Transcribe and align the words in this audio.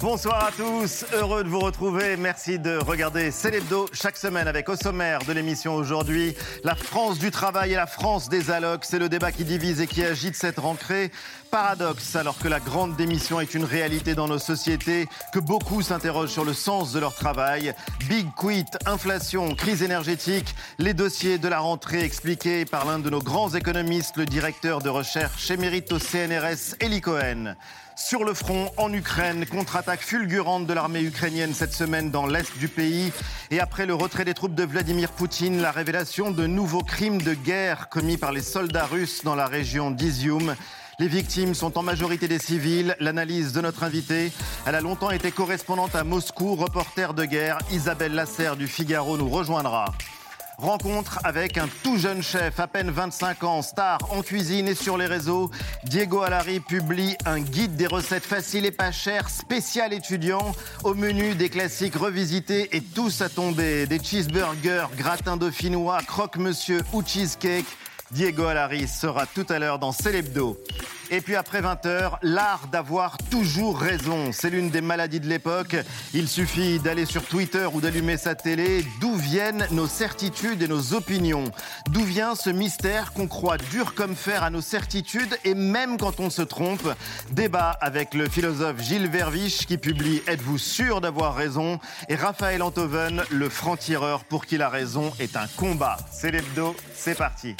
Bonsoir 0.00 0.44
à 0.44 0.52
tous, 0.52 1.04
heureux 1.12 1.42
de 1.42 1.48
vous 1.48 1.58
retrouver. 1.58 2.16
Merci 2.16 2.60
de 2.60 2.78
regarder 2.78 3.32
Célébdo 3.32 3.86
chaque 3.92 4.16
semaine 4.16 4.46
avec 4.46 4.68
au 4.68 4.76
sommaire 4.76 5.18
de 5.26 5.32
l'émission 5.32 5.74
aujourd'hui 5.74 6.36
la 6.62 6.76
France 6.76 7.18
du 7.18 7.32
travail 7.32 7.72
et 7.72 7.76
la 7.76 7.88
France 7.88 8.28
des 8.28 8.52
allocs. 8.52 8.84
C'est 8.84 9.00
le 9.00 9.08
débat 9.08 9.32
qui 9.32 9.44
divise 9.44 9.80
et 9.80 9.88
qui 9.88 10.04
agite 10.04 10.36
cette 10.36 10.60
rentrée. 10.60 11.10
Paradoxe, 11.50 12.14
alors 12.14 12.38
que 12.38 12.46
la 12.46 12.60
grande 12.60 12.94
démission 12.94 13.40
est 13.40 13.54
une 13.54 13.64
réalité 13.64 14.14
dans 14.14 14.28
nos 14.28 14.38
sociétés, 14.38 15.08
que 15.32 15.40
beaucoup 15.40 15.82
s'interrogent 15.82 16.30
sur 16.30 16.44
le 16.44 16.54
sens 16.54 16.92
de 16.92 17.00
leur 17.00 17.14
travail. 17.14 17.74
Big 18.08 18.28
quit, 18.36 18.66
inflation, 18.86 19.54
crise 19.56 19.82
énergétique, 19.82 20.54
les 20.78 20.94
dossiers 20.94 21.38
de 21.38 21.48
la 21.48 21.58
rentrée 21.58 22.04
expliqués 22.04 22.64
par 22.66 22.84
l'un 22.86 23.00
de 23.00 23.10
nos 23.10 23.22
grands 23.22 23.52
économistes, 23.52 24.16
le 24.16 24.26
directeur 24.26 24.80
de 24.80 24.90
recherche 24.90 25.50
émérite 25.50 25.90
au 25.90 25.98
CNRS, 25.98 26.76
Eli 26.80 27.00
Cohen. 27.00 27.56
Sur 27.98 28.22
le 28.22 28.32
front, 28.32 28.70
en 28.76 28.92
Ukraine, 28.92 29.44
contre-attaque 29.44 30.02
fulgurante 30.02 30.66
de 30.66 30.72
l'armée 30.72 31.02
ukrainienne 31.02 31.52
cette 31.52 31.74
semaine 31.74 32.12
dans 32.12 32.26
l'est 32.26 32.56
du 32.56 32.68
pays. 32.68 33.12
Et 33.50 33.58
après 33.58 33.86
le 33.86 33.94
retrait 33.94 34.24
des 34.24 34.34
troupes 34.34 34.54
de 34.54 34.62
Vladimir 34.62 35.10
Poutine, 35.10 35.60
la 35.60 35.72
révélation 35.72 36.30
de 36.30 36.46
nouveaux 36.46 36.84
crimes 36.84 37.20
de 37.20 37.34
guerre 37.34 37.88
commis 37.88 38.16
par 38.16 38.30
les 38.30 38.40
soldats 38.40 38.86
russes 38.86 39.24
dans 39.24 39.34
la 39.34 39.46
région 39.46 39.90
d'Izium. 39.90 40.54
Les 41.00 41.08
victimes 41.08 41.54
sont 41.54 41.76
en 41.76 41.82
majorité 41.82 42.28
des 42.28 42.38
civils. 42.38 42.94
L'analyse 43.00 43.52
de 43.52 43.60
notre 43.60 43.82
invitée, 43.82 44.32
elle 44.64 44.76
a 44.76 44.80
longtemps 44.80 45.10
été 45.10 45.32
correspondante 45.32 45.96
à 45.96 46.04
Moscou, 46.04 46.54
reporter 46.54 47.14
de 47.14 47.24
guerre. 47.24 47.58
Isabelle 47.72 48.14
Lasserre 48.14 48.56
du 48.56 48.68
Figaro 48.68 49.18
nous 49.18 49.28
rejoindra. 49.28 49.86
Rencontre 50.58 51.20
avec 51.22 51.56
un 51.56 51.68
tout 51.84 51.98
jeune 51.98 52.20
chef, 52.20 52.58
à 52.58 52.66
peine 52.66 52.90
25 52.90 53.44
ans, 53.44 53.62
star 53.62 53.98
en 54.10 54.22
cuisine 54.22 54.66
et 54.66 54.74
sur 54.74 54.98
les 54.98 55.06
réseaux. 55.06 55.52
Diego 55.84 56.22
Alari 56.22 56.58
publie 56.58 57.16
un 57.26 57.38
guide 57.38 57.76
des 57.76 57.86
recettes 57.86 58.24
faciles 58.24 58.66
et 58.66 58.72
pas 58.72 58.90
chères, 58.90 59.30
spécial 59.30 59.92
étudiant. 59.92 60.52
Au 60.82 60.94
menu, 60.94 61.36
des 61.36 61.48
classiques 61.48 61.94
revisités 61.94 62.76
et 62.76 62.80
tous 62.82 63.20
à 63.20 63.28
tomber. 63.28 63.86
Des 63.86 64.02
cheeseburgers, 64.02 64.88
gratin 64.96 65.36
dauphinois, 65.36 66.00
croque-monsieur 66.04 66.80
ou 66.92 67.04
cheesecake. 67.06 67.66
Diego 68.10 68.46
Alari 68.46 68.88
sera 68.88 69.26
tout 69.26 69.46
à 69.50 69.58
l'heure 69.58 69.78
dans 69.78 69.92
Célébdo. 69.92 70.58
Et 71.10 71.20
puis 71.20 71.36
après 71.36 71.62
20h, 71.62 72.18
l'art 72.22 72.68
d'avoir 72.70 73.16
toujours 73.30 73.78
raison. 73.78 74.30
C'est 74.32 74.50
l'une 74.50 74.70
des 74.70 74.82
maladies 74.82 75.20
de 75.20 75.26
l'époque. 75.26 75.76
Il 76.12 76.28
suffit 76.28 76.78
d'aller 76.80 77.06
sur 77.06 77.24
Twitter 77.24 77.66
ou 77.72 77.80
d'allumer 77.80 78.18
sa 78.18 78.34
télé. 78.34 78.84
D'où 79.00 79.14
viennent 79.14 79.66
nos 79.70 79.86
certitudes 79.86 80.62
et 80.62 80.68
nos 80.68 80.92
opinions? 80.92 81.44
D'où 81.90 82.02
vient 82.02 82.34
ce 82.34 82.50
mystère 82.50 83.12
qu'on 83.14 83.26
croit 83.26 83.56
dur 83.56 83.94
comme 83.94 84.14
fer 84.14 84.42
à 84.42 84.50
nos 84.50 84.60
certitudes 84.60 85.38
et 85.44 85.54
même 85.54 85.96
quand 85.96 86.20
on 86.20 86.28
se 86.28 86.42
trompe? 86.42 86.88
Débat 87.30 87.70
avec 87.80 88.12
le 88.12 88.28
philosophe 88.28 88.80
Gilles 88.80 89.08
Verviche 89.08 89.66
qui 89.66 89.78
publie 89.78 90.22
Êtes-vous 90.26 90.58
sûr 90.58 91.00
d'avoir 91.00 91.34
raison? 91.34 91.78
Et 92.08 92.16
Raphaël 92.16 92.62
Antoven, 92.62 93.22
le 93.30 93.48
franc-tireur 93.48 94.24
pour 94.24 94.44
qui 94.44 94.58
la 94.58 94.68
raison 94.68 95.12
est 95.20 95.36
un 95.36 95.46
combat. 95.56 95.96
C'est 96.12 96.30
l'hebdo, 96.30 96.76
c'est 96.94 97.16
parti. 97.16 97.56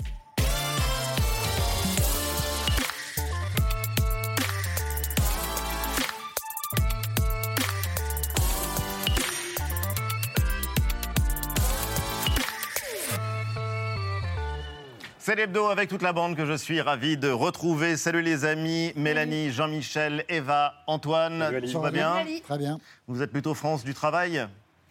C'est 15.29 15.35
l'hebdo 15.35 15.67
avec 15.67 15.91
toute 15.91 16.01
la 16.01 16.15
bande 16.15 16.37
que 16.37 16.47
je 16.47 16.55
suis 16.55 16.81
ravi 16.81 17.19
de 17.19 17.29
retrouver. 17.29 17.99
Salut 17.99 18.23
les 18.23 18.47
amis, 18.47 18.95
Mélanie, 18.97 19.51
Jean-Michel, 19.51 20.25
Eva, 20.31 20.73
Antoine, 20.87 21.61
tout 21.71 21.81
va 21.83 21.91
bien 21.91 22.25
Très 22.45 22.57
bien. 22.57 22.79
Vous 23.09 23.21
êtes 23.21 23.31
plutôt 23.31 23.53
France 23.53 23.85
du 23.85 23.93
travail? 23.93 24.49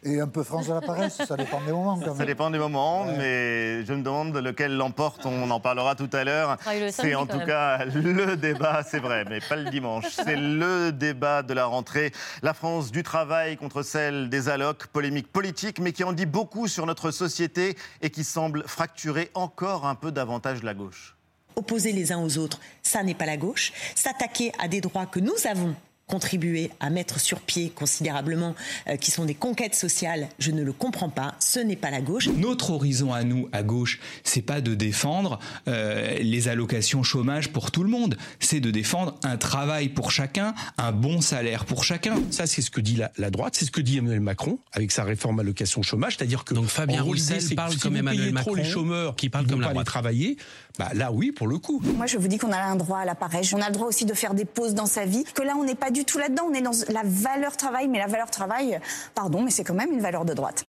Et 0.08 0.20
un 0.22 0.28
peu 0.28 0.44
France 0.44 0.68
de 0.68 0.74
la 0.74 0.82
paresse, 0.82 1.22
ça 1.28 1.36
dépend 1.36 1.62
des 1.62 1.72
moments. 1.72 2.00
Quand 2.00 2.08
même. 2.08 2.18
Ça 2.18 2.26
dépend 2.26 2.50
des 2.50 2.58
moments, 2.58 3.06
mais 3.06 3.86
je 3.86 3.94
me 3.94 4.02
demande 4.02 4.36
lequel 4.36 4.76
l'emporte. 4.76 5.26
On 5.26 5.50
en 5.50 5.60
parlera 5.60 5.96
tout 5.96 6.10
à 6.14 6.24
l'heure. 6.24 6.58
C'est 6.92 7.16
en 7.16 7.26
tout 7.26 7.40
cas 7.40 7.86
le 7.86 8.36
débat, 8.36 8.84
c'est 8.84 9.00
vrai, 9.00 9.26
mais 9.30 9.40
pas 9.42 9.56
le 9.56 9.70
dimanche. 9.70 10.06
C'est 10.10 10.36
le 10.38 10.92
débat 10.92 11.44
de 11.44 11.54
la 11.54 11.66
rentrée. 11.66 12.12
La 12.42 12.54
France 12.54 12.92
du 12.92 13.04
travail 13.04 13.58
contre 13.58 13.84
celle 13.84 14.30
des 14.30 14.50
allocs, 14.50 14.88
polémique 14.88 15.32
politique, 15.32 15.80
mais 15.80 15.92
qui 15.92 16.04
en 16.04 16.14
dit 16.14 16.26
beaucoup 16.26 16.68
sur 16.68 16.86
notre 16.86 17.12
société 17.12 17.76
et 18.02 18.10
qui 18.10 18.24
semble 18.24 18.64
fracturer 18.68 19.30
encore 19.34 19.86
un 19.86 19.96
peu 19.96 20.12
davantage 20.12 20.64
la 20.64 20.74
gauche. 20.74 21.16
Opposer 21.56 21.92
les 21.92 22.12
uns 22.12 22.24
aux 22.24 22.38
autres, 22.38 22.60
ça 22.84 23.02
n'est 23.04 23.16
pas 23.16 23.26
la 23.26 23.36
gauche. 23.36 23.74
S'attaquer 23.96 24.52
à 24.60 24.68
des 24.68 24.80
droits 24.80 25.08
que 25.08 25.20
nous 25.20 25.34
avons 25.50 25.76
contribuer 26.08 26.72
à 26.80 26.90
mettre 26.90 27.20
sur 27.20 27.42
pied 27.42 27.70
considérablement, 27.70 28.56
euh, 28.88 28.96
qui 28.96 29.12
sont 29.12 29.26
des 29.26 29.36
conquêtes 29.36 29.76
sociales, 29.76 30.30
je 30.40 30.52
ne 30.52 30.64
le 30.64 30.72
comprends 30.72 31.10
pas. 31.10 31.36
Ce 31.40 31.60
n'est 31.60 31.76
pas 31.76 31.92
la 31.92 32.00
gauche. 32.00 32.30
Notre 32.30 32.72
horizon 32.72 33.14
à 33.14 33.26
nous, 33.26 33.50
à 33.52 33.62
gauche, 33.62 34.00
c'est 34.24 34.42
pas 34.42 34.62
de 34.62 34.74
défendre 34.74 35.38
euh, 35.68 36.18
les 36.20 36.48
allocations 36.48 37.04
chômage 37.04 37.50
pour 37.50 37.72
tout 37.72 37.84
le 37.84 37.90
monde, 37.90 38.18
c'est 38.40 38.62
de 38.62 38.72
défendre 38.72 39.20
un 39.24 39.36
travail 39.36 39.90
pour 39.90 40.12
chacun, 40.12 40.56
un 40.78 40.94
bon 40.94 41.20
salaire 41.20 41.66
pour 41.66 41.84
chacun. 41.84 42.16
Ça, 42.32 42.48
c'est 42.48 42.62
ce 42.62 42.72
que 42.72 42.80
dit 42.80 42.96
la, 42.96 43.12
la 43.18 43.30
droite, 43.30 43.56
c'est 43.58 43.66
ce 43.66 43.72
que 43.72 43.82
dit 43.82 43.98
Emmanuel 43.98 44.22
Macron 44.22 44.60
avec 44.72 44.94
sa 44.94 45.04
réforme 45.04 45.42
allocation 45.42 45.82
chômage, 45.82 46.16
c'est-à-dire 46.18 46.46
que 46.46 46.54
donc 46.54 46.68
Fabien 46.68 47.02
Roussel 47.02 47.44
parle 47.54 47.74
si 47.74 47.80
comme 47.80 47.98
Emmanuel 47.98 48.32
Macron, 48.32 48.52
trop 48.52 48.56
les 48.56 48.64
chômeurs 48.64 49.18
qui 49.18 49.30
parlent 49.30 49.48
comme 49.48 49.60
la 49.60 49.72
droite. 49.72 49.86
travailler, 49.86 50.38
bah 50.78 50.90
là 50.94 51.12
oui 51.12 51.32
pour 51.32 51.48
le 51.48 51.58
coup. 51.58 51.82
Moi, 51.96 52.06
je 52.06 52.18
vous 52.18 52.28
dis 52.28 52.38
qu'on 52.38 52.52
a 52.52 52.58
un 52.58 52.76
droit 52.76 53.00
à 53.00 53.06
la 53.06 53.16
paresse. 53.16 53.54
On 53.54 53.62
a 53.62 53.68
le 53.68 53.74
droit 53.74 53.88
aussi 53.88 54.06
de 54.06 54.14
faire 54.14 54.34
des 54.34 54.46
pauses 54.46 54.74
dans 54.74 54.86
sa 54.86 55.06
vie. 55.06 55.24
Que 55.24 55.42
là, 55.42 55.54
on 55.58 55.64
n'est 55.64 55.76
pas 55.76 55.92
du 55.92 56.06
tout 56.06 56.18
là-dedans. 56.18 56.44
On 56.50 56.54
est 56.54 56.62
dans 56.62 56.72
la 56.90 57.02
valeur 57.04 57.58
travail, 57.58 57.88
mais 57.88 58.00
la 58.00 58.08
valeur 58.08 58.30
travail, 58.30 58.80
pardon, 59.16 59.42
mais 59.42 59.52
c'est 59.52 59.64
quand 59.64 59.74
même 59.74 59.92
une 59.92 60.02
valeur 60.02 60.26
de 60.26 60.34
droite. 60.34 60.66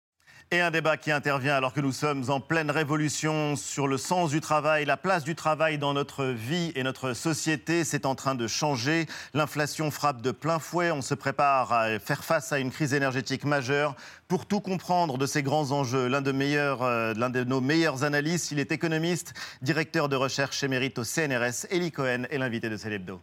Et 0.51 0.63
un 0.63 0.71
débat 0.71 0.97
qui 0.97 1.13
intervient 1.13 1.55
alors 1.55 1.75
que 1.75 1.81
nous 1.83 1.93
sommes 1.93 2.31
en 2.31 2.41
pleine 2.41 2.71
révolution 2.71 3.55
sur 3.55 3.87
le 3.87 3.99
sens 3.99 4.31
du 4.31 4.41
travail, 4.41 4.87
la 4.87 4.97
place 4.97 5.23
du 5.23 5.35
travail 5.35 5.77
dans 5.77 5.93
notre 5.93 6.25
vie 6.25 6.73
et 6.75 6.83
notre 6.83 7.13
société. 7.13 7.85
C'est 7.85 8.07
en 8.07 8.15
train 8.15 8.35
de 8.35 8.47
changer. 8.47 9.05
L'inflation 9.35 9.91
frappe 9.91 10.23
de 10.23 10.31
plein 10.31 10.59
fouet. 10.59 10.91
On 10.91 11.03
se 11.03 11.13
prépare 11.13 11.75
à 11.75 11.99
faire 11.99 12.25
face 12.25 12.51
à 12.51 12.61
une 12.61 12.71
crise 12.71 12.95
énergétique 12.95 13.45
majeure. 13.45 13.95
Pour 14.27 14.47
tout 14.47 14.61
comprendre 14.61 15.19
de 15.19 15.27
ces 15.27 15.43
grands 15.43 15.71
enjeux, 15.71 16.09
l'un 16.09 16.23
de, 16.23 16.33
euh, 16.33 17.45
nos 17.45 17.61
meilleurs 17.61 18.05
analystes, 18.05 18.51
il 18.51 18.59
est 18.59 18.73
économiste, 18.73 19.35
directeur 19.61 20.09
de 20.09 20.17
recherche 20.17 20.63
émérite 20.63 20.99
au 20.99 21.05
CNRS. 21.05 21.67
Eli 21.69 21.93
Cohen 21.93 22.23
est 22.31 22.39
l'invité 22.39 22.71
de 22.71 22.79
Célébdo. 22.79 23.21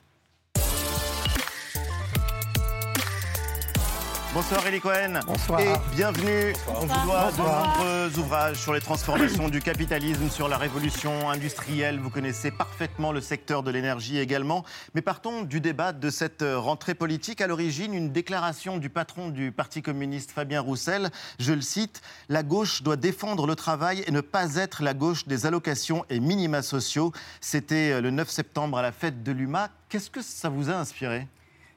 Bonsoir 4.35 4.67
Elie 4.67 4.81
Cohen. 4.81 5.21
Bonsoir. 5.25 5.61
Et 5.61 5.71
bienvenue. 5.95 6.53
On 6.67 6.85
vous 6.85 7.05
doit 7.05 7.31
de 7.31 7.37
nombreux 7.37 8.19
ouvrages 8.19 8.57
sur 8.57 8.73
les 8.73 8.81
transformations 8.81 9.47
du 9.47 9.61
capitalisme, 9.61 10.29
sur 10.29 10.49
la 10.49 10.57
révolution 10.57 11.29
industrielle. 11.29 12.01
Vous 12.01 12.09
connaissez 12.09 12.51
parfaitement 12.51 13.13
le 13.13 13.21
secteur 13.21 13.63
de 13.63 13.71
l'énergie 13.71 14.19
également. 14.19 14.65
Mais 14.93 15.01
partons 15.01 15.43
du 15.43 15.61
débat 15.61 15.93
de 15.93 16.09
cette 16.09 16.43
rentrée 16.45 16.95
politique. 16.95 17.39
À 17.39 17.47
l'origine, 17.47 17.93
une 17.93 18.11
déclaration 18.11 18.77
du 18.77 18.89
patron 18.89 19.29
du 19.29 19.53
Parti 19.53 19.81
communiste, 19.81 20.31
Fabien 20.31 20.59
Roussel. 20.59 21.11
Je 21.39 21.53
le 21.53 21.61
cite 21.61 22.01
La 22.27 22.43
gauche 22.43 22.83
doit 22.83 22.97
défendre 22.97 23.47
le 23.47 23.55
travail 23.55 24.03
et 24.05 24.11
ne 24.11 24.19
pas 24.19 24.55
être 24.55 24.83
la 24.83 24.93
gauche 24.93 25.27
des 25.27 25.45
allocations 25.45 26.03
et 26.09 26.19
minima 26.19 26.61
sociaux. 26.61 27.13
C'était 27.39 28.01
le 28.01 28.11
9 28.11 28.29
septembre 28.29 28.79
à 28.79 28.81
la 28.81 28.91
fête 28.91 29.23
de 29.23 29.31
l'UMA. 29.31 29.69
Qu'est-ce 29.87 30.09
que 30.09 30.21
ça 30.21 30.49
vous 30.49 30.69
a 30.69 30.73
inspiré? 30.73 31.25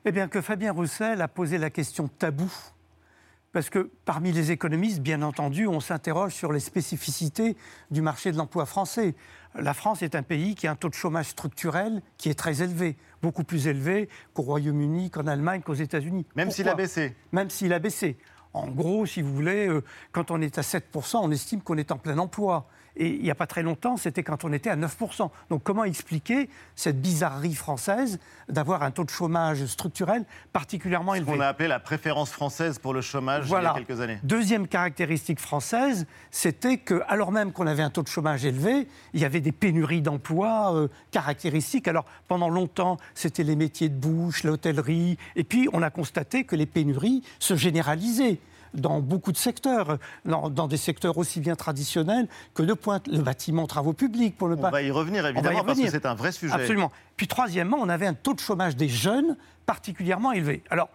Eh 0.09 0.13
bien, 0.13 0.29
que 0.29 0.41
Fabien 0.41 0.73
Roussel 0.73 1.21
a 1.21 1.29
posé 1.29 1.59
la 1.59 1.69
question 1.69 2.09
tabou. 2.09 2.51
Parce 3.53 3.69
que 3.69 3.91
parmi 4.07 4.33
les 4.33 4.53
économistes, 4.53 5.01
bien 5.01 5.21
entendu, 5.21 5.67
on 5.67 5.81
s'interroge 5.81 6.33
sur 6.33 6.51
les 6.51 6.61
spécificités 6.61 7.59
du 7.91 8.01
marché 8.01 8.33
de 8.33 8.39
l'emploi 8.39 8.65
français. 8.65 9.15
La 9.55 9.75
France 9.75 10.01
est 10.01 10.15
un 10.15 10.23
pays 10.23 10.55
qui 10.55 10.67
a 10.67 10.71
un 10.71 10.77
taux 10.77 10.89
de 10.89 10.95
chômage 10.95 11.27
structurel 11.27 12.01
qui 12.17 12.31
est 12.31 12.39
très 12.39 12.63
élevé, 12.63 12.97
beaucoup 13.21 13.45
plus 13.45 13.67
élevé 13.67 14.09
qu'au 14.33 14.43
Royaume-Uni, 14.43 15.11
qu'en 15.11 15.27
Allemagne, 15.27 15.61
qu'aux 15.61 15.75
États-Unis. 15.75 16.25
Même 16.37 16.51
s'il 16.51 16.71
a 16.71 16.75
baissé 16.75 17.15
Même 17.33 17.51
s'il 17.51 17.75
a 17.75 17.79
baissé. 17.79 18.17
En 18.55 18.69
gros, 18.69 19.05
si 19.05 19.21
vous 19.21 19.35
voulez, 19.35 19.69
euh, 19.69 19.85
quand 20.13 20.31
on 20.31 20.41
est 20.41 20.57
à 20.57 20.63
7%, 20.63 21.19
on 21.21 21.31
estime 21.31 21.61
qu'on 21.61 21.77
est 21.77 21.93
en 21.93 21.99
plein 21.99 22.17
emploi. 22.17 22.67
Et 22.99 23.15
il 23.15 23.23
n'y 23.23 23.31
a 23.31 23.35
pas 23.35 23.47
très 23.47 23.63
longtemps, 23.63 23.97
c'était 23.97 24.23
quand 24.23 24.45
on 24.45 24.53
était 24.53 24.71
à 24.71 24.77
9%. 24.77 25.31
Donc 25.51 25.63
comment 25.63 25.85
expliquer 25.85 26.51
cette 26.75 27.01
bizarrerie 27.01 27.55
française 27.55 28.19
d'avoir 28.49 28.83
un 28.83 28.91
taux 28.91 29.05
de 29.05 29.11
chômage 29.11 29.65
structurel 29.67 30.25
particulièrement 30.53 31.15
élevé 31.15 31.31
Ce 31.31 31.37
qu'on 31.37 31.43
a 31.43 31.47
appelé 31.47 31.69
la 31.69 31.79
préférence 31.79 32.31
française 32.31 32.79
pour 32.79 32.93
le 32.93 33.01
chomage 33.01 33.47
voilà. 33.47 33.75
il 33.77 33.81
y 33.81 33.83
a 33.83 33.87
quelques 33.87 34.01
années. 34.01 34.19
Deuxième 34.25 34.67
caractéristique 34.67 35.39
française, 35.39 36.07
c'était 36.31 36.79
que, 36.79 37.03
alors 37.09 37.31
même 37.31 37.53
qu'on 37.53 37.67
avait 37.67 37.83
un 37.83 37.91
taux 37.91 38.03
de 38.03 38.09
chômage 38.09 38.45
élevé, 38.45 38.89
il 39.13 39.21
y 39.21 39.25
avait 39.25 39.41
des 39.41 39.53
pénuries 39.53 40.03
d'emplois 40.03 40.75
euh, 40.75 40.89
caractéristiques. 41.13 41.87
Alors 41.87 42.05
pendant 42.27 42.49
longtemps, 42.49 42.97
c'était 43.15 43.45
les 43.45 43.57
métiers 43.57 43.89
de 43.89 43.95
bouche, 43.95 44.43
l'hôtellerie, 44.43 45.19
et 45.37 45.45
puis 45.45 45.69
on 45.73 45.83
a 45.83 45.91
constaté 45.91 46.45
que 46.45 46.57
les 46.57 46.67
pénuries 46.67 47.23
se 47.39 47.55
généralisaient. 47.55 48.41
Dans 48.75 49.01
beaucoup 49.01 49.33
de 49.33 49.37
secteurs, 49.37 49.99
dans, 50.25 50.51
dans, 50.51 50.69
des 50.69 50.77
secteurs 50.77 51.19
aussi 51.19 51.41
bien 51.41 51.57
traditionnels 51.57 52.29
que 52.55 52.63
de 52.63 52.75
pointe, 52.75 53.07
le 53.09 53.19
bâtiment, 53.19 53.67
travaux 53.67 53.93
publics, 53.93 54.37
pour 54.37 54.49
on 54.49 54.57
pas. 54.57 54.69
On 54.69 54.73
va 54.73 54.83
y 54.83 54.91
revenir 54.91 55.27
évidemment 55.27 55.65
parce 55.65 55.81
que 55.81 55.91
c'est 55.91 56.07
un 56.07 56.15
vrai 56.15 56.33
sujet. 56.33 56.55
Absolument. 56.55 56.93
Puis 57.17 57.27
troisièmement, 57.27 57.79
on 57.81 57.89
avait 57.89 58.07
un 58.07 58.15
taux 58.15 58.35
de 58.35 58.41
chômage 58.41 58.77
des 58.77 58.89
jeunes 58.89 59.37
particulièrement 59.67 60.33
élevé. 60.33 60.63
Alors, 60.71 60.89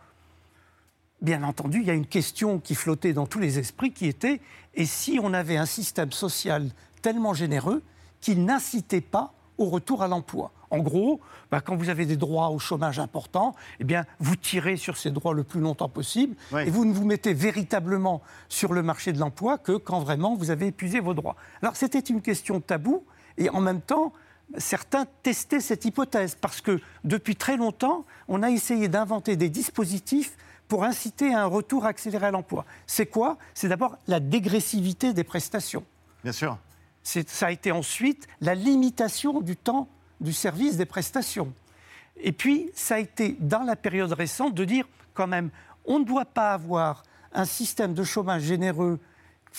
bien 1.22 1.44
entendu, 1.44 1.80
il 1.80 1.86
y 1.86 1.92
a 1.92 1.94
une 1.94 2.06
question 2.06 2.60
qui 2.60 2.75
flottait 2.75 3.14
dans 3.14 3.25
tous 3.25 3.40
les 3.40 3.60
esprits 3.60 3.92
qui 3.92 4.08
était 4.08 4.42
et 4.76 4.86
si 4.86 5.19
on 5.22 5.34
avait 5.34 5.58
un 5.58 5.66
système 5.66 6.12
social 6.12 6.69
tellement 7.02 7.34
généreux 7.34 7.81
qu'il 8.22 8.46
n'incitait 8.46 9.02
pas 9.02 9.34
au 9.58 9.66
retour 9.66 10.02
à 10.04 10.08
l'emploi 10.08 10.52
En 10.72 10.80
gros, 10.80 11.20
bah, 11.52 11.62
quand 11.62 11.76
vous 11.76 11.90
avez 11.90 12.06
des 12.06 12.18
droits 12.18 12.50
au 12.50 12.60
chômage 12.60 13.00
importants, 13.00 13.54
eh 13.80 13.84
bien, 13.84 14.06
vous 14.20 14.36
tirez 14.36 14.78
sur 14.78 14.98
ces 14.98 15.12
droits 15.12 15.34
le 15.34 15.44
plus 15.44 15.60
longtemps 15.62 15.90
possible 15.90 16.36
Oui. 16.52 16.64
et 16.64 16.70
vous 16.70 16.86
ne 16.86 16.94
vous 16.94 17.06
mettez 17.06 17.34
véritablement 17.34 18.22
sur 18.50 18.74
le 18.74 18.82
marché 18.82 19.14
de 19.14 19.20
l'emploi 19.20 19.58
que 19.58 19.74
quand 19.74 20.00
vraiment 20.00 20.36
vous 20.36 20.50
avez 20.52 20.68
épuisé 20.68 21.00
vos 21.00 21.14
droits. 21.14 21.36
Alors 21.62 21.76
c'était 21.76 22.00
une 22.00 22.22
question 22.22 22.60
tabou 22.62 23.04
et 23.38 23.50
en 23.50 23.62
même 23.62 23.82
temps, 23.82 24.14
certains 24.58 25.06
testaient 25.24 25.60
cette 25.60 25.86
hypothèse 25.86 26.36
parce 26.40 26.62
que 26.62 26.80
depuis 27.04 27.36
très 27.36 27.58
longtemps, 27.58 28.06
on 28.28 28.42
a 28.44 28.50
essayé 28.50 28.88
d'inventer 28.88 29.36
des 29.36 29.50
dispositifs 29.50 30.36
pour 30.68 30.84
inciter 30.84 31.34
à 31.34 31.44
un 31.44 31.46
retour 31.46 31.86
accéléré 31.86 32.28
à 32.28 32.32
l'emploi. 32.32 32.66
C'est 32.88 33.06
quoi? 33.06 33.38
C'est 33.54 33.68
d'abord 33.68 33.98
la 34.08 34.20
dégressivité 34.20 35.14
des 35.14 35.24
prestations. 35.24 35.84
Bien 36.24 36.32
sûr. 36.34 36.58
C'est- 37.04 37.30
Ça 37.30 37.48
a 37.48 37.52
été 37.52 37.72
ensuite 37.72 38.28
la 38.42 38.56
limitation 38.56 39.42
du 39.42 39.56
temps 39.58 39.88
du 40.22 40.34
service 40.34 40.78
des 40.78 40.86
prestations. 40.86 41.54
Et 42.22 42.32
puis, 42.32 42.70
ça 42.76 42.96
a 42.96 43.00
été 43.00 43.36
dans 43.40 43.64
la 43.64 43.76
période 43.76 44.12
récente 44.14 44.54
de 44.56 44.64
dire 44.66 44.86
quand 45.14 45.28
même, 45.28 45.50
on 45.86 46.00
ne 46.00 46.06
doit 46.06 46.26
pas 46.26 46.54
avoir 46.54 47.04
un 47.34 47.46
système 47.46 47.94
de 47.94 48.04
chômage 48.04 48.44
généreux 48.44 49.00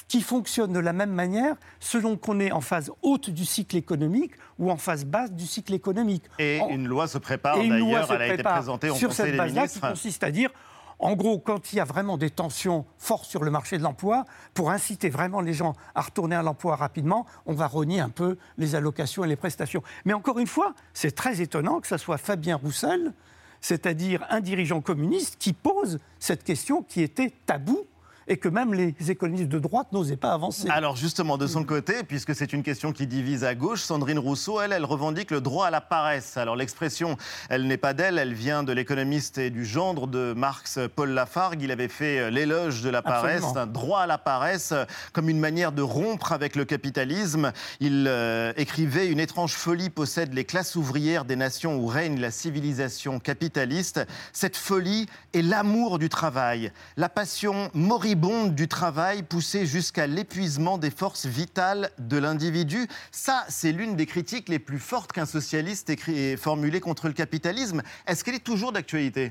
qui 0.08 0.22
fonctionne 0.22 0.72
de 0.72 0.78
la 0.80 0.92
même 0.92 1.10
manière 1.12 1.54
selon 1.78 2.16
qu'on 2.16 2.40
est 2.40 2.50
en 2.50 2.60
phase 2.60 2.90
haute 3.02 3.30
du 3.30 3.44
cycle 3.44 3.76
économique 3.76 4.32
ou 4.58 4.70
en 4.70 4.76
phase 4.76 5.04
basse 5.04 5.30
du 5.32 5.46
cycle 5.46 5.74
économique. 5.74 6.24
Et 6.38 6.60
En- 6.60 6.68
une 6.70 6.88
loi 6.88 7.06
se 7.06 7.18
prépare 7.18 7.56
d'ailleurs, 7.58 8.10
elle 8.12 8.22
a 8.22 8.34
été 8.34 8.42
présentée 8.42 8.90
au 8.90 8.94
sur 8.96 9.10
Conseil 9.10 9.26
cette 9.26 9.36
base-là 9.36 9.68
qui 9.68 9.80
consiste 9.80 10.24
à 10.24 10.30
dire, 10.32 10.50
en 10.98 11.14
gros, 11.14 11.38
quand 11.38 11.72
il 11.72 11.76
y 11.76 11.80
a 11.80 11.84
vraiment 11.84 12.16
des 12.16 12.30
tensions 12.30 12.84
fortes 12.98 13.26
sur 13.26 13.44
le 13.44 13.50
marché 13.50 13.78
de 13.78 13.82
l'emploi, 13.82 14.24
pour 14.54 14.70
inciter 14.70 15.10
vraiment 15.10 15.40
les 15.40 15.52
gens 15.52 15.74
à 15.94 16.02
retourner 16.02 16.36
à 16.36 16.42
l'emploi 16.42 16.76
rapidement, 16.76 17.26
on 17.46 17.54
va 17.54 17.66
rogner 17.66 18.00
un 18.00 18.08
peu 18.08 18.36
les 18.58 18.74
allocations 18.74 19.24
et 19.24 19.28
les 19.28 19.36
prestations. 19.36 19.82
Mais 20.04 20.12
encore 20.12 20.38
une 20.38 20.46
fois, 20.46 20.74
c'est 20.92 21.14
très 21.14 21.40
étonnant 21.40 21.80
que 21.80 21.88
ce 21.88 21.96
soit 21.96 22.18
Fabien 22.18 22.56
Roussel, 22.56 23.12
c'est-à-dire 23.60 24.24
un 24.30 24.40
dirigeant 24.40 24.80
communiste, 24.80 25.36
qui 25.38 25.52
pose 25.52 25.98
cette 26.18 26.44
question 26.44 26.82
qui 26.82 27.02
était 27.02 27.32
taboue 27.46 27.86
et 28.26 28.36
que 28.36 28.48
même 28.48 28.74
les 28.74 28.94
économistes 29.08 29.48
de 29.48 29.58
droite 29.58 29.88
n'osaient 29.92 30.16
pas 30.16 30.32
avancer. 30.32 30.68
Alors 30.70 30.96
justement, 30.96 31.38
de 31.38 31.46
son 31.46 31.64
côté, 31.64 32.02
puisque 32.06 32.34
c'est 32.34 32.52
une 32.52 32.62
question 32.62 32.92
qui 32.92 33.06
divise 33.06 33.44
à 33.44 33.54
gauche, 33.54 33.80
Sandrine 33.80 34.18
Rousseau, 34.18 34.60
elle, 34.60 34.72
elle 34.72 34.84
revendique 34.84 35.30
le 35.30 35.40
droit 35.40 35.66
à 35.66 35.70
la 35.70 35.80
paresse. 35.80 36.36
Alors 36.36 36.56
l'expression, 36.56 37.16
elle 37.50 37.66
n'est 37.66 37.76
pas 37.76 37.92
d'elle, 37.92 38.18
elle 38.18 38.34
vient 38.34 38.62
de 38.62 38.72
l'économiste 38.72 39.38
et 39.38 39.50
du 39.50 39.64
gendre 39.64 40.06
de 40.06 40.32
Marx, 40.36 40.78
Paul 40.94 41.10
Lafargue. 41.10 41.62
Il 41.62 41.70
avait 41.70 41.88
fait 41.88 42.20
euh, 42.20 42.30
l'éloge 42.30 42.82
de 42.82 42.90
la 42.90 43.02
paresse, 43.02 43.44
un 43.56 43.66
droit 43.66 44.00
à 44.00 44.06
la 44.06 44.18
paresse, 44.18 44.72
euh, 44.72 44.84
comme 45.12 45.28
une 45.28 45.40
manière 45.40 45.72
de 45.72 45.82
rompre 45.82 46.32
avec 46.32 46.56
le 46.56 46.64
capitalisme. 46.64 47.52
Il 47.80 48.06
euh, 48.08 48.52
écrivait 48.56 49.08
Une 49.08 49.20
étrange 49.20 49.52
folie 49.52 49.90
possède 49.90 50.32
les 50.34 50.44
classes 50.44 50.76
ouvrières 50.76 51.24
des 51.24 51.36
nations 51.36 51.76
où 51.76 51.86
règne 51.86 52.20
la 52.20 52.30
civilisation 52.30 53.18
capitaliste. 53.20 54.06
Cette 54.32 54.56
folie 54.56 55.06
est 55.32 55.42
l'amour 55.42 55.98
du 55.98 56.08
travail, 56.08 56.72
la 56.96 57.08
passion 57.08 57.70
moribonde 57.74 58.13
du 58.14 58.68
travail 58.68 59.24
poussée 59.24 59.66
jusqu'à 59.66 60.06
l'épuisement 60.06 60.78
des 60.78 60.90
forces 60.90 61.26
vitales 61.26 61.90
de 61.98 62.16
l'individu. 62.16 62.86
Ça, 63.10 63.44
c'est 63.48 63.72
l'une 63.72 63.96
des 63.96 64.06
critiques 64.06 64.48
les 64.48 64.60
plus 64.60 64.78
fortes 64.78 65.12
qu'un 65.12 65.26
socialiste 65.26 65.90
ait 65.90 66.36
formulées 66.36 66.78
contre 66.78 67.08
le 67.08 67.12
capitalisme. 67.12 67.82
Est-ce 68.06 68.22
qu'elle 68.22 68.36
est 68.36 68.44
toujours 68.44 68.70
d'actualité? 68.70 69.30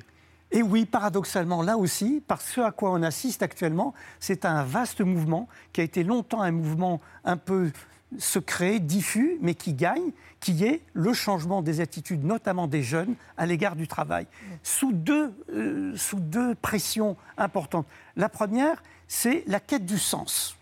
Et 0.52 0.62
oui, 0.62 0.86
paradoxalement, 0.86 1.62
là 1.62 1.78
aussi, 1.78 2.22
parce 2.28 2.44
que 2.44 2.52
ce 2.52 2.62
à 2.62 2.72
quoi 2.72 2.92
on 2.92 3.04
assiste 3.04 3.42
actuellement, 3.42 3.94
c'est 4.20 4.44
un 4.44 4.64
vaste 4.64 5.00
mouvement 5.00 5.48
qui 5.72 5.80
a 5.80 5.86
été 5.86 6.04
longtemps 6.04 6.42
un 6.42 6.52
mouvement 6.52 7.00
un 7.24 7.38
peu 7.38 7.72
secret, 8.20 8.80
diffus, 8.80 9.38
mais 9.42 9.56
qui 9.56 9.74
gagne, 9.74 10.12
qui 10.40 10.64
est 10.66 10.82
le 10.94 11.14
changement 11.14 11.62
des 11.62 11.80
attitudes, 11.80 12.24
notamment 12.24 12.68
des 12.68 12.84
jeunes, 12.84 13.16
à 13.38 13.46
l'égard 13.46 13.76
du 13.76 13.88
travail, 13.88 14.28
sous 14.62 14.92
deux, 14.92 15.34
euh, 15.54 15.96
sous 15.96 16.20
deux 16.20 16.56
pressions 16.56 17.16
importantes. 17.38 17.88
La 18.16 18.30
première, 18.30 18.84
c'est 19.08 19.44
la 19.48 19.60
quête 19.60 19.86
du 19.86 19.98
sens. 19.98 20.58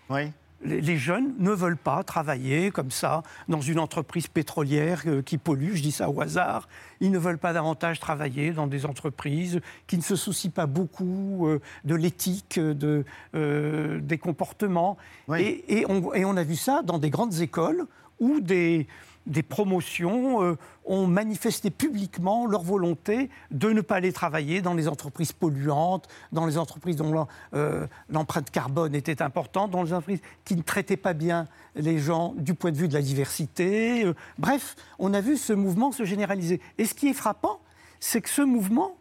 Les 0.64 0.98
jeunes 0.98 1.34
ne 1.40 1.52
veulent 1.52 1.78
pas 1.78 2.04
travailler 2.04 2.72
comme 2.72 2.92
ça 2.92 3.24
dans 3.48 3.62
une 3.62 3.80
entreprise 3.80 4.28
pétrolière 4.28 5.02
euh, 5.08 5.22
qui 5.22 5.38
pollue, 5.38 5.74
je 5.74 5.82
dis 5.82 5.92
ça 5.92 6.10
au 6.10 6.22
hasard. 6.22 6.68
Ils 7.00 7.12
ne 7.12 7.18
veulent 7.18 7.40
pas 7.40 7.54
davantage 7.54 8.00
travailler 8.00 8.52
dans 8.52 8.68
des 8.68 8.86
entreprises 8.86 9.60
qui 9.88 9.98
ne 9.98 10.04
se 10.04 10.16
soucient 10.16 10.52
pas 10.52 10.68
beaucoup 10.68 11.48
euh, 11.48 11.60
de 11.84 11.96
l'éthique, 11.96 12.60
de, 12.60 13.06
euh, 13.34 14.00
des 14.02 14.18
comportements. 14.18 14.98
Oui. 15.28 15.42
Et, 15.42 15.80
et 15.80 15.86
on, 15.90 16.14
et 16.14 16.26
on 16.26 16.38
a 16.38 16.44
vu 16.44 16.56
ça 16.56 16.82
dans 16.84 17.00
des 17.00 17.10
grandes 17.10 17.42
écoles 17.42 17.86
où 18.20 18.40
des, 18.40 18.88
des 19.28 19.44
promotions 19.44 20.44
euh, 20.44 20.58
ont 20.86 21.08
manifesté 21.08 21.70
publiquement 21.70 22.46
leur 22.48 22.64
volonté 22.64 23.30
de 23.52 23.70
ne 23.70 23.82
pas 23.82 23.96
aller 23.96 24.12
travailler 24.12 24.62
dans 24.62 24.74
les 24.74 24.88
entreprises 24.88 25.32
polluantes, 25.32 26.08
dans 26.32 26.46
les 26.46 26.58
entreprises 26.58 26.96
dont 26.96 27.28
euh, 27.54 27.86
l'empreinte 28.10 28.50
carbone 28.50 28.96
était 28.96 29.22
importante, 29.22 29.72
dans 29.72 29.84
les 29.84 29.94
entreprises 29.94 30.22
qui 30.44 30.56
ne 30.56 30.62
traitaient 30.62 30.98
pas 30.98 31.14
bien 31.14 31.48
les 31.76 32.00
gens 32.00 32.34
du 32.38 32.54
point 32.54 32.72
de 32.72 32.78
vue 32.78 32.88
de 32.88 32.94
la 32.94 33.02
diversité. 33.02 34.06
Euh, 34.06 34.14
bref, 34.38 34.76
on 35.00 35.14
a 35.14 35.22
vu 35.22 35.38
ce 35.38 35.54
mouvement 35.54 35.92
se 35.92 36.04
généraliser. 36.04 36.60
Et 36.78 36.86
ce 36.86 36.94
qui 36.94 37.08
est 37.08 37.14
frappant, 37.14 37.60
c'est 38.00 38.22
que 38.22 38.30
ce 38.30 38.42
mouvement 38.42 38.96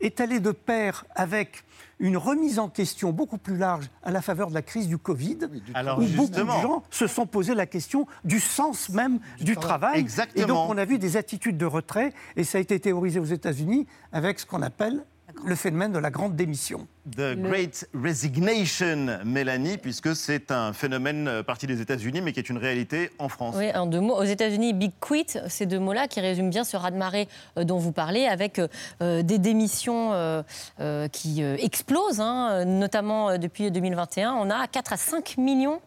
est 0.00 0.20
allé 0.20 0.40
de 0.40 0.52
pair 0.52 1.04
avec 1.14 1.64
une 1.98 2.16
remise 2.16 2.58
en 2.58 2.68
question 2.68 3.12
beaucoup 3.12 3.38
plus 3.38 3.56
large 3.56 3.88
à 4.02 4.10
la 4.10 4.20
faveur 4.20 4.48
de 4.48 4.54
la 4.54 4.62
crise 4.62 4.88
du 4.88 4.98
Covid, 4.98 5.38
Alors 5.74 5.98
où 5.98 6.04
beaucoup 6.04 6.30
de 6.30 6.46
gens 6.46 6.82
se 6.90 7.06
sont 7.06 7.26
posé 7.26 7.54
la 7.54 7.66
question 7.66 8.06
du 8.24 8.38
sens 8.38 8.90
même 8.90 9.18
du, 9.40 9.56
travail. 9.56 9.98
Exactement. 9.98 10.44
Et 10.44 10.46
donc 10.46 10.70
on 10.70 10.76
a 10.76 10.84
vu 10.84 10.98
des 10.98 11.16
attitudes 11.16 11.56
de 11.56 11.66
retrait, 11.66 12.12
et 12.36 12.44
ça 12.44 12.58
a 12.58 12.60
été 12.60 12.78
théorisé 12.78 13.18
aux 13.18 13.24
États-Unis 13.24 13.86
avec 14.12 14.38
ce 14.38 14.46
qu'on 14.46 14.62
appelle 14.62 15.04
le 15.44 15.54
phénomène 15.54 15.92
de 15.92 15.98
la 15.98 16.10
grande 16.10 16.34
démission. 16.34 16.86
The 17.10 17.36
Great 17.36 17.88
Resignation, 17.94 19.18
Mélanie, 19.24 19.78
puisque 19.78 20.16
c'est 20.16 20.50
un 20.50 20.72
phénomène 20.72 21.28
euh, 21.28 21.42
parti 21.42 21.66
des 21.66 21.80
États-Unis, 21.80 22.20
mais 22.20 22.32
qui 22.32 22.40
est 22.40 22.48
une 22.50 22.58
réalité 22.58 23.10
en 23.18 23.28
France. 23.28 23.54
Oui, 23.56 23.70
en 23.74 23.86
deux 23.86 24.00
mots. 24.00 24.16
Aux 24.16 24.24
États-Unis, 24.24 24.72
Big 24.72 24.92
Quit, 25.00 25.38
ces 25.48 25.66
deux 25.66 25.78
mots-là 25.78 26.08
qui 26.08 26.20
résument 26.20 26.48
bien 26.48 26.64
ce 26.64 26.76
raz-de-marée 26.76 27.28
euh, 27.58 27.64
dont 27.64 27.78
vous 27.78 27.92
parlez, 27.92 28.26
avec 28.26 28.60
euh, 29.02 29.22
des 29.22 29.38
démissions 29.38 30.12
euh, 30.12 30.42
euh, 30.80 31.08
qui 31.08 31.42
explosent, 31.42 32.20
hein, 32.20 32.64
notamment 32.64 33.38
depuis 33.38 33.70
2021. 33.70 34.34
On 34.34 34.50
a 34.50 34.66
4 34.66 34.92
à 34.92 34.96
5 34.96 35.38
millions 35.38 35.80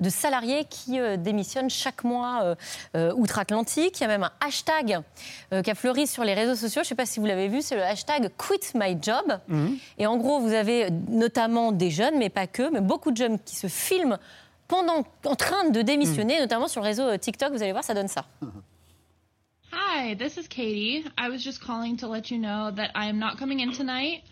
de 0.00 0.10
salariés 0.10 0.64
qui 0.68 0.98
euh, 0.98 1.16
démissionnent 1.16 1.70
chaque 1.70 2.04
mois 2.04 2.40
euh, 2.42 2.54
euh, 2.96 3.12
outre-Atlantique. 3.14 4.00
Il 4.00 4.02
y 4.02 4.04
a 4.04 4.08
même 4.08 4.24
un 4.24 4.32
hashtag 4.40 5.00
euh, 5.52 5.62
qui 5.62 5.70
a 5.70 5.74
fleuri 5.74 6.06
sur 6.06 6.24
les 6.24 6.34
réseaux 6.34 6.56
sociaux. 6.56 6.82
Je 6.82 6.86
ne 6.86 6.88
sais 6.88 6.94
pas 6.94 7.06
si 7.06 7.20
vous 7.20 7.26
l'avez 7.26 7.48
vu, 7.48 7.62
c'est 7.62 7.76
le 7.76 7.82
hashtag 7.84 8.30
Quit 8.36 8.72
My 8.74 8.96
Job. 9.00 9.38
Et 9.98 10.06
en 10.06 10.16
gros, 10.16 10.40
vous 10.40 10.52
avez 10.52 10.90
notamment 11.08 11.72
des 11.72 11.90
jeunes, 11.90 12.18
mais 12.18 12.30
pas 12.30 12.46
que, 12.46 12.70
mais 12.70 12.80
beaucoup 12.80 13.10
de 13.10 13.16
jeunes 13.16 13.38
qui 13.38 13.56
se 13.56 13.66
filment 13.66 14.18
pendant, 14.68 15.04
en 15.26 15.34
train 15.36 15.68
de 15.68 15.82
démissionner, 15.82 16.40
notamment 16.40 16.68
sur 16.68 16.80
le 16.80 16.86
réseau 16.86 17.16
TikTok. 17.16 17.52
Vous 17.52 17.62
allez 17.62 17.72
voir, 17.72 17.84
ça 17.84 17.94
donne 17.94 18.08
ça. 18.08 18.24
Hi, 19.72 20.16
this 20.16 20.36
is 20.36 20.48
Katie. 20.48 21.04
I 21.18 21.28
was 21.28 21.38
just 21.38 21.60
calling 21.60 21.96
to 21.98 22.08
let 22.08 22.30
you 22.30 22.38
know 22.38 22.70
that 22.72 22.90
I 22.94 23.08
am 23.08 23.18
not 23.18 23.36
coming 23.38 23.60
in 23.60 23.72
tonight 23.72 24.22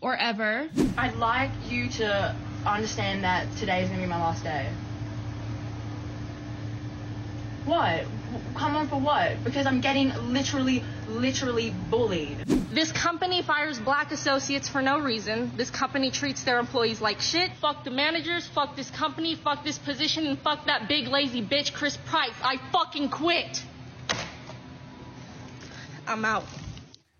or 0.00 0.16
ever. 0.16 0.68
I'd 0.96 1.16
like 1.16 1.50
you 1.70 1.88
to 1.98 2.34
understand 2.66 3.22
that 3.24 3.44
today 3.58 3.82
is 3.82 3.88
going 3.88 4.00
to 4.00 4.06
be 4.06 4.10
my 4.10 4.18
last 4.18 4.42
day. 4.42 4.66
What? 7.68 8.04
Come 8.54 8.76
on 8.76 8.88
for 8.88 8.98
what? 9.00 9.44
Because 9.44 9.66
I'm 9.66 9.80
getting 9.80 10.12
literally, 10.32 10.82
literally 11.08 11.72
bullied. 11.90 12.36
This 12.72 12.92
company 12.92 13.42
fires 13.42 13.78
black 13.78 14.10
associates 14.12 14.68
for 14.68 14.80
no 14.82 14.98
reason. 14.98 15.50
This 15.56 15.70
company 15.70 16.10
treats 16.10 16.44
their 16.44 16.58
employees 16.58 17.00
like 17.00 17.20
shit. 17.20 17.50
Fuck 17.60 17.84
the 17.84 17.90
managers, 17.90 18.46
fuck 18.46 18.74
this 18.76 18.90
company, 18.90 19.34
fuck 19.34 19.64
this 19.64 19.78
position, 19.78 20.26
and 20.26 20.38
fuck 20.38 20.64
that 20.66 20.88
big 20.88 21.08
lazy 21.08 21.42
bitch, 21.42 21.72
Chris 21.72 21.96
Price. 22.06 22.34
I 22.42 22.58
fucking 22.72 23.10
quit. 23.10 23.62
I'm 26.06 26.24
out. 26.24 26.44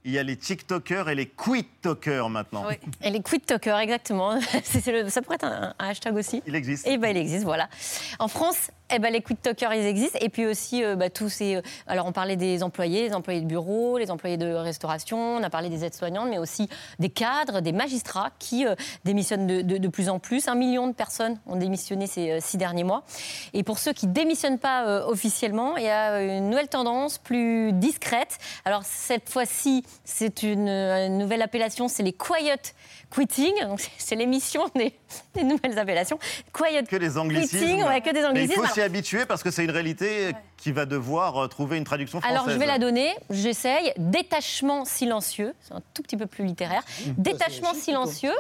Il 0.05 0.13
y 0.13 0.19
a 0.19 0.23
les 0.23 0.37
TikTokers 0.37 1.09
et 1.11 1.15
les 1.15 1.27
Quit-Tokers 1.27 2.31
maintenant. 2.31 2.65
Et 3.03 3.11
les 3.11 3.21
quit 3.21 3.41
talkers, 3.41 3.79
exactement. 3.79 4.41
C'est- 4.41 4.81
c'est 4.81 4.93
le- 4.93 5.11
ça 5.11 5.21
pourrait 5.21 5.35
être 5.35 5.45
un, 5.45 5.75
un 5.79 5.89
hashtag 5.89 6.17
aussi. 6.17 6.43
Il 6.47 6.55
existe. 6.55 6.87
Eh 6.89 6.97
ben, 6.97 7.11
il 7.15 7.21
existe, 7.21 7.45
voilà. 7.45 7.69
En 8.19 8.29
France, 8.29 8.71
eh 8.91 8.99
ben, 8.99 9.13
les 9.13 9.21
quick 9.23 9.43
talkers, 9.43 9.75
ils 9.75 9.87
existent. 9.87 10.19
Et 10.23 10.29
puis 10.29 10.47
aussi, 10.47 10.83
euh, 10.83 10.97
bah, 10.97 11.11
tous 11.11 11.29
ces. 11.29 11.57
euh, 11.57 11.63
alors, 11.87 12.07
on 12.07 12.13
parlait 12.13 12.37
des 12.37 12.63
employés, 12.63 13.09
les 13.09 13.15
employés 13.15 13.41
de 13.41 13.47
bureau, 13.47 13.99
les 13.99 14.11
employés 14.11 14.37
de 14.37 14.53
restauration, 14.55 15.19
on 15.37 15.43
a 15.43 15.51
parlé 15.51 15.69
des 15.69 15.85
aides-soignantes, 15.85 16.29
mais 16.31 16.39
aussi 16.39 16.69
des 16.99 17.11
cadres, 17.11 17.61
des 17.61 17.73
magistrats 17.73 18.31
qui 18.39 18.67
euh, 18.67 18.75
démissionnent 19.05 19.47
de, 19.47 19.61
de- 19.63 19.79
de 19.79 19.89
plus 19.89 20.09
en 20.09 20.19
plus. 20.19 20.49
Un 20.49 20.55
million 20.55 20.87
de 20.87 20.93
personnes 20.95 21.39
ont 21.47 21.57
démissionné 21.57 22.07
ces 22.07 22.31
euh, 22.31 22.39
six 22.41 22.57
derniers 22.57 22.85
mois. 22.85 23.05
Et 23.53 23.63
pour 23.63 23.79
ceux 23.79 23.93
qui 23.93 24.07
ne 24.07 24.13
démissionnent 24.13 24.59
pas 24.59 25.07
officiellement, 25.07 25.77
il 25.77 25.85
y 25.85 25.89
a 25.89 26.23
une 26.23 26.49
nouvelle 26.51 26.69
tendance 26.69 27.19
plus 27.19 27.73
discrète. 27.73 28.39
Alors, 28.65 28.83
cette 28.85 29.29
fois-ci, 29.29 29.85
c'est 30.05 30.43
une, 30.43 31.19
nouvelle 31.19 31.43
appellation, 31.43 31.89
c'est 31.89 32.03
les 32.03 32.13
quiet 32.13 32.75
quitting. 33.15 33.53
Donc, 33.63 33.81
c'est- 33.99 34.17
l'émission 34.17 34.65
des, 34.75 34.95
des 35.35 35.45
nouvelles 35.45 35.79
appellations. 35.79 36.19
Quiet 36.53 36.85
Que 36.85 36.97
des 36.97 37.17
anglicismes. 37.19 37.59
quitting, 37.59 37.85
ouais, 37.85 38.01
que 38.01 38.11
des 38.11 38.25
anglicismes. 38.25 38.63
S'y 38.79 38.85
habituer 38.85 39.27
parce 39.27 39.43
que 39.43 39.51
c'est 39.51 39.65
une 39.65 39.71
réalité 39.71 40.33
qui 40.57 40.73
va 40.73 40.87
devoir 40.87 41.37
euh, 41.45 41.49
trouver 41.49 41.77
une 41.77 41.85
traduction 41.85 42.21
française. 42.21 42.39
Alors, 42.39 42.51
je 42.51 42.59
vais 42.59 42.67
la 42.67 42.79
donner, 42.79 43.15
j'essaye. 43.31 43.93
Détachement 43.97 44.85
silencieux, 44.85 45.55
c'est 45.61 45.75
un 45.75 45.83
tout 45.95 46.03
petit 46.03 46.17
peu 46.17 46.27
plus 46.27 46.45
littéraire. 46.45 46.83
Détachement 47.17 47.73
chic, 47.75 47.83
silencieux, 47.83 48.33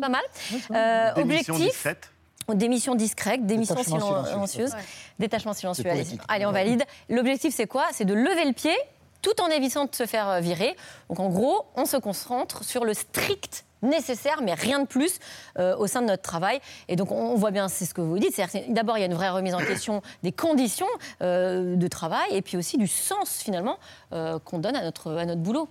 pas 0.00 0.08
mal, 0.08 0.22
pas. 0.68 1.10
Euh, 1.10 1.14
Démission 1.14 1.54
objectif, 1.54 1.72
discrète. 1.74 2.10
démission 2.54 2.94
discrète, 2.94 3.46
démission 3.46 3.74
Détachement 3.74 3.98
silencieux, 4.24 4.32
silencieuse, 4.32 4.72
détachement 5.18 5.52
silencieux. 5.52 5.90
Allez, 5.90 6.06
allez, 6.28 6.46
on 6.46 6.52
valide. 6.52 6.84
L'objectif, 7.08 7.54
c'est 7.54 7.66
quoi? 7.66 7.86
C'est 7.92 8.04
de 8.04 8.14
lever 8.14 8.44
le 8.44 8.52
pied 8.52 8.76
tout 9.22 9.40
en 9.40 9.48
évitant 9.48 9.84
de 9.84 9.94
se 9.94 10.04
faire 10.06 10.28
euh, 10.28 10.40
virer. 10.40 10.76
Donc, 11.08 11.20
en 11.20 11.28
gros, 11.28 11.66
on 11.76 11.84
se 11.86 11.96
concentre 11.96 12.64
sur 12.64 12.84
le 12.84 12.92
strict 12.92 13.64
nécessaire, 13.82 14.40
mais 14.42 14.54
rien 14.54 14.80
de 14.80 14.86
plus 14.86 15.18
euh, 15.58 15.76
au 15.76 15.86
sein 15.86 16.02
de 16.02 16.06
notre 16.06 16.22
travail. 16.22 16.60
Et 16.88 16.96
donc, 16.96 17.10
on 17.10 17.34
voit 17.34 17.50
bien, 17.50 17.68
c'est 17.68 17.84
ce 17.84 17.94
que 17.94 18.00
vous 18.00 18.18
dites. 18.18 18.40
D'abord, 18.68 18.96
il 18.96 19.00
y 19.00 19.04
a 19.04 19.06
une 19.06 19.14
vraie 19.14 19.30
remise 19.30 19.54
en 19.54 19.58
question 19.58 20.02
des 20.22 20.32
conditions 20.32 20.86
euh, 21.20 21.76
de 21.76 21.88
travail 21.88 22.28
et 22.30 22.42
puis 22.42 22.56
aussi 22.56 22.78
du 22.78 22.86
sens, 22.86 23.42
finalement, 23.42 23.78
euh, 24.12 24.38
qu'on 24.38 24.58
donne 24.58 24.76
à 24.76 24.82
notre, 24.82 25.12
à 25.12 25.26
notre 25.26 25.40
boulot. 25.40 25.68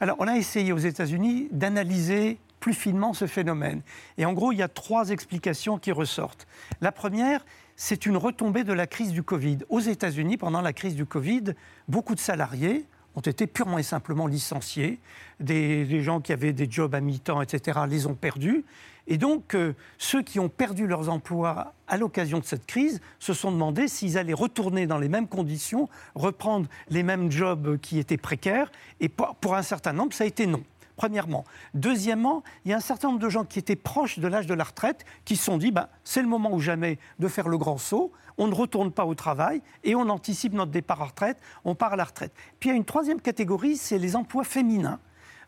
Alors, 0.00 0.16
on 0.20 0.28
a 0.28 0.36
essayé 0.36 0.72
aux 0.72 0.78
États-Unis 0.78 1.48
d'analyser 1.50 2.38
plus 2.60 2.74
finement 2.74 3.12
ce 3.12 3.26
phénomène. 3.26 3.82
Et 4.16 4.24
en 4.24 4.32
gros, 4.32 4.52
il 4.52 4.58
y 4.58 4.62
a 4.62 4.68
trois 4.68 5.10
explications 5.10 5.78
qui 5.78 5.92
ressortent. 5.92 6.46
La 6.80 6.92
première, 6.92 7.44
c'est 7.76 8.06
une 8.06 8.16
retombée 8.16 8.64
de 8.64 8.72
la 8.72 8.86
crise 8.86 9.12
du 9.12 9.22
Covid. 9.22 9.58
Aux 9.68 9.80
États-Unis, 9.80 10.36
pendant 10.36 10.62
la 10.62 10.72
crise 10.72 10.94
du 10.94 11.04
Covid, 11.04 11.54
beaucoup 11.88 12.14
de 12.14 12.20
salariés 12.20 12.86
ont 13.16 13.20
été 13.20 13.46
purement 13.46 13.78
et 13.78 13.82
simplement 13.82 14.26
licenciés. 14.26 14.98
Des, 15.40 16.02
gens 16.02 16.20
qui 16.20 16.32
avaient 16.32 16.52
des 16.52 16.70
jobs 16.70 16.94
à 16.94 17.00
mi-temps, 17.00 17.42
etc., 17.42 17.80
les 17.88 18.06
ont 18.06 18.14
perdus. 18.14 18.64
Et 19.06 19.18
donc, 19.18 19.54
euh, 19.54 19.74
ceux 19.98 20.22
qui 20.22 20.40
ont 20.40 20.48
perdu 20.48 20.86
leurs 20.86 21.10
emplois 21.10 21.74
à 21.88 21.98
l'occasion 21.98 22.38
de 22.38 22.44
cette 22.44 22.64
crise 22.64 23.00
se 23.18 23.34
sont 23.34 23.52
demandé 23.52 23.86
s'ils 23.86 24.16
allaient 24.16 24.32
retourner 24.32 24.86
dans 24.86 24.98
les 24.98 25.10
mêmes 25.10 25.28
conditions, 25.28 25.88
reprendre 26.14 26.68
les 26.88 27.02
mêmes 27.02 27.30
jobs 27.30 27.78
qui 27.78 27.98
étaient 27.98 28.16
précaires. 28.16 28.72
Et 29.00 29.08
pour 29.08 29.54
un 29.54 29.62
certain 29.62 29.92
nombre, 29.92 30.14
ça 30.14 30.24
a 30.24 30.26
été 30.26 30.46
non. 30.46 30.62
Premièrement. 30.96 31.44
Deuxièmement, 31.74 32.42
il 32.64 32.70
y 32.70 32.74
a 32.74 32.76
un 32.76 32.80
certain 32.80 33.08
nombre 33.08 33.20
de 33.20 33.28
gens 33.28 33.44
qui 33.44 33.58
étaient 33.58 33.76
proches 33.76 34.18
de 34.18 34.28
l'âge 34.28 34.46
de 34.46 34.54
la 34.54 34.64
retraite 34.64 35.04
qui 35.24 35.36
se 35.36 35.44
sont 35.44 35.58
dit 35.58 35.72
bah, 35.72 35.88
c'est 36.04 36.22
le 36.22 36.28
moment 36.28 36.52
ou 36.52 36.60
jamais 36.60 36.98
de 37.18 37.28
faire 37.28 37.48
le 37.48 37.58
grand 37.58 37.78
saut. 37.78 38.12
On 38.38 38.46
ne 38.46 38.54
retourne 38.54 38.92
pas 38.92 39.04
au 39.04 39.14
travail 39.14 39.60
et 39.82 39.94
on 39.94 40.08
anticipe 40.08 40.52
notre 40.52 40.70
départ 40.70 41.02
à 41.02 41.06
retraite. 41.06 41.38
On 41.64 41.74
part 41.74 41.94
à 41.94 41.96
la 41.96 42.04
retraite. 42.04 42.32
Puis 42.60 42.68
il 42.68 42.72
y 42.72 42.74
a 42.74 42.76
une 42.76 42.84
troisième 42.84 43.20
catégorie 43.20 43.76
c'est 43.76 43.98
les 43.98 44.14
emplois 44.14 44.44
féminins. 44.44 45.00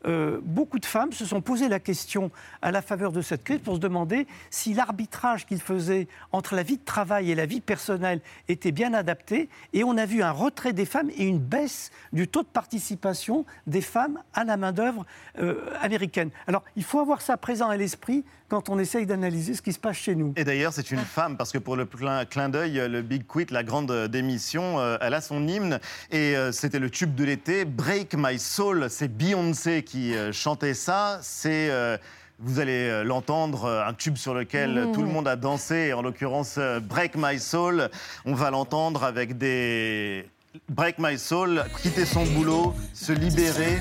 Euh, 0.04 0.40
beaucoup 0.42 0.78
de 0.78 0.86
femmes 0.86 1.12
se 1.12 1.24
sont 1.24 1.40
posé 1.40 1.68
la 1.68 1.80
question 1.80 2.30
à 2.62 2.70
la 2.70 2.82
faveur 2.82 3.12
de 3.12 3.22
cette 3.22 3.44
crise 3.44 3.60
pour 3.60 3.76
se 3.76 3.80
demander 3.80 4.26
si 4.50 4.74
l'arbitrage 4.74 5.46
qu'ils 5.46 5.60
faisaient 5.60 6.08
entre 6.32 6.54
la 6.54 6.62
vie 6.62 6.76
de 6.76 6.84
travail 6.84 7.30
et 7.30 7.34
la 7.34 7.46
vie 7.46 7.60
personnelle 7.60 8.20
était 8.48 8.72
bien 8.72 8.94
adapté. 8.94 9.48
Et 9.72 9.84
on 9.84 9.96
a 9.96 10.06
vu 10.06 10.22
un 10.22 10.30
retrait 10.30 10.72
des 10.72 10.86
femmes 10.86 11.10
et 11.16 11.24
une 11.24 11.38
baisse 11.38 11.90
du 12.12 12.28
taux 12.28 12.42
de 12.42 12.48
participation 12.48 13.44
des 13.66 13.80
femmes 13.80 14.18
à 14.34 14.44
la 14.44 14.56
main-d'œuvre 14.56 15.04
euh, 15.38 15.56
américaine. 15.80 16.30
Alors, 16.46 16.64
il 16.76 16.84
faut 16.84 17.00
avoir 17.00 17.20
ça 17.20 17.36
présent 17.36 17.68
à 17.68 17.76
l'esprit 17.76 18.24
quand 18.48 18.68
on 18.68 18.78
essaye 18.78 19.06
d'analyser 19.06 19.54
ce 19.54 19.62
qui 19.62 19.72
se 19.72 19.78
passe 19.78 19.96
chez 19.96 20.14
nous. 20.14 20.32
Et 20.36 20.44
d'ailleurs, 20.44 20.72
c'est 20.72 20.92
une 20.92 21.00
femme, 21.00 21.36
parce 21.36 21.50
que 21.50 21.58
pour 21.58 21.74
le 21.74 21.84
clin, 21.84 22.48
d'œil, 22.48 22.80
le 22.88 23.02
Big 23.02 23.26
Quit, 23.26 23.46
la 23.50 23.64
grande 23.64 23.90
euh, 23.90 24.06
démission, 24.06 24.80
elle 25.00 25.14
a 25.14 25.20
son 25.20 25.46
hymne. 25.48 25.80
Et 26.10 26.34
c'était 26.52 26.78
le 26.78 26.90
tube 26.90 27.14
de 27.14 27.24
l'été, 27.24 27.64
Break 27.64 28.14
My 28.14 28.38
Soul. 28.38 28.86
C'est 28.88 29.08
Beyoncé 29.08 29.82
qui 29.86 30.14
euh, 30.14 30.32
chantait 30.32 30.74
ça. 30.74 31.18
C'est. 31.22 31.70
euh, 31.70 31.96
vous 32.38 32.60
allez 32.60 32.90
euh, 32.90 33.02
l'entendre, 33.02 33.82
un 33.86 33.94
tube 33.94 34.16
sur 34.18 34.34
lequel 34.34 34.76
euh, 34.76 34.92
tout 34.92 35.00
le 35.00 35.08
monde 35.08 35.26
a 35.26 35.36
dansé, 35.36 35.94
en 35.94 36.02
l'occurrence 36.02 36.58
Break 36.82 37.12
My 37.16 37.38
Soul. 37.40 37.88
On 38.26 38.34
va 38.34 38.50
l'entendre 38.50 39.04
avec 39.04 39.38
des 39.38 40.28
Break 40.68 40.96
My 40.98 41.18
Soul, 41.18 41.64
quitter 41.80 42.04
son 42.04 42.26
boulot, 42.26 42.74
se 42.92 43.12
libérer, 43.12 43.78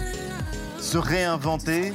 se 0.80 0.98
réinventer. 0.98 1.92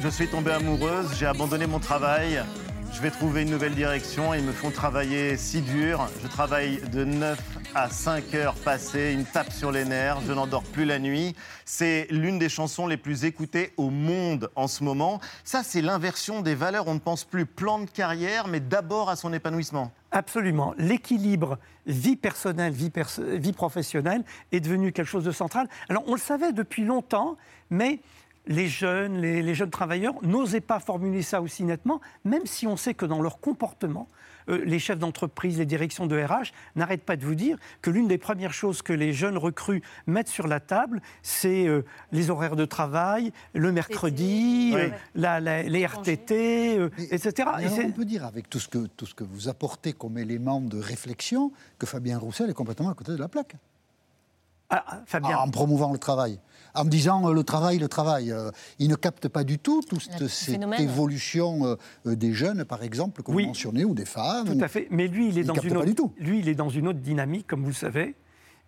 Je 0.00 0.08
suis 0.08 0.28
tombée 0.28 0.52
amoureuse, 0.52 1.08
j'ai 1.18 1.26
abandonné 1.26 1.66
mon 1.66 1.80
travail. 1.80 2.44
Je 2.92 3.00
vais 3.02 3.10
trouver 3.10 3.42
une 3.42 3.50
nouvelle 3.50 3.74
direction. 3.74 4.32
Ils 4.34 4.44
me 4.44 4.52
font 4.52 4.70
travailler 4.70 5.36
si 5.36 5.60
dur. 5.62 6.08
Je 6.22 6.28
travaille 6.28 6.80
de 6.92 7.04
9 7.04 7.38
à 7.76 7.90
5 7.90 8.34
heures 8.36 8.54
passées, 8.54 9.12
une 9.12 9.26
tape 9.26 9.52
sur 9.52 9.70
les 9.70 9.84
nerfs. 9.84 10.22
Je 10.26 10.32
n'endors 10.32 10.62
plus 10.62 10.86
la 10.86 10.98
nuit. 10.98 11.36
C'est 11.66 12.06
l'une 12.08 12.38
des 12.38 12.48
chansons 12.48 12.86
les 12.86 12.96
plus 12.96 13.26
écoutées 13.26 13.74
au 13.76 13.90
monde 13.90 14.50
en 14.56 14.66
ce 14.66 14.82
moment. 14.82 15.20
Ça, 15.44 15.62
c'est 15.62 15.82
l'inversion 15.82 16.40
des 16.40 16.54
valeurs. 16.54 16.88
On 16.88 16.94
ne 16.94 16.98
pense 16.98 17.24
plus 17.24 17.44
plan 17.44 17.80
de 17.80 17.84
carrière, 17.84 18.48
mais 18.48 18.60
d'abord 18.60 19.10
à 19.10 19.16
son 19.16 19.30
épanouissement. 19.34 19.92
Absolument. 20.10 20.72
L'équilibre 20.78 21.58
vie 21.86 22.16
personnelle, 22.16 22.72
vie, 22.72 23.52
professionnelle 23.52 24.24
est 24.52 24.60
devenu 24.60 24.90
quelque 24.92 25.10
chose 25.10 25.24
de 25.24 25.30
central. 25.30 25.68
Alors, 25.90 26.04
on 26.06 26.14
le 26.14 26.20
savait 26.20 26.52
depuis 26.52 26.86
longtemps, 26.86 27.36
mais 27.68 28.00
les 28.46 28.68
jeunes, 28.68 29.20
les 29.20 29.54
jeunes 29.54 29.68
travailleurs 29.68 30.14
n'osaient 30.22 30.62
pas 30.62 30.80
formuler 30.80 31.20
ça 31.20 31.42
aussi 31.42 31.62
nettement, 31.62 32.00
même 32.24 32.46
si 32.46 32.66
on 32.66 32.78
sait 32.78 32.94
que 32.94 33.04
dans 33.04 33.20
leur 33.20 33.38
comportement, 33.38 34.08
euh, 34.48 34.62
les 34.64 34.78
chefs 34.78 34.98
d'entreprise, 34.98 35.58
les 35.58 35.66
directions 35.66 36.06
de 36.06 36.16
RH 36.20 36.52
n'arrêtent 36.76 37.04
pas 37.04 37.16
de 37.16 37.24
vous 37.24 37.34
dire 37.34 37.58
que 37.82 37.90
l'une 37.90 38.08
des 38.08 38.18
premières 38.18 38.52
choses 38.52 38.82
que 38.82 38.92
les 38.92 39.12
jeunes 39.12 39.36
recrues 39.38 39.82
mettent 40.06 40.28
sur 40.28 40.46
la 40.46 40.60
table, 40.60 41.00
c'est 41.22 41.66
euh, 41.66 41.84
les 42.12 42.30
horaires 42.30 42.56
de 42.56 42.64
travail, 42.64 43.32
le 43.54 43.72
mercredi, 43.72 44.72
Oui. 44.74 44.80
euh, 44.80 44.88
la- 45.14 45.40
la- 45.40 45.62
les 45.62 45.84
RTT, 45.86 46.78
euh, 46.78 46.90
Mais- 46.98 47.04
etc. 47.06 47.32
mais 47.58 47.66
alors, 47.66 47.78
on 47.86 47.92
peut 47.92 48.04
dire, 48.04 48.24
avec 48.24 48.48
tout 48.50 48.60
ce, 48.60 48.68
que, 48.68 48.86
tout 48.86 49.06
ce 49.06 49.14
que 49.14 49.24
vous 49.24 49.48
apportez 49.48 49.92
comme 49.92 50.18
élément 50.18 50.60
de 50.60 50.78
réflexion, 50.78 51.52
que 51.78 51.86
Fabien 51.86 52.18
Roussel 52.18 52.50
est 52.50 52.54
complètement 52.54 52.90
à 52.90 52.94
côté 52.94 53.12
de 53.12 53.16
la 53.18 53.28
plaque. 53.28 53.56
Ah, 54.68 54.84
ah, 54.88 55.02
Fabien. 55.06 55.36
En 55.38 55.48
promouvant 55.50 55.92
le 55.92 55.98
travail. 55.98 56.38
En 56.76 56.84
me 56.84 56.90
disant 56.90 57.28
euh, 57.28 57.32
le 57.32 57.42
travail, 57.42 57.78
le 57.78 57.88
travail. 57.88 58.30
Euh, 58.32 58.50
il 58.78 58.88
ne 58.88 58.94
capte 58.96 59.28
pas 59.28 59.44
du 59.44 59.58
tout 59.58 59.82
toute 59.88 60.02
cette 60.02 60.28
phénomène. 60.28 60.80
évolution 60.80 61.76
euh, 62.06 62.14
des 62.14 62.32
jeunes, 62.32 62.64
par 62.64 62.82
exemple, 62.82 63.22
que 63.22 63.30
Oui. 63.32 63.44
vous 63.44 63.48
mentionnez, 63.48 63.84
ou 63.84 63.94
des 63.94 64.04
femmes. 64.04 64.46
Tout 64.46 64.58
ou- 64.60 64.64
à 64.64 64.68
fait. 64.68 64.88
Mais 64.90 65.08
lui, 65.08 65.28
il 65.28 65.38
est 65.38 65.40
Il 65.42 65.46
dans 65.46 65.54
capte 65.54 65.66
une 65.66 65.72
pas 65.72 65.78
autre, 65.78 65.86
du 65.88 65.94
tout. 65.94 66.12
lui, 66.18 66.38
il 66.40 66.48
est 66.48 66.54
dans 66.54 66.68
une 66.68 66.88
autre 66.88 66.98
dynamique, 67.00 67.46
comme 67.46 67.62
vous 67.62 67.68
le 67.68 67.74
savez. 67.74 68.14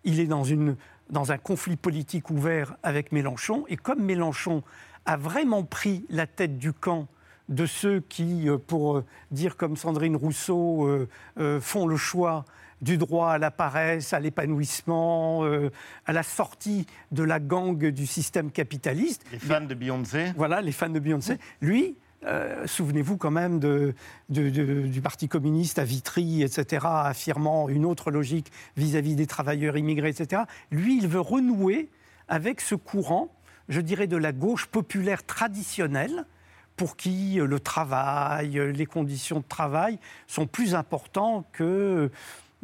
Il 0.03 0.19
est 0.19 0.27
dans 0.27 0.43
une 0.43 0.75
dans 1.11 1.31
un 1.31 1.39
conflit 1.39 1.75
politique 1.75 2.29
ouvert 2.29 2.75
avec 2.83 3.11
Mélenchon. 3.11 3.65
Et 3.67 3.77
comme 3.77 3.99
Mélenchon 4.03 4.61
a 5.05 5.17
vraiment 5.17 5.63
pris 5.63 6.05
la 6.09 6.27
tête 6.27 6.59
du 6.59 6.71
camp 6.71 7.07
de 7.49 7.65
ceux 7.65 7.99
qui, 8.01 8.45
pour 8.67 9.01
dire 9.31 9.57
comme 9.57 9.75
Sandrine 9.75 10.15
Rousseau, 10.15 10.85
euh, 10.85 11.07
euh, 11.39 11.59
font 11.59 11.87
le 11.87 11.97
choix 11.97 12.45
du 12.81 12.97
droit 12.97 13.31
à 13.31 13.37
la 13.37 13.51
paresse, 13.51 14.13
à 14.13 14.19
l'épanouissement, 14.19 15.43
euh, 15.45 15.69
à 16.05 16.13
la 16.13 16.23
sortie 16.23 16.85
de 17.11 17.23
la 17.23 17.39
gangue 17.39 17.87
du 17.87 18.05
système 18.05 18.51
capitaliste. 18.51 19.23
Les 19.31 19.39
fans 19.39 19.61
de 19.61 19.73
Beyoncé. 19.73 20.31
Voilà, 20.37 20.61
les 20.61 20.71
fans 20.71 20.89
de 20.89 20.99
Beyoncé. 20.99 21.37
Lui, 21.61 21.95
euh, 22.25 22.67
souvenez-vous 22.67 23.17
quand 23.17 23.31
même 23.31 23.59
de, 23.59 23.93
de- 24.29 24.49
de- 24.49 24.87
du 24.87 25.01
Parti 25.01 25.27
communiste 25.27 25.79
à 25.79 25.83
Vitry, 25.83 26.41
etc., 26.43 26.85
affirmant 26.87 27.69
une 27.69 27.85
autre 27.85 28.11
logique 28.11 28.51
vis-à-vis 28.77 29.15
des 29.15 29.27
travailleurs 29.27 29.77
immigrés, 29.77 30.09
etc. 30.09 30.43
Lui, 30.71 30.97
il 30.97 31.07
veut 31.07 31.21
renouer 31.21 31.89
avec 32.27 32.61
ce 32.61 32.75
courant, 32.75 33.29
je 33.69 33.81
dirais, 33.81 34.07
de 34.07 34.17
la 34.17 34.31
gauche 34.31 34.65
populaire 34.67 35.25
traditionnelle, 35.25 36.25
pour 36.75 36.95
qui 36.95 37.35
le 37.41 37.59
travail, 37.59 38.57
les 38.73 38.85
conditions 38.85 39.39
de 39.39 39.45
travail 39.47 39.99
sont 40.27 40.47
plus 40.47 40.75
importants 40.75 41.45
que 41.51 42.09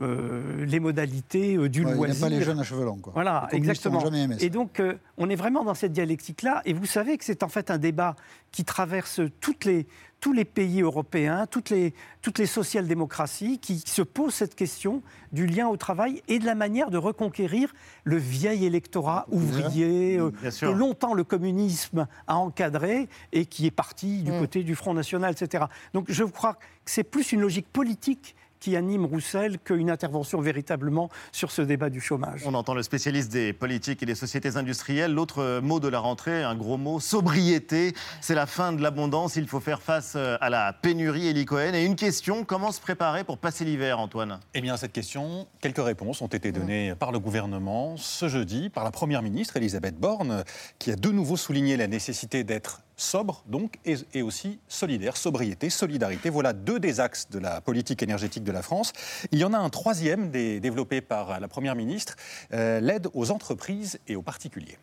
euh, 0.01 0.65
les 0.65 0.79
modalités 0.79 1.55
euh, 1.55 1.69
du 1.69 1.85
Ouais, 1.85 1.91
il 1.91 1.95
loisir. 1.97 2.15
n'aime 2.15 2.21
pas 2.21 2.29
les 2.29 2.41
jeunes 2.43 2.59
à 2.59 2.63
cheveux 2.63 2.83
longs. 2.83 2.97
Quoi. 2.97 3.13
Voilà, 3.13 3.47
exactement. 3.51 4.03
Et 4.39 4.49
donc, 4.49 4.79
euh, 4.79 4.95
on 5.17 5.29
est 5.29 5.35
vraiment 5.35 5.63
dans 5.63 5.73
cette 5.73 5.93
dialectique-là. 5.93 6.61
Et 6.65 6.73
vous 6.73 6.85
savez 6.85 7.17
que 7.17 7.23
c'est 7.23 7.43
en 7.43 7.47
fait 7.49 7.71
un 7.71 7.77
débat 7.77 8.15
qui 8.51 8.65
traverse 8.65 9.21
toutes 9.39 9.63
les, 9.65 9.87
tous 10.19 10.33
les 10.33 10.45
pays 10.45 10.81
européens, 10.81 11.45
toutes 11.49 11.69
les, 11.69 11.93
toutes 12.21 12.39
les 12.39 12.45
social-démocraties, 12.45 13.59
qui 13.59 13.79
se 13.85 14.01
posent 14.01 14.33
cette 14.33 14.55
question 14.55 15.01
du 15.31 15.45
lien 15.45 15.67
au 15.67 15.77
travail 15.77 16.21
et 16.27 16.39
de 16.39 16.45
la 16.45 16.55
manière 16.55 16.89
de 16.91 16.97
reconquérir 16.97 17.73
le 18.03 18.17
vieil 18.17 18.65
électorat 18.65 19.25
ouvrier, 19.31 20.19
que 20.41 20.65
longtemps 20.67 21.13
le 21.13 21.23
communisme 21.23 22.07
a 22.27 22.35
encadré 22.37 23.07
et 23.33 23.45
qui 23.45 23.65
est 23.65 23.71
parti 23.71 24.23
du 24.23 24.31
Mm. 24.31 24.39
côté 24.39 24.63
du 24.63 24.75
Front 24.75 24.93
National, 24.93 25.31
etc. 25.31 25.65
Donc, 25.93 26.05
je 26.09 26.23
crois 26.23 26.55
que 26.55 26.59
c'est 26.85 27.03
plus 27.03 27.31
une 27.31 27.41
logique 27.41 27.67
politique 27.71 28.35
qui 28.65 28.75
anime 28.75 29.05
Roussel 29.05 29.59
qu'une 29.59 29.91
intervention 29.91 30.41
véritablement 30.41 31.11
sur 31.31 31.51
ce 31.51 31.61
débat 31.61 31.91
du 31.91 32.01
chômage. 32.01 32.41
On 32.47 32.55
entend 32.55 32.73
le 32.73 32.81
spécialiste 32.81 33.31
des 33.31 33.53
politiques 33.53 34.01
et 34.01 34.07
des 34.07 34.15
sociétés 34.15 34.57
industrielles. 34.57 35.13
L'autre 35.13 35.59
mot 35.59 35.79
de 35.79 35.87
la 35.87 35.99
rentrée, 35.99 36.41
un 36.41 36.55
gros 36.55 36.77
mot, 36.77 36.99
sobriété. 36.99 37.93
C'est 38.21 38.33
la 38.33 38.47
fin 38.47 38.73
de 38.73 38.81
l'abondance. 38.81 39.35
Il 39.35 39.47
faut 39.47 39.59
faire 39.59 39.83
face 39.83 40.13
euh, 40.15 40.37
à 40.41 40.49
la 40.49 40.73
pénurie 40.73 41.27
hélicoène. 41.27 41.75
Et 41.75 41.85
une 41.85 41.95
question, 41.95 42.43
comment 42.43 42.71
se 42.71 42.81
préparer 42.81 43.23
pour 43.23 43.37
passer 43.37 43.65
l'hiver, 43.65 43.99
Antoine? 43.99 44.39
Eh 44.55 44.61
bien, 44.61 44.73
à 44.73 44.77
cette 44.77 44.93
question, 44.93 45.45
quelques 45.61 45.85
réponses 45.85 46.23
ont 46.23 46.27
été 46.27 46.51
données 46.51 46.95
par 46.95 47.11
le 47.11 47.19
gouvernement 47.19 47.97
ce 47.97 48.27
jeudi 48.27 48.71
par 48.71 48.83
la 48.83 48.89
Première 48.89 49.21
ministre, 49.21 49.57
Elisabeth 49.57 49.99
Borne, 49.99 50.43
qui 50.79 50.89
a 50.89 50.95
de 50.95 51.09
nouveau 51.09 51.37
souligné 51.37 51.77
la 51.77 51.85
nécessité 51.85 52.43
d'être 52.43 52.81
sobre 52.97 53.43
donc 53.47 53.75
et, 53.85 54.21
aussi 54.21 54.59
solidaire, 54.67 55.17
sobriété, 55.17 55.69
solidarité. 55.69 56.29
Voilà 56.29 56.53
deux 56.53 56.79
des 56.79 56.99
axes 56.99 57.29
de 57.29 57.39
la 57.39 57.61
politique 57.61 58.01
énergétique 58.03 58.43
de 58.43 58.51
la 58.51 58.61
France. 58.61 58.93
Il 59.31 59.39
y 59.39 59.43
en 59.43 59.53
a 59.53 59.57
un 59.57 59.69
troisième 59.69 60.31
développé 60.31 61.01
par 61.01 61.39
la 61.39 61.47
Première 61.47 61.75
ministre, 61.75 62.15
euh, 62.53 62.79
l'aide 62.79 63.07
aux 63.13 63.31
entreprises 63.31 63.99
et 64.07 64.15
aux 64.15 64.21
particuliers. 64.21 64.77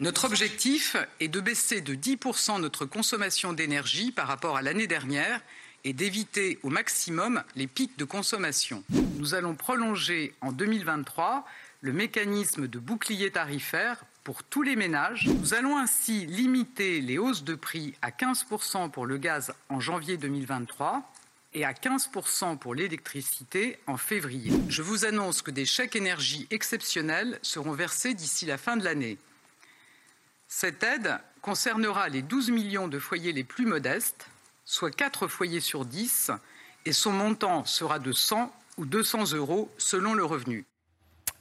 Notre 0.00 0.26
objectif 0.26 0.96
est 1.18 1.28
de 1.28 1.40
baisser 1.40 1.80
de 1.80 1.94
10% 1.94 2.60
notre 2.60 2.86
consommation 2.86 3.52
d'énergie 3.52 4.12
par 4.12 4.28
rapport 4.28 4.56
à 4.56 4.62
l'année 4.62 4.86
dernière 4.86 5.40
et 5.84 5.92
d'éviter 5.92 6.58
au 6.62 6.70
maximum 6.70 7.42
les 7.56 7.66
pics 7.66 7.98
de 7.98 8.04
consommation. 8.04 8.84
Nous 9.16 9.34
allons 9.34 9.54
prolonger 9.54 10.34
en 10.40 10.52
2023 10.52 11.44
le 11.80 11.92
mécanisme 11.92 12.68
de 12.68 12.78
bouclier 12.78 13.30
tarifaire 13.30 14.04
pour 14.28 14.44
tous 14.44 14.60
les 14.60 14.76
ménages. 14.76 15.26
Nous 15.26 15.54
allons 15.54 15.78
ainsi 15.78 16.26
limiter 16.26 17.00
les 17.00 17.16
hausses 17.16 17.44
de 17.44 17.54
prix 17.54 17.94
à 18.02 18.10
15% 18.10 18.90
pour 18.90 19.06
le 19.06 19.16
gaz 19.16 19.54
en 19.70 19.80
janvier 19.80 20.18
2023 20.18 21.10
et 21.54 21.64
à 21.64 21.72
15% 21.72 22.58
pour 22.58 22.74
l'électricité 22.74 23.78
en 23.86 23.96
février. 23.96 24.52
Je 24.68 24.82
vous 24.82 25.06
annonce 25.06 25.40
que 25.40 25.50
des 25.50 25.64
chèques 25.64 25.96
énergie 25.96 26.46
exceptionnels 26.50 27.38
seront 27.40 27.72
versés 27.72 28.12
d'ici 28.12 28.44
la 28.44 28.58
fin 28.58 28.76
de 28.76 28.84
l'année. 28.84 29.16
Cette 30.46 30.82
aide 30.82 31.18
concernera 31.40 32.10
les 32.10 32.20
12 32.20 32.50
millions 32.50 32.86
de 32.86 32.98
foyers 32.98 33.32
les 33.32 33.44
plus 33.44 33.64
modestes, 33.64 34.28
soit 34.66 34.94
4 34.94 35.26
foyers 35.26 35.60
sur 35.60 35.86
10, 35.86 36.32
et 36.84 36.92
son 36.92 37.12
montant 37.12 37.64
sera 37.64 37.98
de 37.98 38.12
100 38.12 38.54
ou 38.76 38.84
200 38.84 39.32
euros 39.32 39.70
selon 39.78 40.12
le 40.12 40.26
revenu. 40.26 40.66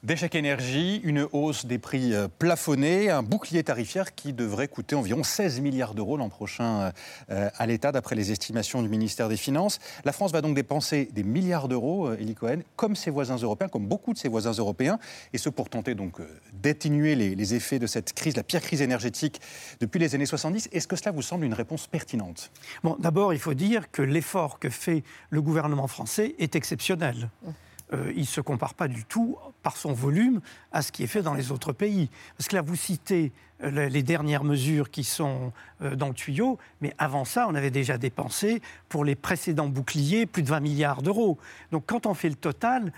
Des 0.04 0.16
chèques 0.16 0.36
énergie, 0.36 1.01
une 1.04 1.27
hausse 1.32 1.66
des 1.66 1.80
prix 1.80 2.13
euh, 2.13 2.27
plafonnés, 2.27 3.10
un 3.10 3.24
bouclier 3.24 3.63
tarifaire 3.63 4.13
qui 4.13 4.32
devrait 4.32 4.68
coûter 4.68 4.94
environ 4.94 5.24
16 5.24 5.60
milliards 5.60 5.96
d'euros 5.96 6.18
l'an 6.18 6.30
prochain 6.30 6.92
euh, 7.32 7.50
à 7.58 7.66
l'État, 7.66 7.92
d'après 7.92 8.13
les 8.13 8.32
estimations 8.32 8.84
du 8.84 8.89
ministère 8.89 9.27
des 9.27 9.38
Finances. 9.38 9.80
La 10.06 10.12
France 10.12 10.32
va 10.32 10.42
donc 10.42 10.54
dépenser 10.54 11.10
des 11.13 11.24
milliards 11.24 11.68
d'euros, 11.68 12.13
Elie 12.13 12.34
euh, 12.34 12.36
Cohen, 12.36 12.60
comme 12.75 12.96
ses 12.96 13.10
voisins 13.10 13.38
européens, 13.38 13.70
comme 13.70 13.88
beaucoup 13.88 14.13
de 14.13 14.20
ses 14.20 14.30
voisins 14.30 14.51
européens, 14.51 15.00
et 15.34 15.39
ce 15.39 15.50
pour 15.50 15.68
tenter 15.68 15.96
donc 15.96 16.22
d'atténuer 16.54 17.16
les, 17.16 17.34
les, 17.34 17.56
effets 17.56 17.80
de 17.80 17.88
cette 17.88 18.13
crise, 18.13 18.36
la 18.36 18.44
pire 18.44 18.62
crise 18.62 18.84
énergétique 18.84 19.42
depuis 19.80 20.00
les 20.00 20.13
années 20.13 20.27
70. 20.27 20.70
Est-ce 20.74 20.88
que 20.88 20.96
cela 20.96 21.10
vous 21.10 21.24
semble 21.24 21.44
une 21.44 21.56
réponse 21.56 21.88
pertinente? 21.88 22.51
Bon, 22.84 22.98
d'abord, 23.00 23.34
il 23.34 23.39
faut 23.39 23.56
dire 23.56 23.89
que 23.89 24.04
l'effort 24.04 24.60
que 24.60 24.70
fait 24.70 25.04
le 25.32 25.42
gouvernement 25.42 25.88
français 25.88 26.36
est 26.38 26.56
exceptionnel. 26.56 27.32
Euh, 27.94 28.12
il 28.15 28.22
ne 28.22 28.25
se 28.25 28.41
compare 28.41 28.74
pas 28.74 28.88
du 28.88 29.06
tout 29.06 29.38
par 29.63 29.77
son 29.77 29.94
volume 29.94 30.41
à 30.72 30.82
ce 30.82 30.91
qui 30.91 31.03
est 31.03 31.08
fait 31.08 31.22
dans 31.22 31.34
les 31.34 31.51
autres 31.51 31.72
pays. 31.72 32.10
Parce 32.38 32.50
que 32.50 32.56
là, 32.56 32.62
vous 32.62 32.75
citez 32.75 33.32
euh, 33.63 33.88
les 33.88 34.03
dernières 34.03 34.44
mesures 34.44 34.91
qui 34.91 35.03
sont 35.03 35.53
euh, 35.82 35.96
dans 35.96 36.10
le 36.10 36.13
tuyau, 36.13 36.58
mais 36.82 36.94
avant 36.98 37.24
ça, 37.24 37.48
on 37.48 37.56
avait 37.56 37.72
déjà 37.72 37.98
dépensé 37.98 38.62
pour 38.89 39.06
les 39.06 39.15
précédents 39.15 39.70
boucliers 39.70 40.25
plus 40.25 40.44
de 40.44 40.50
20 40.50 40.60
milliards 40.60 41.01
d'euros. 41.01 41.38
Donc 41.72 41.86
quand 41.86 42.06
on 42.06 42.13
fait 42.13 42.29
le 42.29 42.36
total, 42.36 42.91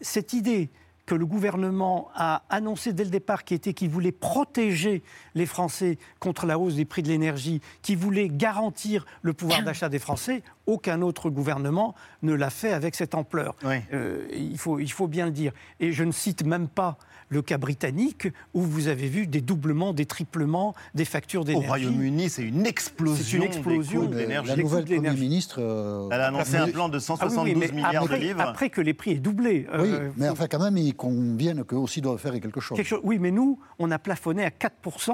cette 0.00 0.32
idée 0.32 0.68
que 1.06 1.14
le 1.14 1.26
gouvernement 1.26 2.08
a 2.14 2.42
annoncé 2.48 2.92
dès 2.92 3.04
le 3.04 3.10
départ, 3.10 3.44
qui 3.44 3.54
était 3.54 3.74
qu'il 3.74 3.90
voulait 3.90 4.12
protéger 4.12 5.02
les 5.34 5.46
Français 5.46 5.98
contre 6.18 6.46
la 6.46 6.58
hausse 6.58 6.76
des 6.76 6.84
prix 6.84 7.02
de 7.02 7.08
l'énergie, 7.08 7.60
qui 7.82 7.94
voulait 7.94 8.28
garantir 8.28 9.04
le 9.22 9.32
pouvoir 9.32 9.62
d'achat 9.64 9.88
des 9.88 9.98
Français, 9.98 10.42
aucun 10.66 11.02
autre 11.02 11.30
gouvernement 11.30 11.94
ne 12.22 12.32
l'a 12.32 12.50
fait 12.50 12.72
avec 12.72 12.94
cette 12.94 13.14
ampleur. 13.14 13.54
Euh, 13.92 14.26
il, 14.32 14.58
faut, 14.58 14.78
il 14.78 14.90
faut 14.90 15.08
bien 15.08 15.26
le 15.26 15.32
dire. 15.32 15.52
Et 15.80 15.92
je 15.92 16.04
ne 16.04 16.12
cite 16.12 16.44
même 16.44 16.68
pas 16.68 16.98
le 17.28 17.42
cas 17.42 17.58
britannique, 17.58 18.28
où 18.52 18.62
vous 18.62 18.88
avez 18.88 19.08
vu 19.08 19.26
des 19.26 19.40
doublements, 19.40 19.92
des 19.92 20.06
triplements 20.06 20.74
des 20.94 21.04
factures 21.04 21.44
d'énergie. 21.44 21.66
Au 21.66 21.70
Royaume-Uni, 21.70 22.28
c'est 22.28 22.42
une 22.42 22.66
explosion, 22.66 23.38
une 23.38 23.44
explosion 23.44 24.04
de 24.04 24.16
l'énergie. 24.16 24.50
La 24.50 24.56
nouvelle 24.56 24.84
Premier 24.84 25.10
ministre... 25.10 25.56
Euh, 25.60 26.08
Elle 26.12 26.20
a 26.20 26.28
annoncé 26.28 26.56
un 26.56 26.68
plan 26.68 26.88
de 26.88 26.98
172 26.98 27.64
ah 27.70 27.72
milliards 27.72 28.08
de 28.08 28.14
livres. 28.14 28.40
Après 28.40 28.70
que 28.70 28.80
les 28.80 28.94
prix 28.94 29.12
aient 29.12 29.18
doublé. 29.18 29.66
Euh, 29.72 29.82
oui, 29.82 30.12
mais 30.16 30.28
enfin 30.28 30.46
quand 30.46 30.62
même, 30.62 30.76
il 30.76 30.93
convienne 30.94 31.64
qu'eux 31.64 31.76
aussi 31.76 32.00
doivent 32.00 32.18
faire 32.18 32.32
quelque 32.40 32.60
chose. 32.60 32.76
quelque 32.76 32.86
chose. 32.88 33.00
Oui, 33.02 33.18
mais 33.18 33.30
nous, 33.30 33.58
on 33.78 33.90
a 33.90 33.98
plafonné 33.98 34.44
à 34.44 34.50
4% 34.50 35.10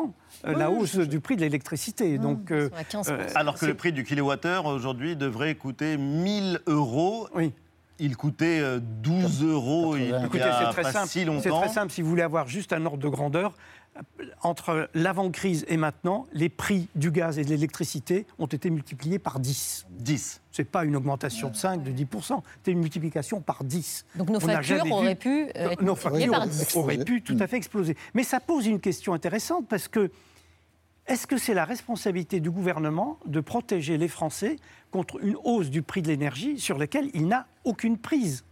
euh, 0.47 0.57
la 0.57 0.71
hausse 0.71 0.97
du 0.97 1.21
prix 1.21 1.37
de 1.37 1.41
l'électricité. 1.41 2.19
Mmh, 2.19 2.23
Donc, 2.23 2.53
Alors 3.35 3.59
que 3.59 3.67
le 3.67 3.75
prix 3.75 3.93
du 3.93 4.05
kilowattheure 4.05 4.67
aujourd'hui 4.67 5.17
devrait 5.17 5.55
coûter 5.55 5.97
1000 5.97 6.61
euros. 6.67 7.29
Oui 7.35 7.53
il 8.03 8.17
coûtait 8.17 8.63
12 8.81 9.45
euros 9.45 9.95
il 9.95 10.15
Écoutez, 10.25 10.41
a 10.41 10.73
très 10.73 10.91
simple. 10.91 11.09
si 11.09 11.25
longtemps. 11.27 11.43
C'est 11.43 11.51
très 11.51 11.69
simple. 11.69 11.93
Si 11.93 12.01
vous 12.01 12.09
voulez 12.09 12.23
avoir 12.23 12.49
juste 12.49 12.73
un 12.73 12.87
ordre 12.87 12.97
de 12.97 13.09
grandeur, 13.09 13.55
entre 14.43 14.89
l'avant-crise 14.95 15.65
et 15.69 15.77
maintenant, 15.77 16.27
les 16.33 16.49
prix 16.49 16.89
du 16.95 17.11
gaz 17.11 17.39
et 17.39 17.45
de 17.45 17.51
l'électricité 17.51 18.27
ont 18.39 18.47
été 18.47 18.71
multipliés 18.71 19.19
par 19.19 19.41
10. 19.41 19.87
10. 19.91 20.41
Ce 20.51 20.63
n'est 20.63 20.67
pas 20.67 20.85
une 20.85 20.97
augmentation 20.97 21.51
de 21.51 21.57
5, 21.57 21.83
de 21.83 21.91
10%, 21.91 22.41
c'est 22.65 22.73
une 22.73 22.79
multiplication 22.79 23.41
par 23.41 23.65
10. 23.65 24.07
Donc 24.17 24.31
nos 24.31 24.41
factures 24.41 24.91
auraient 24.91 25.15
pu 25.15 25.49
être 25.55 25.83
nos 25.83 25.95
factures 25.95 26.33
par 26.33 26.47
10. 26.47 26.77
auraient 26.77 27.05
pu 27.05 27.23
tout 27.23 27.37
à 27.41 27.47
fait 27.47 27.57
exploser. 27.57 27.97
Mais 28.15 28.25
ça 28.25 28.41
pose 28.41 28.67
une 28.67 28.81
question 28.81 29.13
intéressante 29.13 29.67
parce 29.69 29.89
que 29.89 30.11
est-ce 31.07 31.27
que 31.27 31.39
c'est 31.39 31.55
la 31.55 31.65
responsabilité 31.65 32.41
du 32.41 32.51
gouvernement 32.51 33.19
de 33.27 33.41
protéger 33.41 33.99
les 33.99 34.09
Français 34.09 34.57
contre 34.93 35.23
une 35.25 35.37
hausse 35.43 35.69
du 35.69 35.83
prix 35.83 36.03
de 36.03 36.09
l'énergie 36.09 36.61
sur 36.61 36.79
laquelle 36.79 37.11
il 37.15 37.27
n'a 37.27 37.47
aucune 37.65 37.99
prise? 37.99 38.45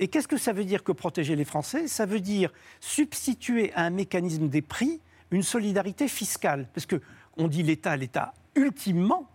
Et 0.00 0.08
qu'est-ce 0.08 0.26
que 0.26 0.38
ça 0.38 0.54
veut 0.54 0.64
dire 0.64 0.82
que 0.82 0.92
protéger 0.92 1.36
les 1.36 1.44
Français? 1.44 1.86
Ça 1.86 2.06
veut 2.06 2.20
dire 2.20 2.50
substituer 2.80 3.72
à 3.74 3.82
un 3.82 3.90
mécanisme 3.90 4.48
des 4.48 4.62
prix 4.62 4.98
une 5.30 5.42
solidarité 5.42 6.08
fiscale. 6.08 6.66
Parce 6.74 6.86
qu'on 6.86 7.48
dit 7.48 7.62
l'État, 7.62 7.96
l'État, 7.96 8.32
ultimement, 8.56 9.28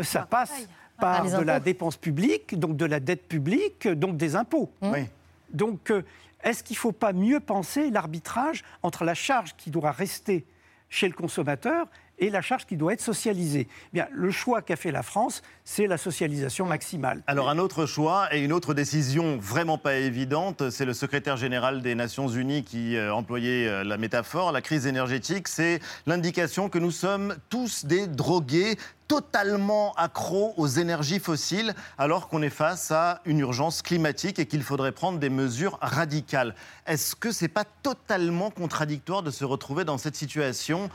ça 0.00 0.22
passe 0.22 0.68
par 0.98 1.30
de 1.30 1.42
la 1.42 1.60
dépense 1.60 1.98
publique, 1.98 2.58
donc 2.58 2.78
de 2.78 2.86
la 2.86 2.98
dette 2.98 3.28
publique, 3.28 3.86
donc 3.86 4.16
des 4.16 4.34
impôts. 4.34 4.72
Donc, 5.52 5.90
euh, 5.90 6.02
est-ce 6.42 6.64
qu'il 6.64 6.74
ne 6.74 6.80
faut 6.80 6.92
pas 6.92 7.12
mieux 7.12 7.38
penser 7.38 7.90
l'arbitrage 7.90 8.64
entre 8.82 9.04
la 9.04 9.14
charge 9.14 9.54
qui 9.56 9.70
doit 9.70 9.92
rester 9.92 10.44
chez 10.88 11.06
le 11.06 11.14
consommateur 11.14 11.86
et 12.18 12.30
la 12.30 12.42
charge 12.42 12.66
qui 12.66 12.76
doit 12.76 12.92
être 12.92 13.00
socialisée. 13.00 13.68
Bien, 13.92 14.06
le 14.12 14.30
choix 14.30 14.62
qu'a 14.62 14.76
fait 14.76 14.90
la 14.90 15.02
France, 15.02 15.42
c'est 15.64 15.86
la 15.86 15.98
socialisation 15.98 16.66
maximale. 16.66 17.22
Alors 17.26 17.48
un 17.48 17.58
autre 17.58 17.86
choix 17.86 18.34
et 18.34 18.40
une 18.42 18.52
autre 18.52 18.74
décision 18.74 19.36
vraiment 19.38 19.78
pas 19.78 19.96
évidente, 19.96 20.70
c'est 20.70 20.84
le 20.84 20.94
secrétaire 20.94 21.36
général 21.36 21.82
des 21.82 21.94
Nations 21.94 22.28
Unies 22.28 22.64
qui 22.64 22.96
euh, 22.96 23.12
employait 23.14 23.68
euh, 23.68 23.84
la 23.84 23.98
métaphore, 23.98 24.52
la 24.52 24.62
crise 24.62 24.86
énergétique, 24.86 25.48
c'est 25.48 25.80
l'indication 26.06 26.68
que 26.68 26.78
nous 26.78 26.90
sommes 26.90 27.36
tous 27.48 27.84
des 27.84 28.06
drogués 28.06 28.76
totalement 29.08 29.92
accros 29.94 30.52
aux 30.56 30.66
énergies 30.66 31.20
fossiles 31.20 31.74
alors 31.96 32.28
qu'on 32.28 32.42
est 32.42 32.50
face 32.50 32.90
à 32.90 33.20
une 33.24 33.38
urgence 33.38 33.82
climatique 33.82 34.38
et 34.38 34.46
qu'il 34.46 34.62
faudrait 34.62 34.92
prendre 34.92 35.18
des 35.18 35.30
mesures 35.30 35.78
radicales. 35.80 36.54
Est-ce 36.86 37.14
que 37.14 37.30
c'est 37.30 37.48
pas 37.48 37.64
totalement 37.82 38.50
contradictoire 38.50 39.22
de 39.22 39.30
se 39.30 39.44
retrouver 39.44 39.84
dans 39.84 39.98
cette 39.98 40.16
situation 40.16 40.90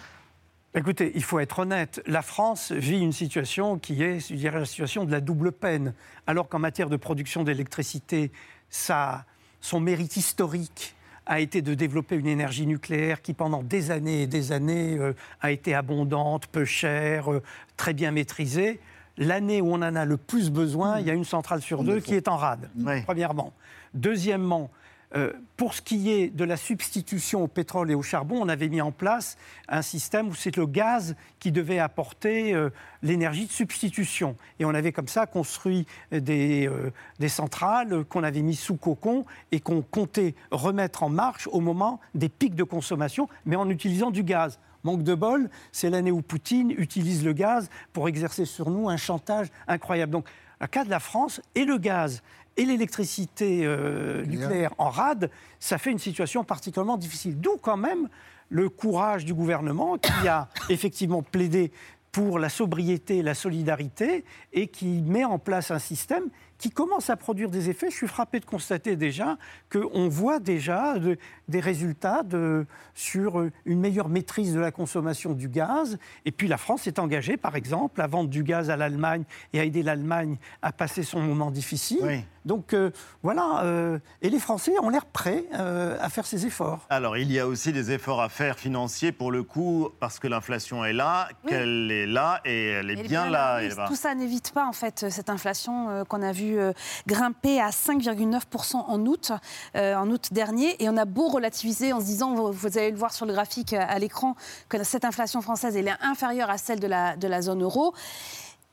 Écoutez, 0.73 1.11
il 1.15 1.23
faut 1.23 1.39
être 1.39 1.59
honnête. 1.59 2.01
La 2.07 2.21
France 2.21 2.71
vit 2.71 3.01
une 3.01 3.11
situation 3.11 3.77
qui 3.77 4.01
est, 4.03 4.25
je 4.25 4.35
dirais, 4.35 4.57
la 4.57 4.65
situation 4.65 5.03
de 5.03 5.11
la 5.11 5.19
double 5.19 5.51
peine. 5.51 5.93
Alors 6.27 6.47
qu'en 6.47 6.59
matière 6.59 6.89
de 6.89 6.95
production 6.95 7.43
d'électricité, 7.43 8.31
son 8.69 9.79
mérite 9.81 10.15
historique 10.15 10.95
a 11.25 11.41
été 11.41 11.61
de 11.61 11.73
développer 11.73 12.15
une 12.15 12.27
énergie 12.27 12.65
nucléaire 12.65 13.21
qui, 13.21 13.33
pendant 13.33 13.63
des 13.63 13.91
années 13.91 14.23
et 14.23 14.27
des 14.27 14.53
années, 14.53 14.97
euh, 14.97 15.13
a 15.41 15.51
été 15.51 15.75
abondante, 15.75 16.47
peu 16.47 16.63
chère, 16.63 17.31
euh, 17.31 17.43
très 17.75 17.93
bien 17.93 18.11
maîtrisée. 18.11 18.79
L'année 19.17 19.59
où 19.59 19.73
on 19.73 19.81
en 19.81 19.95
a 19.95 20.05
le 20.05 20.15
plus 20.15 20.51
besoin, 20.51 20.99
il 20.99 21.05
y 21.05 21.11
a 21.11 21.13
une 21.13 21.25
centrale 21.25 21.61
sur 21.61 21.83
deux 21.83 21.99
qui 21.99 22.15
est 22.15 22.29
en 22.29 22.37
rade, 22.37 22.69
premièrement. 23.05 23.53
Deuxièmement, 23.93 24.71
euh, 25.15 25.33
pour 25.57 25.73
ce 25.73 25.81
qui 25.81 26.09
est 26.09 26.29
de 26.29 26.45
la 26.45 26.55
substitution 26.55 27.43
au 27.43 27.47
pétrole 27.47 27.91
et 27.91 27.95
au 27.95 28.01
charbon, 28.01 28.39
on 28.41 28.47
avait 28.47 28.69
mis 28.69 28.81
en 28.81 28.91
place 28.91 29.37
un 29.67 29.81
système 29.81 30.29
où 30.29 30.35
c'est 30.35 30.55
le 30.55 30.65
gaz 30.65 31.15
qui 31.39 31.51
devait 31.51 31.79
apporter 31.79 32.53
euh, 32.53 32.69
l'énergie 33.03 33.45
de 33.45 33.51
substitution. 33.51 34.37
Et 34.59 34.65
on 34.65 34.69
avait 34.69 34.93
comme 34.93 35.09
ça 35.09 35.25
construit 35.25 35.85
des, 36.11 36.67
euh, 36.67 37.27
centrales 37.27 38.05
qu'on 38.05 38.23
avait 38.23 38.41
mis 38.41 38.55
sous 38.55 38.77
cocon 38.77 39.25
et 39.51 39.59
qu'on 39.59 39.81
comptait 39.81 40.33
remettre 40.49 41.03
en 41.03 41.09
marche 41.09 41.47
au 41.51 41.59
moment 41.59 41.99
des 42.15 42.29
pics 42.29 42.55
de 42.55 42.63
consommation, 42.63 43.27
mais 43.45 43.57
en 43.57 43.69
utilisant 43.69 44.11
du 44.11 44.23
gaz. 44.23 44.59
Manque 44.83 45.03
de 45.03 45.13
bol, 45.13 45.49
c'est 45.71 45.89
l'année 45.89 46.11
où 46.11 46.21
Poutine 46.21 46.71
utilise 46.71 47.23
le 47.23 47.33
gaz 47.33 47.69
pour 47.93 48.07
exercer 48.07 48.45
sur 48.45 48.71
nous 48.71 48.89
un 48.89 48.97
chantage 48.97 49.47
incroyable. 49.67 50.11
Donc 50.11 50.25
le 50.61 50.67
cas 50.67 50.85
de 50.85 50.89
la 50.89 50.99
France 50.99 51.41
et 51.55 51.65
le 51.65 51.77
gaz 51.77 52.21
et 52.61 52.65
l'électricité 52.65 53.61
euh, 53.63 54.23
nucléaire 54.25 54.73
en 54.77 54.89
rade, 54.91 55.31
ça 55.59 55.77
fait 55.79 55.89
une 55.91 55.97
situation 55.99 56.43
particulièrement 56.43 56.97
difficile. 56.97 57.39
D'où 57.39 57.57
quand 57.59 57.77
même 57.77 58.07
le 58.49 58.69
courage 58.69 59.25
du 59.25 59.33
gouvernement 59.33 59.97
qui 59.97 60.27
a 60.27 60.47
effectivement 60.69 61.23
plaidé 61.23 61.71
pour 62.11 62.37
la 62.39 62.49
sobriété 62.49 63.17
et 63.19 63.21
la 63.23 63.33
solidarité 63.33 64.25
et 64.53 64.67
qui 64.67 65.01
met 65.01 65.23
en 65.23 65.39
place 65.39 65.71
un 65.71 65.79
système 65.79 66.25
qui 66.57 66.69
commence 66.69 67.09
à 67.09 67.15
produire 67.15 67.49
des 67.49 67.69
effets. 67.69 67.89
Je 67.89 67.95
suis 67.95 68.07
frappé 68.07 68.39
de 68.39 68.45
constater 68.45 68.95
déjà 68.95 69.37
qu'on 69.71 70.07
voit 70.09 70.39
déjà 70.39 70.99
de- 70.99 71.17
des 71.51 71.59
résultats 71.59 72.23
de- 72.23 72.65
sur 72.95 73.43
une 73.65 73.79
meilleure 73.79 74.09
maîtrise 74.09 74.53
de 74.55 74.59
la 74.59 74.71
consommation 74.71 75.33
du 75.33 75.47
gaz. 75.47 75.97
Et 76.25 76.31
puis 76.31 76.47
la 76.47 76.57
France 76.57 76.87
est 76.87 76.97
engagée, 76.97 77.37
par 77.37 77.55
exemple, 77.55 78.01
à 78.01 78.07
vendre 78.07 78.29
du 78.29 78.43
gaz 78.43 78.69
à 78.71 78.75
l'Allemagne 78.77 79.23
et 79.53 79.59
à 79.59 79.63
aider 79.63 79.83
l'Allemagne 79.83 80.37
à 80.63 80.71
passer 80.71 81.03
son 81.03 81.19
moment 81.21 81.51
difficile. 81.51 82.23
Donc 82.43 82.73
euh, 82.73 82.89
voilà, 83.21 83.61
euh, 83.65 83.99
et 84.23 84.29
les 84.31 84.39
Français 84.39 84.73
ont 84.81 84.89
l'air 84.89 85.05
prêts 85.05 85.43
euh, 85.53 85.95
à 86.01 86.09
faire 86.09 86.25
ces 86.25 86.47
efforts. 86.47 86.87
Alors, 86.89 87.15
il 87.15 87.31
y 87.31 87.37
a 87.39 87.45
aussi 87.45 87.71
des 87.71 87.91
efforts 87.91 88.19
à 88.19 88.29
faire 88.29 88.57
financiers 88.57 89.11
pour 89.11 89.31
le 89.31 89.43
coup, 89.43 89.89
parce 89.99 90.17
que 90.17 90.27
l'inflation 90.27 90.83
est 90.83 90.93
là, 90.93 91.27
Oui. 91.43 91.51
qu'elle 91.51 91.91
est 91.91 92.07
là 92.07 92.41
et 92.43 92.69
elle 92.69 92.89
est 92.89 92.97
Elle 92.99 93.07
bien 93.07 93.29
là. 93.29 93.61
Eva. 93.61 93.85
Tout 93.87 93.95
ça 93.95 94.15
n'évite 94.15 94.53
pas 94.53 94.65
en 94.65 94.73
fait 94.73 95.05
cette 95.11 95.29
inflation 95.29 95.89
euh, 95.89 96.03
qu'on 96.03 96.23
a 96.23 96.31
vu 96.31 96.57
euh, 96.57 96.71
grimper 97.05 97.61
à 97.61 97.69
5,9% 97.69 98.75
en 98.87 99.05
août, 99.05 99.31
euh, 99.75 99.93
en 99.95 100.09
août 100.09 100.29
dernier. 100.31 100.81
Et 100.83 100.89
on 100.89 100.97
a 100.97 101.05
beau 101.05 101.29
en 101.45 101.99
se 101.99 102.05
disant, 102.05 102.51
vous, 102.51 102.77
allez 102.77 102.91
le 102.91 102.97
voir 102.97 103.13
sur 103.13 103.25
le 103.25 103.33
graphique 103.33 103.73
à, 103.73 103.97
l'écran, 103.99 104.35
que 104.69 104.83
cette 104.83 105.05
inflation 105.05 105.41
française 105.41 105.75
est 105.75 105.85
inférieure 106.01 106.49
à 106.49 106.57
celle 106.57 106.79
de 106.79 106.87
la 106.87 107.41
zone 107.41 107.63
euro. 107.63 107.93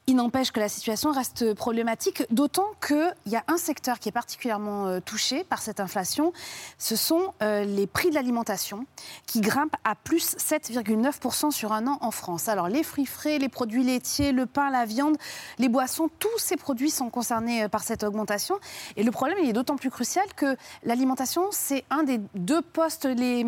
Il 0.08 0.16
n'empêche 0.16 0.52
que 0.52 0.58
la 0.58 0.70
situation 0.70 1.12
reste 1.12 1.52
problématique, 1.52 2.22
d'autant 2.30 2.68
qu'il 2.84 3.14
y 3.26 3.36
a 3.36 3.44
un 3.46 3.58
secteur 3.58 3.98
qui 3.98 4.08
est 4.08 4.12
particulièrement 4.12 4.86
euh, 4.86 5.00
touché 5.00 5.44
par 5.44 5.60
cette 5.60 5.80
inflation, 5.80 6.32
ce 6.78 6.96
sont 6.96 7.34
euh, 7.42 7.62
les 7.64 7.86
prix 7.86 8.08
de 8.08 8.14
l'alimentation, 8.14 8.86
qui 9.26 9.42
grimpent 9.42 9.76
à 9.84 9.94
plus 9.94 10.34
7,9% 10.38 11.50
sur 11.50 11.74
un 11.74 11.86
an 11.86 11.98
en 12.00 12.10
France. 12.10 12.48
Alors 12.48 12.68
les 12.68 12.82
fruits 12.82 13.04
frais, 13.04 13.36
les 13.38 13.50
produits 13.50 13.84
laitiers, 13.84 14.32
le 14.32 14.46
pain, 14.46 14.70
la 14.70 14.86
viande, 14.86 15.18
les 15.58 15.68
boissons, 15.68 16.08
tous 16.18 16.38
ces 16.38 16.56
produits 16.56 16.88
sont 16.90 17.10
concernés 17.10 17.64
euh, 17.64 17.68
par 17.68 17.82
cette 17.82 18.02
augmentation. 18.02 18.54
Et 18.96 19.02
le 19.02 19.10
problème, 19.10 19.36
il 19.42 19.50
est 19.50 19.52
d'autant 19.52 19.76
plus 19.76 19.90
crucial 19.90 20.24
que 20.34 20.56
l'alimentation, 20.84 21.48
c'est 21.50 21.84
un 21.90 22.02
des 22.02 22.18
deux 22.34 22.62
postes 22.62 23.04
les, 23.04 23.44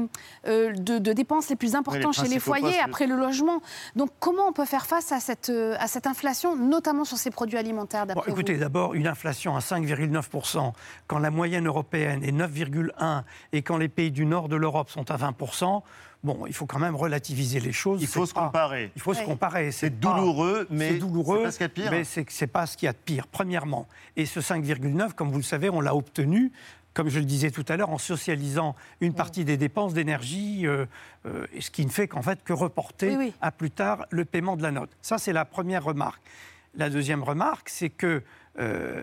euh, 0.47 0.75
de, 0.75 0.99
de 0.99 1.13
dépenses 1.15 1.49
les 1.49 1.57
plus 1.57 1.75
importants 1.75 2.13
chez 2.13 2.29
les 2.29 2.39
foyers, 2.39 2.65
postes, 2.65 2.85
après 2.85 3.07
le 3.07 3.17
logement. 3.17 3.63
Donc 3.97 4.11
comment 4.21 4.47
on 4.47 4.53
peut 4.53 4.67
faire 4.67 4.85
face 4.85 5.11
à 5.11 5.21
cette, 5.21 5.49
à 5.49 5.87
cette 5.87 6.07
inflation, 6.07 6.50
notamment 6.57 7.05
sur 7.05 7.17
ces 7.19 7.31
produits 7.31 7.59
alimentaires, 7.59 8.07
Bon, 8.07 8.15
d'après 8.15 8.31
écoutez, 8.31 8.57
d'abord, 8.57 8.95
une 8.95 9.07
inflation 9.07 9.57
à 9.57 9.61
5,9%, 9.61 10.73
quand 11.07 11.19
la 11.19 11.31
moyenne 11.31 11.67
européenne 11.67 12.23
est 12.25 12.33
9,1% 12.33 13.23
et 13.53 13.63
quand 13.63 13.77
les 13.77 13.89
pays 13.89 14.11
du 14.11 14.27
nord 14.27 14.49
de 14.49 14.57
l'Europe 14.57 14.91
sont 14.91 15.11
à 15.11 15.17
20%, 15.17 15.83
bon, 16.23 16.47
il 16.47 16.53
faut 16.53 16.67
quand 16.67 16.79
même 16.79 16.97
relativiser 16.97 17.61
les 17.61 17.73
choses. 17.73 18.01
Il 18.03 18.07
faut 18.07 18.27
se 18.27 18.35
pas- 18.35 18.45
comparer. 18.47 18.91
Il 18.97 19.03
faut 19.03 19.15
se 19.15 19.23
comparer. 19.23 19.73
C'est 19.73 19.91
pas- 19.91 20.15
douloureux, 20.15 20.67
mais 20.71 20.91
c'est 20.91 20.99
douloureux, 20.99 21.39
c'est 21.39 21.45
pas 21.45 21.51
ce 21.53 21.57
qu'il 21.59 21.65
y 21.65 21.65
a 21.65 21.69
de 21.69 21.73
pire. 21.75 21.91
Mais 21.91 22.05
c'est 22.05 22.31
c'est 22.31 22.47
pas 22.47 22.67
ce 22.67 22.77
qu'il 22.77 22.87
y 22.87 22.89
a 22.89 22.93
de 22.93 22.99
pire, 22.99 23.27
premièrement. 23.27 23.87
Et 24.17 24.27
ce 24.27 24.41
5,9, 24.41 25.15
comme 25.15 25.31
vous 25.31 25.39
le 25.39 25.43
savez, 25.45 25.71
on 25.71 25.81
l'a 25.81 25.95
obtenu. 25.95 26.53
Comme 26.93 27.09
je 27.09 27.21
le 27.21 27.25
disais 27.25 27.51
tout 27.51 27.65
à 27.69 27.77
l'heure, 27.77 27.91
en 27.91 27.99
socialisant 27.99 28.75
une 29.01 29.15
partie 29.15 29.45
des 29.45 29.57
dépenses 29.57 29.95
d'énergie, 29.95 30.67
euh, 30.67 30.87
euh, 31.27 31.47
ce 31.61 31.71
qui 31.71 31.87
ne 31.87 31.91
fait 31.91 32.09
qu'en 32.09 32.23
fait 32.23 32.43
que 32.43 32.53
reporter 32.53 33.11
Oui, 33.11 33.27
oui. 33.27 33.35
à 33.41 33.53
plus 33.53 33.71
tard 33.71 34.07
le 34.11 34.25
paiement 34.25 34.57
de 34.57 34.63
la 34.63 34.73
note. 34.73 34.91
Ça, 35.01 35.19
c'est 35.19 35.33
la 35.33 35.45
première 35.45 35.85
remarque. 35.85 36.23
La 36.75 36.91
deuxième 36.91 37.23
remarque, 37.23 37.69
c'est 37.69 37.91
que 37.91 38.23
euh, 38.59 39.03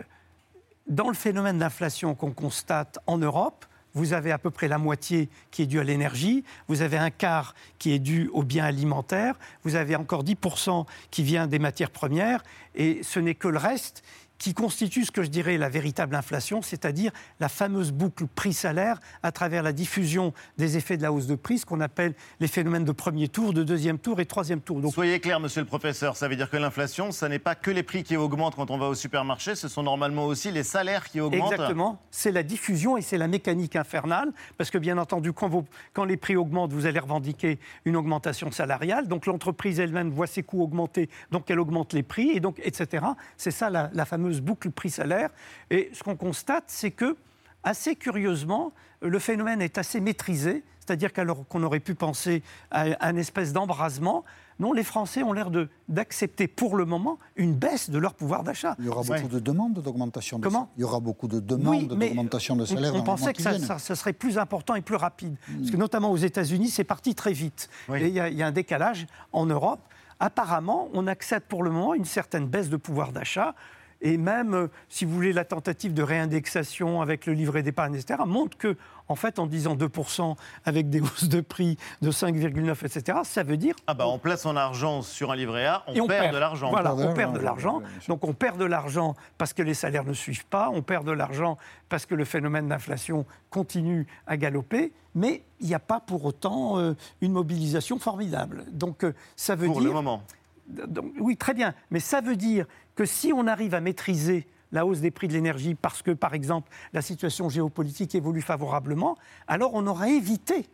dans 0.88 1.08
le 1.08 1.13
phénomène 1.13 1.60
d'inflation 1.60 2.13
qu'on 2.15 2.32
constate 2.32 3.00
en 3.08 3.17
Europe, 3.17 3.65
vous 3.93 4.13
avez 4.13 4.32
à 4.32 4.38
peu 4.38 4.52
près 4.52 4.67
la 4.67 4.78
moitié 4.78 5.28
qui 5.50 5.63
est 5.63 5.65
due 5.65 5.80
à 5.80 5.84
l'énergie, 5.84 6.43
vous 6.67 6.82
avez 6.82 6.97
un 6.97 7.10
quart 7.10 7.56
qui 7.80 7.93
est 7.93 8.00
dû 8.00 8.30
aux 8.32 8.43
biens 8.43 8.65
alimentaires, 8.65 9.36
vous 9.63 9.76
avez 9.76 9.95
encore 9.95 10.23
10% 10.23 10.86
qui 11.10 11.23
vient 11.23 11.47
des 11.47 11.58
matières 11.58 11.89
premières, 11.89 12.43
et 12.76 13.02
ce 13.02 13.19
n'est 13.19 13.34
que 13.34 13.47
le 13.47 13.58
reste 13.58 14.04
qui 14.38 14.54
constitue 14.54 15.06
ce 15.06 15.12
que 15.12 15.23
je 15.23 15.30
dirais 15.30 15.58
la 15.58 15.69
véritable 15.69 16.15
inflation, 16.15 16.62
c'est-à-dire 16.62 17.12
la 17.39 17.50
fameuse 17.50 17.91
boucle 17.91 18.28
prix-salaire 18.28 19.00
à 19.23 19.32
travers 19.32 19.63
la 19.63 19.73
diffusion 19.73 20.34
des 20.58 20.78
effets 20.78 20.97
de 20.97 21.02
la 21.04 21.12
hausse 21.12 21.28
de 21.28 21.36
prix, 21.36 21.60
ce 21.60 21.65
qu'on 21.65 21.82
appelle 21.82 22.13
les 22.39 22.47
phénomènes 22.47 22.86
de 22.86 22.91
premier 22.91 23.28
tour, 23.28 23.54
de 23.54 23.63
deuxième 23.63 23.97
tour 24.00 24.19
et 24.19 24.26
troisième 24.26 24.62
tour. 24.62 24.80
Donc, 24.82 24.93
Soyez 24.93 25.19
clair, 25.19 25.39
monsieur 25.39 25.62
le 25.62 25.67
professeur, 25.67 26.15
ça 26.15 26.28
veut 26.28 26.36
dire 26.36 26.50
que 26.50 26.58
l'inflation, 26.58 27.12
ça 27.12 27.30
n'est 27.30 27.39
pas 27.39 27.56
que 27.56 27.71
les 27.71 27.84
prix 27.84 28.04
qui 28.04 28.15
augmentent 28.17 28.56
quand 28.56 28.69
on 28.71 28.78
va 28.78 28.88
au 28.88 28.95
supermarché, 28.95 29.56
ce 29.56 29.67
sont 29.67 29.84
normalement 29.84 30.26
aussi 30.26 30.52
les 30.52 30.63
salaires 30.63 31.06
qui 31.10 31.19
augmentent. 31.19 31.52
Exactement. 31.54 32.02
C'est 32.12 32.32
la 32.32 32.43
diffusion 32.43 32.97
et 32.97 33.02
c'est 33.02 33.17
la 33.17 33.28
mécanique 33.28 33.76
infernale. 33.76 34.32
Parce 34.58 34.69
que, 34.69 34.78
bien 34.78 34.97
entendu, 34.97 35.34
quand, 35.34 35.47
vos- 35.50 35.65
quand 35.93 36.06
les 36.06 36.17
prix 36.17 36.36
augmentent, 36.36 36.73
vous 36.73 36.86
allez 36.86 37.00
revendiquer 37.00 37.60
une 37.86 37.95
augmentation 37.95 38.52
salariale. 38.52 39.08
Donc, 39.08 39.26
l'entreprise 39.26 39.80
elle-même 39.80 40.10
voit 40.12 40.28
ses 40.28 40.43
coûts 40.43 40.62
augmenter, 40.62 41.10
donc 41.32 41.50
elle 41.50 41.60
augmente 41.60 41.93
les 41.93 42.04
prix, 42.04 42.30
et 42.32 42.39
donc, 42.39 42.60
etc. 42.63 43.06
C'est 43.38 43.52
ça 43.52 43.69
la, 43.69 43.89
la 43.93 44.06
fameuse 44.06 44.27
boucle 44.42 44.72
prix-salaire. 44.72 45.30
Et 45.70 45.90
ce 45.94 46.04
qu'on 46.04 46.16
constate, 46.16 46.66
c'est 46.68 46.92
que, 46.92 47.16
assez 47.63 47.96
curieusement, 47.96 48.72
le 49.02 49.20
phénomène 49.20 49.62
est 49.62 49.78
assez 49.78 50.00
maîtrisé. 50.00 50.63
C'est-à-dire 50.80 51.12
qu'alors 51.12 51.46
qu'on 51.50 51.63
aurait 51.63 51.82
pu 51.82 51.96
penser 51.96 52.44
à 52.72 52.86
un 53.06 53.18
espèce 53.18 53.52
d'embrasement, 53.52 54.24
non, 54.58 54.72
les 54.72 54.84
Français 54.86 55.22
ont 55.22 55.34
l'air 55.34 55.52
de- 55.52 55.68
d'accepter 55.90 56.48
pour 56.48 56.78
le 56.78 56.86
moment 56.86 57.20
une 57.36 57.54
baisse 57.54 57.90
de 57.90 57.98
leur 58.00 58.13
pouvoir 58.13 58.44
d'achat. 58.44 58.76
Il 58.80 58.86
y 58.86 58.90
aura 58.90 59.04
beaucoup 59.04 59.28
de 59.28 59.40
demandes 59.40 59.74
d'augmentation 59.82 60.40
de 60.40 60.44
Comment 60.46 60.72
Il 60.78 60.82
y 60.82 60.84
aura 60.86 61.02
beaucoup 61.02 61.28
de 61.28 61.36
Oui, 61.40 61.44
demandes 61.44 61.96
mais 61.98 62.08
d'augmentation 62.08 62.56
de 62.56 62.63
on- 62.63 62.66
salaire 62.66 62.92
On, 62.94 62.98
mois 63.00 63.04
pensait 63.04 63.34
que 63.34 63.42
ça, 63.42 63.60
ça- 63.60 63.80
ça 63.80 63.96
serait 63.98 64.13
plus 64.13 64.38
important 64.38 64.76
et 64.76 64.82
plus 64.82 64.96
rapide. 64.96 65.36
Parce 65.60 65.72
que 65.72 65.78
notamment 65.78 66.10
aux 66.10 66.18
États-Unis, 66.18 66.70
c'est 66.70 66.86
parti 66.86 67.13
très 67.16 67.34
vite. 67.34 67.70
Et 67.94 68.08
il 68.08 68.13
y, 68.13 68.13
y 68.38 68.42
a 68.42 68.48
un 68.48 68.52
décalage 68.54 69.08
en 69.34 69.46
Europe. 69.46 69.82
Apparemment, 70.22 70.90
on 70.94 71.06
accepte 71.06 71.48
pour 71.48 71.62
le 71.63 71.70
moment 71.70 71.94
une 71.94 72.06
certaine 72.06 72.48
baisse 72.48 72.70
de 72.70 72.78
pouvoir 72.78 73.12
d'achat. 73.12 73.54
Et 74.01 74.17
même, 74.17 74.53
euh, 74.53 74.67
si 74.89 75.05
vous 75.05 75.13
voulez, 75.13 75.33
la 75.33 75.45
tentative 75.45 75.93
de 75.93 76.03
réindexation 76.03 77.01
avec 77.01 77.25
le 77.25 77.33
livret 77.33 77.63
d'épargne, 77.63 77.95
etc., 77.95 78.19
montre 78.25 78.57
que, 78.57 78.75
en 79.07 79.15
fait, 79.15 79.39
en 79.39 79.47
disant 79.47 79.75
2% 79.75 80.36
avec 80.65 80.89
des 80.89 81.01
hausses 81.01 81.29
de 81.29 81.41
prix 81.41 81.77
de 82.01 82.12
5,9, 82.12 82.86
etc., 82.86 83.19
ça 83.23 83.43
veut 83.43 83.57
dire 83.57 83.75
Ah 83.88 83.93
bah 83.93 84.07
on 84.07 84.19
place 84.19 84.41
son 84.41 84.55
argent 84.55 85.01
sur 85.01 85.31
un 85.31 85.36
livret 85.36 85.65
A, 85.65 85.83
on, 85.88 85.93
et 85.93 86.07
perd, 86.07 86.33
de 86.33 86.38
l'argent. 86.38 86.69
Voilà, 86.69 86.93
on 86.95 87.13
perd 87.13 87.33
de 87.33 87.39
l'argent. 87.39 87.81
Donc 88.07 88.23
on 88.23 88.33
perd 88.33 88.60
de 88.60 88.65
l'argent 88.65 89.15
parce 89.38 89.53
que 89.53 89.63
les 89.63 89.73
salaires 89.73 90.05
ne 90.05 90.13
suivent 90.13 90.45
pas, 90.45 90.69
on 90.71 90.81
perd 90.81 91.05
de 91.05 91.12
l'argent 91.12 91.57
parce 91.89 92.05
que 92.05 92.15
le 92.15 92.25
phénomène 92.25 92.67
d'inflation 92.67 93.25
continue 93.49 94.07
à 94.27 94.38
galoper, 94.38 94.91
mais 95.15 95.43
il 95.60 95.67
n'y 95.67 95.73
a 95.73 95.79
pas 95.79 95.99
pour 95.99 96.25
autant 96.25 96.77
euh, 96.77 96.93
une 97.21 97.31
mobilisation 97.31 97.97
formidable. 97.97 98.65
Donc 98.71 99.03
euh, 99.03 99.13
ça 99.36 99.55
veut 99.55 99.67
Pour 99.67 99.79
dire... 99.79 99.89
le 99.89 99.93
moment. 99.93 100.21
Donc, 100.67 101.13
oui, 101.19 101.38
très 101.38 101.53
bien, 101.53 101.73
mais 101.91 101.99
ça 101.99 102.21
veut 102.21 102.36
dire 102.36 102.65
que 102.95 103.06
si 103.06 103.32
on 103.34 103.47
arrive 103.47 103.73
à 103.73 103.82
maîtriser 103.82 104.47
la 104.71 104.86
hausse 104.86 104.99
des 104.99 105.12
prix 105.12 105.27
de 105.27 105.34
l'énergie 105.34 105.75
parce 105.75 106.01
que, 106.01 106.12
par 106.12 106.34
exemple, 106.34 106.69
la 106.93 107.01
situation 107.01 107.49
géopolitique 107.49 108.15
évolue 108.15 108.41
favorablement, 108.41 109.17
alors 109.47 109.71
on 109.73 109.88
aura 109.88 110.10
évité 110.10 110.65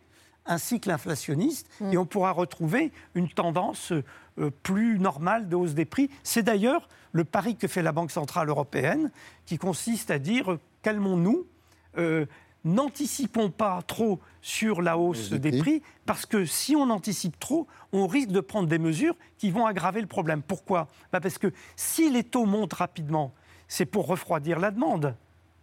un 0.46 0.58
cycle 0.58 0.90
inflationniste 0.90 1.70
et 1.90 1.96
on 1.96 2.04
pourra 2.04 2.32
retrouver 2.32 2.92
une 3.14 3.28
tendance 3.28 3.92
euh, 4.38 4.50
plus 4.62 4.98
normale 4.98 5.48
de 5.48 5.56
hausse 5.56 5.74
des 5.74 5.84
prix. 5.84 6.10
C'est 6.22 6.42
d'ailleurs 6.42 6.88
le 7.12 7.24
pari 7.24 7.56
que 7.56 7.68
fait 7.68 7.82
la 7.82 7.92
Banque 7.92 8.10
Centrale 8.10 8.48
Européenne 8.48 9.10
qui 9.46 9.56
consiste 9.56 10.10
à 10.10 10.18
dire 10.18 10.52
euh, 10.52 10.60
calmons-nous, 10.82 11.46
euh, 11.96 12.26
n'anticipons 12.64 13.50
pas 13.50 13.82
trop 13.82 14.20
sur 14.40 14.82
la 14.82 14.98
hausse 14.98 15.30
des 15.30 15.58
prix, 15.58 15.82
parce 16.06 16.26
que 16.26 16.44
si 16.44 16.76
on 16.76 16.90
anticipe 16.90 17.38
trop, 17.38 17.66
on 17.92 18.06
risque 18.06 18.30
de 18.30 18.40
prendre 18.40 18.68
des 18.68 18.78
mesures 18.78 19.16
qui 19.38 19.50
vont 19.50 19.66
aggraver 19.66 20.00
le 20.00 20.06
problème. 20.06 20.42
Pourquoi? 20.42 20.88
Bah 21.12 21.20
Parce 21.20 21.38
que 21.38 21.52
si 21.76 22.10
les 22.10 22.24
taux 22.24 22.46
montent 22.46 22.74
rapidement, 22.74 23.32
c'est 23.68 23.86
pour 23.86 24.06
refroidir 24.06 24.58
la 24.58 24.70
demande 24.70 25.14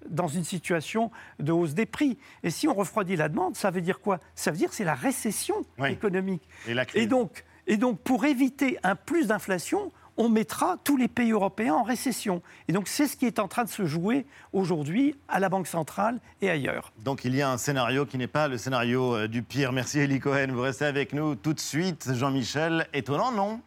dans 0.10 0.28
une 0.28 0.44
situation 0.44 1.12
de 1.40 1.52
hausse 1.52 1.74
des 1.74 1.86
prix. 1.86 2.18
Et 2.44 2.50
si 2.50 2.68
on 2.68 2.74
refroidit 2.74 3.16
la 3.16 3.30
demande, 3.30 3.56
ça 3.56 3.70
veut 3.70 3.82
dire 3.82 4.00
quoi? 4.00 4.20
Ça 4.34 4.52
veut 4.52 4.58
dire 4.58 4.70
que 4.70 4.76
c'est 4.76 4.84
la 4.84 4.96
récession 4.96 5.56
économique. 5.88 6.42
Et 6.68 6.74
la 6.74 6.86
crise. 6.86 7.04
Et 7.04 7.06
donc, 7.06 7.46
et 7.68 7.78
donc, 7.78 8.00
pour 8.00 8.26
éviter 8.26 8.78
un 8.84 8.96
plus 8.96 9.28
d'inflation, 9.28 9.92
on 10.18 10.30
mettra 10.30 10.78
tous 10.84 10.98
les 10.98 11.08
pays 11.08 11.32
européens 11.32 11.76
en 11.76 11.84
récession. 11.84 12.42
Et 12.68 12.74
donc, 12.74 12.88
c'est 12.88 13.08
ce 13.08 13.16
qui 13.16 13.26
est 13.26 13.40
en 13.40 13.48
train 13.48 13.64
de 13.64 13.70
se 13.70 13.86
jouer 13.86 14.26
aujourd'hui 14.54 15.16
à 15.28 15.40
la 15.40 15.50
Banque 15.50 15.68
centrale 15.68 16.20
et 16.42 16.50
ailleurs. 16.50 16.92
Donc 17.04 17.26
il 17.26 17.36
y 17.36 17.42
a 17.42 17.52
un 17.52 17.58
scénario 17.58 18.06
qui 18.06 18.18
n'est 18.18 18.28
pas 18.28 18.48
le 18.48 18.58
scénario 18.58 19.16
euh, 19.16 19.28
du 19.28 19.42
pire. 19.44 19.72
Merci 19.72 20.00
Eli 20.00 20.20
Cohen, 20.20 20.48
vous 20.52 20.62
restez 20.62 20.86
avec 20.86 21.14
nous 21.14 21.36
tout 21.36 21.54
de 21.54 21.60
suite. 21.60 22.10
Jean-Michel, 22.14 22.88
étonnant 22.94 23.32
non? 23.32 23.62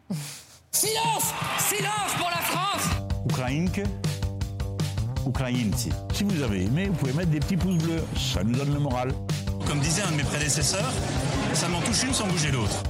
Silence 0.71 1.33
Silence 1.57 2.13
pour 2.17 2.29
la 2.29 2.37
France 2.37 2.89
Ukrainke, 3.29 3.81
Ukrainci. 5.27 5.89
Si 6.13 6.23
vous 6.23 6.43
avez 6.43 6.63
aimé, 6.65 6.87
vous 6.87 6.95
pouvez 6.95 7.13
mettre 7.13 7.31
des 7.31 7.39
petits 7.39 7.57
pouces 7.57 7.81
bleus. 7.83 8.03
Ça 8.15 8.43
nous 8.43 8.55
donne 8.55 8.73
le 8.73 8.79
moral. 8.79 9.11
Comme 9.67 9.79
disait 9.79 10.03
un 10.03 10.11
de 10.11 10.17
mes 10.17 10.23
prédécesseurs, 10.23 10.91
ça 11.53 11.67
m'en 11.69 11.81
touche 11.81 12.03
une 12.03 12.13
sans 12.13 12.27
bouger 12.27 12.51
l'autre. 12.51 12.83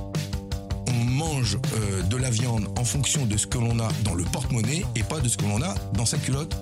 On 0.96 1.06
mange 1.06 1.58
euh, 1.76 2.02
de 2.04 2.18
la 2.18 2.30
viande 2.30 2.68
en 2.78 2.84
fonction 2.84 3.26
de 3.26 3.38
ce 3.38 3.48
que 3.48 3.58
l'on 3.58 3.80
a 3.80 3.90
dans 4.04 4.14
le 4.14 4.24
porte-monnaie 4.24 4.84
et 4.96 5.04
pas 5.04 5.20
de 5.20 5.28
ce 5.28 5.38
que 5.38 5.46
l'on 5.46 5.62
a 5.62 5.74
dans 5.94 6.06
sa 6.06 6.18
culotte. 6.18 6.56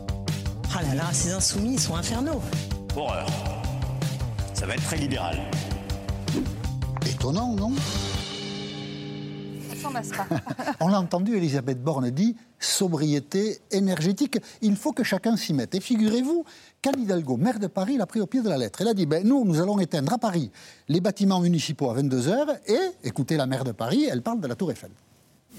Oh 0.76 0.80
là 0.82 0.96
là, 0.96 1.04
ces 1.12 1.32
insoumis, 1.32 1.74
ils 1.74 1.80
sont 1.80 1.96
infernaux. 1.96 2.42
Horreur. 2.96 3.28
Ça 4.54 4.66
va 4.66 4.74
être 4.76 4.84
très 4.84 4.98
libéral. 4.98 5.40
Étonnant, 7.06 7.54
non? 7.56 7.74
S'en 9.84 9.92
passe 9.92 10.10
pas. 10.10 10.28
On 10.80 10.88
l'a 10.88 11.00
entendu, 11.00 11.36
Elisabeth 11.36 11.82
Borne 11.82 12.10
dit 12.10 12.36
sobriété 12.60 13.60
énergétique. 13.72 14.40
Il 14.62 14.76
faut 14.76 14.92
que 14.92 15.04
chacun 15.04 15.36
s'y 15.36 15.54
mette. 15.54 15.76
Et 15.76 15.80
figurez-vous 15.80 16.46
qu'Anne 16.82 17.00
Hidalgo, 17.00 17.38
maire 17.38 17.60
de 17.60 17.68
Paris, 17.68 17.98
l'a 17.98 18.06
pris 18.06 18.22
au 18.22 18.26
pied 18.26 18.42
de 18.42 18.50
la 18.50 18.58
lettre. 18.58 18.82
Elle 18.82 18.88
a 18.88 18.94
dit 18.94 19.06
ben, 19.06 19.26
nous, 19.28 19.46
nous 19.46 19.62
allons 19.62 19.80
éteindre 19.80 20.14
à 20.14 20.18
Paris 20.18 20.52
les 20.88 21.02
bâtiments 21.02 21.40
municipaux 21.40 21.90
à 21.90 21.96
22h. 21.96 22.58
Et, 22.68 22.80
écoutez, 23.04 23.38
la 23.38 23.46
maire 23.46 23.64
de 23.64 23.72
Paris, 23.72 24.08
elle 24.10 24.22
parle 24.22 24.40
de 24.40 24.48
la 24.48 24.56
Tour 24.56 24.72
Eiffel. 24.72 24.92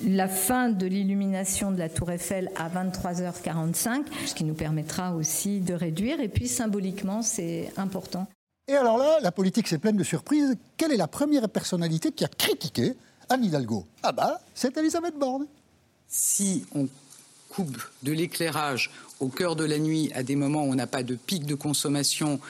la 0.05 0.29
fin 0.29 0.71
de 0.71 0.87
l'illumination 0.87 1.71
de 1.71 1.79
la 1.79 1.89
tour 1.89 2.11
Eiffel 2.11 2.51
à 2.57 2.69
23h45, 2.69 4.05
ce 4.27 4.35
qui 4.35 4.45
nous 4.45 4.55
permettra 4.55 5.15
aussi 5.15 5.61
de 5.61 5.75
réduire. 5.75 6.21
Et 6.21 6.29
puis 6.29 6.49
symboliquement, 6.49 7.23
c'est 7.23 7.73
important. 7.77 8.27
Et 8.67 8.75
alors 8.75 8.97
là, 8.97 9.19
la 9.21 9.31
politique, 9.31 9.69
c'est 9.69 9.79
pleine 9.79 9.97
de 9.97 10.05
surprises. 10.05 10.57
Quelle 10.79 10.93
est 10.93 10.97
la 10.97 11.07
première 11.07 11.49
personnalité 11.51 12.13
qui 12.13 12.25
a 12.25 12.29
critiqué 12.29 12.95
Anne 13.29 13.45
Hidalgo 13.45 13.87
Ah 14.03 14.13
bah, 14.13 14.41
c'est 14.55 14.77
Elisabeth 14.77 15.19
Borne. 15.19 15.47
Si 16.09 16.65
on 16.75 16.89
coupe 17.49 17.79
de 18.03 18.13
l'éclairage 18.13 18.91
au 19.21 19.29
cœur 19.29 19.57
de 19.57 19.65
la 19.65 19.79
nuit 19.79 20.11
à 20.15 20.23
des 20.23 20.37
moments 20.37 20.65
où 20.65 20.71
on 20.71 20.75
n'a 20.75 20.87
pas 20.87 21.03
de 21.03 21.15
pic 21.15 21.47
de 21.47 21.55
consommation 21.55 22.41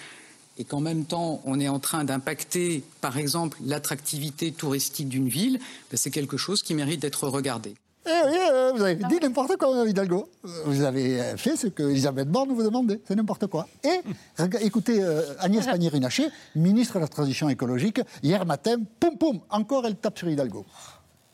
et 0.58 0.64
qu'en 0.64 0.80
même 0.80 1.04
temps 1.04 1.40
on 1.44 1.60
est 1.60 1.68
en 1.68 1.78
train 1.80 2.04
d'impacter, 2.04 2.82
par 3.00 3.18
exemple, 3.18 3.58
l'attractivité 3.64 4.52
touristique 4.52 5.08
d'une 5.08 5.28
ville, 5.28 5.58
ben, 5.90 5.96
c'est 5.96 6.10
quelque 6.10 6.36
chose 6.36 6.62
qui 6.62 6.74
mérite 6.74 7.00
d'être 7.00 7.28
regardé. 7.28 7.74
Eh 8.06 8.10
oui, 8.26 8.36
euh, 8.52 8.72
vous 8.74 8.82
avez 8.82 8.96
dit 8.96 9.18
n'importe 9.22 9.56
quoi, 9.56 9.88
Hidalgo. 9.88 10.28
Vous 10.42 10.82
avez 10.82 11.20
euh, 11.20 11.36
fait 11.38 11.56
ce 11.56 11.68
que 11.68 11.84
Elisabeth 11.84 12.28
Borne 12.28 12.52
vous 12.52 12.62
demandait. 12.62 13.00
C'est 13.08 13.14
n'importe 13.14 13.46
quoi. 13.46 13.66
Et 13.82 14.00
écoutez, 14.60 15.02
euh, 15.02 15.22
Agnès 15.38 15.64
Pannier-Runacher, 15.66 16.28
ministre 16.54 16.96
de 16.96 17.00
la 17.00 17.08
Transition 17.08 17.48
écologique, 17.48 18.00
hier 18.22 18.44
matin, 18.44 18.76
poum 19.00 19.16
poum, 19.16 19.40
encore 19.48 19.86
elle 19.86 19.96
tape 19.96 20.18
sur 20.18 20.28
Hidalgo. 20.28 20.66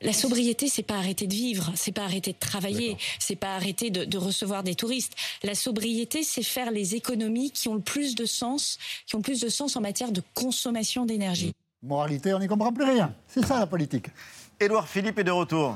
La 0.02 0.12
sobriété, 0.12 0.68
c'est 0.68 0.84
pas 0.84 0.94
arrêter 0.94 1.26
de 1.26 1.34
vivre, 1.34 1.72
c'est 1.74 1.92
pas 1.92 2.04
arrêter 2.04 2.32
de 2.32 2.38
travailler, 2.38 2.96
c'est 3.18 3.36
pas 3.36 3.54
arrêter 3.54 3.90
de, 3.90 4.04
de 4.04 4.16
recevoir 4.16 4.62
des 4.62 4.74
touristes. 4.74 5.12
La 5.42 5.54
sobriété, 5.54 6.22
c'est 6.22 6.42
faire 6.42 6.70
les 6.70 6.94
économies 6.94 7.50
qui 7.50 7.68
ont 7.68 7.74
le 7.74 7.82
plus 7.82 8.14
de 8.14 8.24
sens, 8.24 8.78
qui 9.06 9.16
ont 9.16 9.18
le 9.18 9.24
plus 9.24 9.40
de 9.40 9.48
sens 9.50 9.76
en 9.76 9.82
matière 9.82 10.10
de 10.12 10.22
consommation 10.34 11.04
d'énergie. 11.04 11.52
Moralité, 11.82 12.32
on 12.32 12.38
n'y 12.38 12.46
comprend 12.46 12.72
plus 12.72 12.84
rien. 12.84 13.14
C'est 13.26 13.44
ça 13.44 13.58
la 13.58 13.66
politique. 13.66 14.06
Édouard 14.60 14.86
Philippe 14.88 15.18
est 15.18 15.24
de 15.24 15.30
retour. 15.30 15.74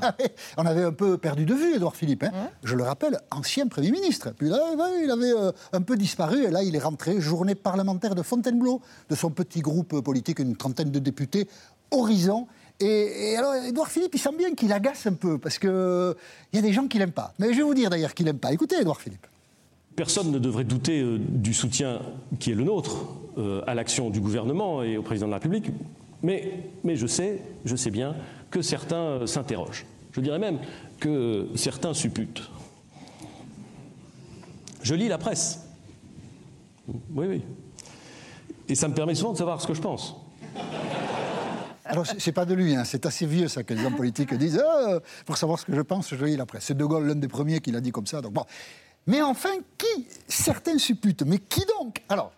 on 0.57 0.65
avait 0.65 0.83
un 0.83 0.91
peu 0.91 1.17
perdu 1.17 1.45
de 1.45 1.55
vue 1.55 1.75
Édouard 1.75 1.95
Philippe. 1.95 2.23
hein. 2.23 2.49
Je 2.63 2.75
le 2.75 2.83
rappelle, 2.83 3.19
ancien 3.31 3.67
Premier 3.67 3.89
ministre. 3.89 4.31
Puis 4.37 4.47
là, 4.47 4.59
il 5.03 5.09
avait 5.09 5.31
euh, 5.31 5.51
un 5.73 5.81
peu 5.81 5.97
disparu 5.97 6.45
et 6.45 6.51
là, 6.51 6.61
il 6.61 6.75
est 6.75 6.79
rentré, 6.79 7.19
journée 7.19 7.55
parlementaire 7.55 8.13
de 8.13 8.21
Fontainebleau, 8.21 8.81
de 9.09 9.15
son 9.15 9.31
petit 9.31 9.61
groupe 9.61 10.01
politique, 10.01 10.37
une 10.39 10.55
trentaine 10.55 10.91
de 10.91 10.99
députés, 10.99 11.47
Horizon. 11.89 12.45
Et, 12.79 13.31
et 13.31 13.37
alors, 13.37 13.55
Édouard 13.55 13.87
Philippe, 13.87 14.13
il 14.13 14.19
sent 14.19 14.35
bien 14.37 14.53
qu'il 14.53 14.71
agace 14.71 15.07
un 15.07 15.13
peu 15.13 15.39
parce 15.39 15.57
qu'il 15.57 16.15
y 16.53 16.57
a 16.57 16.61
des 16.61 16.73
gens 16.73 16.87
qui 16.87 16.99
l'aiment 16.99 17.11
pas. 17.11 17.33
Mais 17.39 17.53
je 17.53 17.57
vais 17.57 17.63
vous 17.63 17.73
dire 17.73 17.89
d'ailleurs 17.89 18.13
qu'il 18.13 18.27
l'aime 18.27 18.37
pas. 18.37 18.53
Écoutez, 18.53 18.75
Édouard 18.79 19.01
Philippe. 19.01 19.25
Personne 19.95 20.29
ne 20.29 20.39
devrait 20.39 20.65
douter 20.65 21.01
euh, 21.01 21.17
du 21.19 21.53
soutien 21.53 22.01
qui 22.39 22.51
est 22.51 22.55
le 22.55 22.65
nôtre 22.65 23.05
euh, 23.37 23.61
à 23.65 23.73
l'action 23.73 24.09
du 24.11 24.19
gouvernement 24.19 24.83
et 24.83 24.97
au 24.97 25.01
président 25.01 25.25
de 25.27 25.31
la 25.31 25.37
République, 25.37 25.71
mais, 26.21 26.59
mais 26.83 26.95
je, 26.97 27.07
sais, 27.07 27.41
je 27.63 27.75
sais 27.75 27.91
bien 27.91 28.15
que 28.55 28.61
certains 28.61 28.95
euh, 28.95 29.27
s'interrogent. 29.27 29.85
Je 30.13 30.21
dirais 30.21 30.39
même 30.39 30.59
que 31.01 31.49
certains 31.55 31.93
supputent. 31.93 32.49
Je 34.81 34.95
lis 34.95 35.09
la 35.09 35.17
presse. 35.17 35.59
Oui, 36.87 37.27
oui. 37.27 37.41
Et 38.69 38.75
ça 38.75 38.87
me 38.87 38.93
permet 38.93 39.13
souvent 39.13 39.33
de 39.33 39.37
savoir 39.37 39.59
ce 39.61 39.67
que 39.67 39.73
je 39.73 39.81
pense. 39.81 40.15
Alors, 41.83 42.05
c'est 42.07 42.31
pas 42.31 42.45
de 42.45 42.53
lui, 42.53 42.75
hein, 42.75 42.85
c'est 42.85 43.05
assez 43.05 43.25
vieux 43.25 43.49
ça 43.49 43.63
que 43.63 43.73
les 43.73 43.83
hommes 43.83 43.97
politiques 43.97 44.33
disent 44.35 44.63
Ah, 44.65 44.99
pour 45.25 45.35
savoir 45.35 45.59
ce 45.59 45.65
que 45.65 45.75
je 45.75 45.81
pense, 45.81 46.15
je 46.15 46.23
lis 46.23 46.37
la 46.37 46.45
presse. 46.45 46.63
C'est 46.63 46.77
De 46.77 46.85
Gaulle, 46.85 47.07
l'un 47.07 47.15
des 47.15 47.27
premiers, 47.27 47.59
qui 47.59 47.71
l'a 47.71 47.81
dit 47.81 47.91
comme 47.91 48.07
ça. 48.07 48.21
Donc, 48.21 48.31
bon. 48.31 48.45
Mais 49.05 49.21
enfin, 49.21 49.55
qui 49.77 50.07
Certains 50.29 50.77
supputent, 50.77 51.23
mais 51.23 51.39
qui 51.39 51.61
donc? 51.77 52.03
Alors, 52.07 52.31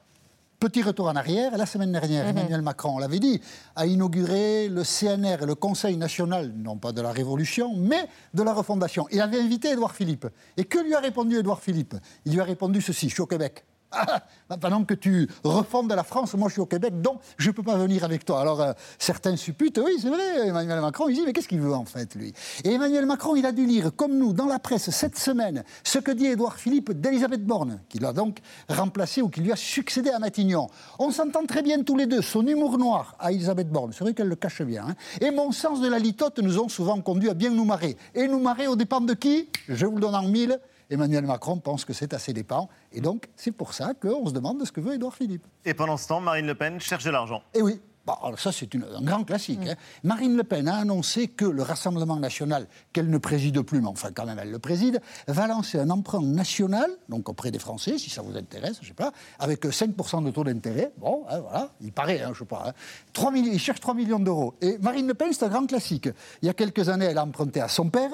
petit 0.59 0.81
retour 0.81 1.07
en 1.07 1.15
arrière. 1.15 1.55
La 1.57 1.65
semaine 1.65 1.91
dernière, 1.91 2.27
Emmanuel 2.27 2.61
Macron, 2.61 2.95
on 2.95 2.99
l'avait 2.99 3.19
dit, 3.19 3.41
a 3.75 3.85
inauguré 3.85 4.69
le 4.69 4.83
CNR 4.83 5.43
et 5.43 5.45
le 5.45 5.55
Conseil 5.55 5.97
national, 5.97 6.53
non 6.55 6.77
pas 6.77 6.91
de 6.91 7.01
la 7.01 7.11
Révolution, 7.11 7.75
mais 7.77 8.07
de 8.33 8.43
la 8.43 8.53
refondation. 8.53 9.07
Il 9.11 9.21
avait 9.21 9.39
invité 9.39 9.71
Édouard 9.71 9.93
Philippe. 9.93 10.27
Et 10.57 10.65
que 10.65 10.79
lui 10.79 10.93
a 10.93 10.99
répondu 10.99 11.37
Édouard 11.37 11.61
Philippe? 11.61 11.95
Il 12.25 12.33
lui 12.33 12.41
a 12.41 12.43
répondu 12.43 12.81
ceci 12.81 13.09
Je 13.09 13.13
suis 13.13 13.21
au 13.21 13.27
Québec. 13.27 13.65
Pendant 14.61 14.83
que 14.83 14.93
tu 14.93 15.27
refondes 15.43 15.91
la 15.91 16.03
France, 16.03 16.33
moi 16.35 16.47
je 16.47 16.53
suis 16.53 16.61
au 16.61 16.65
Québec, 16.65 17.01
donc 17.01 17.19
je 17.37 17.49
ne 17.49 17.53
peux 17.53 17.63
pas 17.63 17.77
venir 17.77 18.03
avec 18.03 18.25
toi. 18.25 18.41
Alors 18.41 18.61
euh, 18.61 18.73
certains 18.97 19.35
supputent, 19.35 19.79
oui 19.83 19.97
c'est 20.01 20.09
vrai, 20.09 20.47
Emmanuel 20.47 20.81
Macron, 20.81 21.09
il 21.09 21.15
dit, 21.15 21.23
mais 21.25 21.33
qu'est-ce 21.33 21.47
qu'il 21.47 21.59
veut 21.59 21.73
en 21.73 21.85
fait 21.85 22.15
lui? 22.15 22.33
Et 22.63 22.73
Emmanuel 22.73 23.05
Macron, 23.05 23.35
il 23.35 23.45
a 23.45 23.51
dû 23.51 23.65
lire, 23.65 23.91
comme 23.95 24.17
nous, 24.17 24.33
dans 24.33 24.45
la 24.45 24.59
presse 24.59 24.89
cette 24.89 25.17
semaine, 25.17 25.63
ce 25.83 25.99
que 25.99 26.11
dit 26.11 26.27
Édouard 26.27 26.55
Philippe 26.55 26.91
d'Elisabeth 26.91 27.45
Borne, 27.45 27.79
qui 27.89 27.99
l'a 27.99 28.13
donc 28.13 28.39
remplacé 28.69 29.21
ou 29.21 29.29
qui 29.29 29.41
lui 29.41 29.51
a 29.51 29.55
succédé 29.55 30.09
à 30.09 30.19
Matignon. 30.19 30.67
On 30.99 31.11
s'entend 31.11 31.45
très 31.45 31.61
bien 31.61 31.83
tous 31.83 31.95
les 31.95 32.05
deux, 32.05 32.21
son 32.21 32.45
humour 32.45 32.77
noir 32.77 33.15
à 33.19 33.31
Elisabeth 33.31 33.69
Borne, 33.69 33.91
c'est 33.93 34.03
vrai 34.03 34.13
qu'elle 34.13 34.29
le 34.29 34.35
cache 34.35 34.61
bien, 34.61 34.87
hein. 34.89 34.95
et 35.21 35.31
mon 35.31 35.51
sens 35.51 35.81
de 35.81 35.87
la 35.87 35.99
litote 35.99 36.39
nous 36.39 36.59
ont 36.59 36.69
souvent 36.69 36.99
conduit 37.01 37.29
à 37.29 37.33
bien 37.33 37.49
nous 37.49 37.65
marrer. 37.65 37.97
Et 38.15 38.27
nous 38.27 38.39
marrer 38.39 38.67
aux 38.67 38.75
dépens 38.75 39.01
de 39.01 39.13
qui? 39.13 39.49
Je 39.67 39.85
vous 39.85 39.95
le 39.95 40.01
donne 40.01 40.15
en 40.15 40.23
mille. 40.23 40.59
Emmanuel 40.89 41.25
Macron 41.25 41.57
pense 41.57 41.85
que 41.85 41.93
c'est 41.93 42.13
à 42.13 42.19
ses 42.19 42.33
dépens. 42.33 42.69
Et 42.91 43.01
donc, 43.01 43.27
c'est 43.35 43.51
pour 43.51 43.73
ça 43.73 43.93
qu'on 43.93 44.25
se 44.27 44.31
demande 44.33 44.63
ce 44.65 44.71
que 44.71 44.81
veut 44.81 44.93
Édouard 44.95 45.15
Philippe. 45.15 45.45
Et 45.65 45.73
pendant 45.73 45.97
ce 45.97 46.07
temps, 46.07 46.21
Marine 46.21 46.47
Le 46.47 46.55
Pen 46.55 46.79
cherche 46.79 47.03
de 47.03 47.11
l'argent. 47.11 47.41
Eh 47.53 47.61
oui. 47.61 47.81
Bon, 48.05 48.13
alors 48.23 48.39
ça, 48.39 48.53
c'est 48.53 48.73
une- 48.73 48.85
un 48.85 49.01
grand 49.01 49.25
classique. 49.25 49.59
hein. 49.67 49.75
Marine 50.01 50.37
Le 50.37 50.45
Pen 50.45 50.69
a 50.69 50.77
annoncé 50.77 51.27
que 51.27 51.43
le 51.43 51.61
Rassemblement 51.61 52.15
national, 52.15 52.65
qu'elle 52.93 53.09
ne 53.09 53.17
préside 53.17 53.59
plus, 53.63 53.81
mais 53.81 53.87
enfin 53.89 54.11
quand 54.15 54.25
même 54.25 54.39
elle 54.39 54.49
le 54.49 54.59
préside, 54.59 55.01
va 55.27 55.45
lancer 55.45 55.77
un 55.77 55.89
emprunt 55.89 56.21
national, 56.21 56.89
donc 57.09 57.27
auprès 57.27 57.51
des 57.51 57.59
Français, 57.59 57.97
si 57.97 58.09
ça 58.09 58.21
vous 58.21 58.37
intéresse, 58.37 58.77
je 58.81 58.87
sais 58.87 58.93
pas, 58.93 59.11
avec 59.39 59.65
euh, 59.65 59.71
5% 59.71 60.23
de 60.23 60.31
taux 60.31 60.45
d'intérêt. 60.45 60.93
Bon, 60.99 61.25
hein, 61.29 61.39
voilà, 61.41 61.69
il 61.81 61.91
paraît, 61.91 62.21
hein, 62.21 62.31
je 62.33 62.39
sais 62.39 62.45
pas. 62.45 62.63
hein. 62.69 62.73
3 63.11 63.33
milli- 63.33 63.51
il 63.51 63.59
cherche 63.59 63.81
3 63.81 63.93
millions 63.93 64.19
d'euros. 64.19 64.53
Et 64.61 64.77
Marine 64.77 65.05
Le 65.07 65.13
Pen, 65.13 65.33
c'est 65.33 65.43
un 65.43 65.49
grand 65.49 65.65
classique. 65.67 66.07
Il 66.41 66.45
y 66.45 66.49
a 66.49 66.53
quelques 66.53 66.87
années, 66.87 67.07
elle 67.07 67.17
a 67.17 67.25
emprunté 67.25 67.59
à 67.59 67.67
son 67.67 67.89
père, 67.89 68.11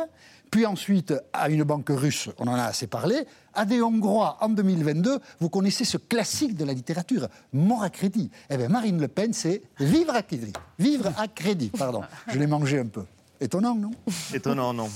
puis 0.54 0.68
ensuite 0.68 1.16
à 1.34 1.50
une 1.50 1.64
banque 1.64 1.90
russe, 1.90 2.30
on 2.38 2.46
en 2.46 2.54
a 2.54 2.66
assez 2.66 2.86
parlé, 2.86 3.26
à 3.56 3.66
des 3.66 3.82
Hongrois 3.82 4.38
en 4.40 4.50
2022. 4.50 5.18
Vous 5.40 5.50
connaissez 5.50 5.84
ce 5.84 5.98
classique 5.98 6.56
de 6.56 6.64
la 6.64 6.74
littérature, 6.74 7.28
mort 7.54 7.82
à 7.82 7.90
crédit. 7.90 8.30
Eh 8.52 8.58
bien, 8.58 8.68
Marine 8.70 9.02
Le 9.02 9.08
Pen, 9.08 9.34
c'est 9.34 9.64
vivre 9.80 10.14
à 10.14 10.22
crédit. 10.22 10.54
Vivre 10.78 11.12
à 11.18 11.28
crédit, 11.28 11.72
pardon. 11.76 12.04
Je 12.28 12.38
l'ai 12.38 12.46
mangé 12.46 12.78
un 12.78 12.86
peu. 12.86 13.02
Étonnant, 13.42 13.74
non? 13.74 13.90
Étonnant, 14.32 14.76
non. 14.76 14.92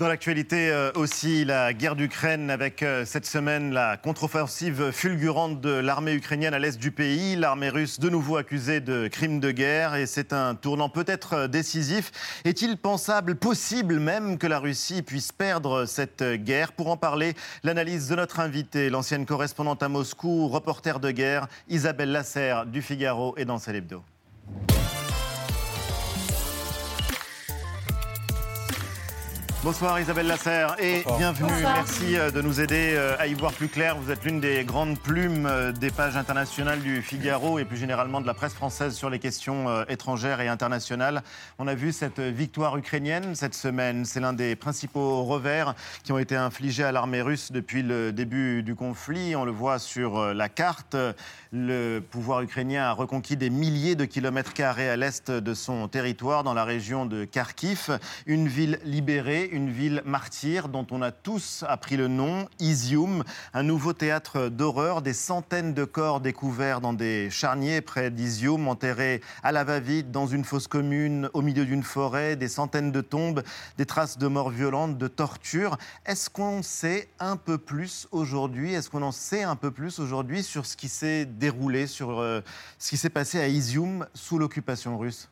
Dans 0.00 0.08
l'actualité 0.08 0.70
euh, 0.70 0.90
aussi, 0.94 1.44
la 1.44 1.74
guerre 1.74 1.94
d'Ukraine 1.94 2.48
avec 2.48 2.82
euh, 2.82 3.04
cette 3.04 3.26
semaine 3.26 3.74
la 3.74 3.98
contre-offensive 3.98 4.92
fulgurante 4.92 5.60
de 5.60 5.68
l'armée 5.68 6.14
ukrainienne 6.14 6.54
à 6.54 6.58
l'est 6.58 6.78
du 6.78 6.90
pays, 6.90 7.36
l'armée 7.36 7.68
russe 7.68 8.00
de 8.00 8.08
nouveau 8.08 8.38
accusée 8.38 8.80
de 8.80 9.08
crimes 9.08 9.40
de 9.40 9.50
guerre 9.50 9.96
et 9.96 10.06
c'est 10.06 10.32
un 10.32 10.54
tournant 10.54 10.88
peut-être 10.88 11.34
euh, 11.34 11.48
décisif. 11.48 12.12
Est-il 12.46 12.78
pensable, 12.78 13.34
possible 13.34 14.00
même 14.00 14.38
que 14.38 14.46
la 14.46 14.58
Russie 14.58 15.02
puisse 15.02 15.32
perdre 15.32 15.84
cette 15.84 16.24
guerre? 16.24 16.72
Pour 16.72 16.88
en 16.88 16.96
parler, 16.96 17.34
l'analyse 17.62 18.08
de 18.08 18.16
notre 18.16 18.40
invitée, 18.40 18.88
l'ancienne 18.88 19.26
correspondante 19.26 19.82
à 19.82 19.90
Moscou, 19.90 20.48
reporter 20.48 20.98
de 21.00 21.10
guerre, 21.10 21.46
Isabelle 21.68 22.10
Lasserre 22.10 22.64
du 22.64 22.80
Figaro 22.80 23.34
et 23.36 23.44
dans 23.44 23.58
Hebdo. 23.58 24.02
Bonsoir 29.62 30.00
Isabelle 30.00 30.26
Lasserre 30.26 30.74
et 30.78 31.02
Bonsoir. 31.02 31.18
bienvenue. 31.18 31.52
Bonsoir. 31.52 31.74
Merci 31.74 32.16
euh, 32.16 32.30
de 32.30 32.40
nous 32.40 32.62
aider 32.62 32.94
euh, 32.94 33.14
à 33.18 33.26
y 33.26 33.34
voir 33.34 33.52
plus 33.52 33.68
clair. 33.68 33.94
Vous 33.98 34.10
êtes 34.10 34.24
l'une 34.24 34.40
des 34.40 34.64
grandes 34.64 34.98
plumes 34.98 35.44
euh, 35.44 35.70
des 35.70 35.90
pages 35.90 36.16
internationales 36.16 36.80
du 36.80 37.02
Figaro 37.02 37.58
et 37.58 37.66
plus 37.66 37.76
généralement 37.76 38.22
de 38.22 38.26
la 38.26 38.32
presse 38.32 38.54
française 38.54 38.94
sur 38.94 39.10
les 39.10 39.18
questions 39.18 39.84
étrangères 39.84 40.40
et 40.40 40.48
internationales. 40.48 41.22
On 41.58 41.68
a 41.68 41.74
vu 41.74 41.92
cette 41.92 42.20
victoire 42.20 42.78
ukrainienne 42.78 43.34
cette 43.34 43.54
semaine. 43.54 44.06
C'est 44.06 44.20
l'un 44.20 44.32
des 44.32 44.56
principaux 44.56 45.24
revers 45.24 45.74
qui 46.04 46.12
ont 46.12 46.18
été 46.18 46.36
infligés 46.36 46.84
à 46.84 46.92
l'armée 46.92 47.20
russe 47.20 47.52
depuis 47.52 47.82
le 47.82 48.12
début 48.12 48.62
du 48.62 48.74
conflit. 48.74 49.36
On 49.36 49.44
le 49.44 49.52
voit 49.52 49.78
sur 49.78 50.32
la 50.32 50.48
carte. 50.48 50.96
Le 51.52 51.98
pouvoir 51.98 52.40
ukrainien 52.40 52.84
a 52.84 52.92
reconquis 52.92 53.36
des 53.36 53.50
milliers 53.50 53.94
de 53.94 54.06
kilomètres 54.06 54.54
carrés 54.54 54.88
à 54.88 54.96
l'est 54.96 55.30
de 55.30 55.52
son 55.52 55.86
territoire, 55.88 56.44
dans 56.44 56.54
la 56.54 56.64
région 56.64 57.04
de 57.04 57.24
Kharkiv. 57.24 57.98
Une 58.26 58.48
ville 58.48 58.78
libérée, 58.84 59.49
une 59.50 59.70
ville 59.70 60.02
martyre 60.04 60.68
dont 60.68 60.86
on 60.90 61.02
a 61.02 61.10
tous 61.10 61.64
appris 61.68 61.96
le 61.96 62.08
nom, 62.08 62.48
Izium, 62.58 63.24
un 63.54 63.62
nouveau 63.62 63.92
théâtre 63.92 64.48
d'horreur, 64.48 65.02
des 65.02 65.12
centaines 65.12 65.74
de 65.74 65.84
corps 65.84 66.20
découverts 66.20 66.80
dans 66.80 66.92
des 66.92 67.30
charniers 67.30 67.80
près 67.80 68.10
d'Izium, 68.10 68.68
enterrés 68.68 69.20
à 69.42 69.52
la 69.52 69.64
va-vite 69.64 70.10
dans 70.10 70.26
une 70.26 70.44
fosse 70.44 70.66
commune 70.66 71.28
au 71.34 71.42
milieu 71.42 71.64
d'une 71.64 71.82
forêt, 71.82 72.36
des 72.36 72.48
centaines 72.48 72.92
de 72.92 73.00
tombes, 73.00 73.42
des 73.78 73.86
traces 73.86 74.18
de 74.18 74.26
morts 74.26 74.50
violentes, 74.50 74.98
de 74.98 75.08
tortures. 75.08 75.78
Est-ce 76.06 76.30
qu'on 76.30 76.62
sait 76.62 77.08
un 77.18 77.36
peu 77.36 77.58
plus 77.58 78.06
aujourd'hui? 78.12 78.74
Est-ce 78.74 78.90
qu'on 78.90 79.02
en 79.02 79.12
sait 79.12 79.42
un 79.42 79.56
peu 79.56 79.70
plus 79.70 79.98
aujourd'hui 79.98 80.42
sur 80.42 80.66
ce 80.66 80.76
qui 80.76 80.88
s'est 80.88 81.24
déroulé, 81.24 81.86
sur 81.86 82.20
euh, 82.20 82.40
ce 82.78 82.90
qui 82.90 82.96
s'est 82.96 83.10
passé 83.10 83.40
à 83.40 83.48
Izium 83.48 84.06
sous 84.14 84.38
l'occupation 84.38 84.98
russe? 84.98 85.28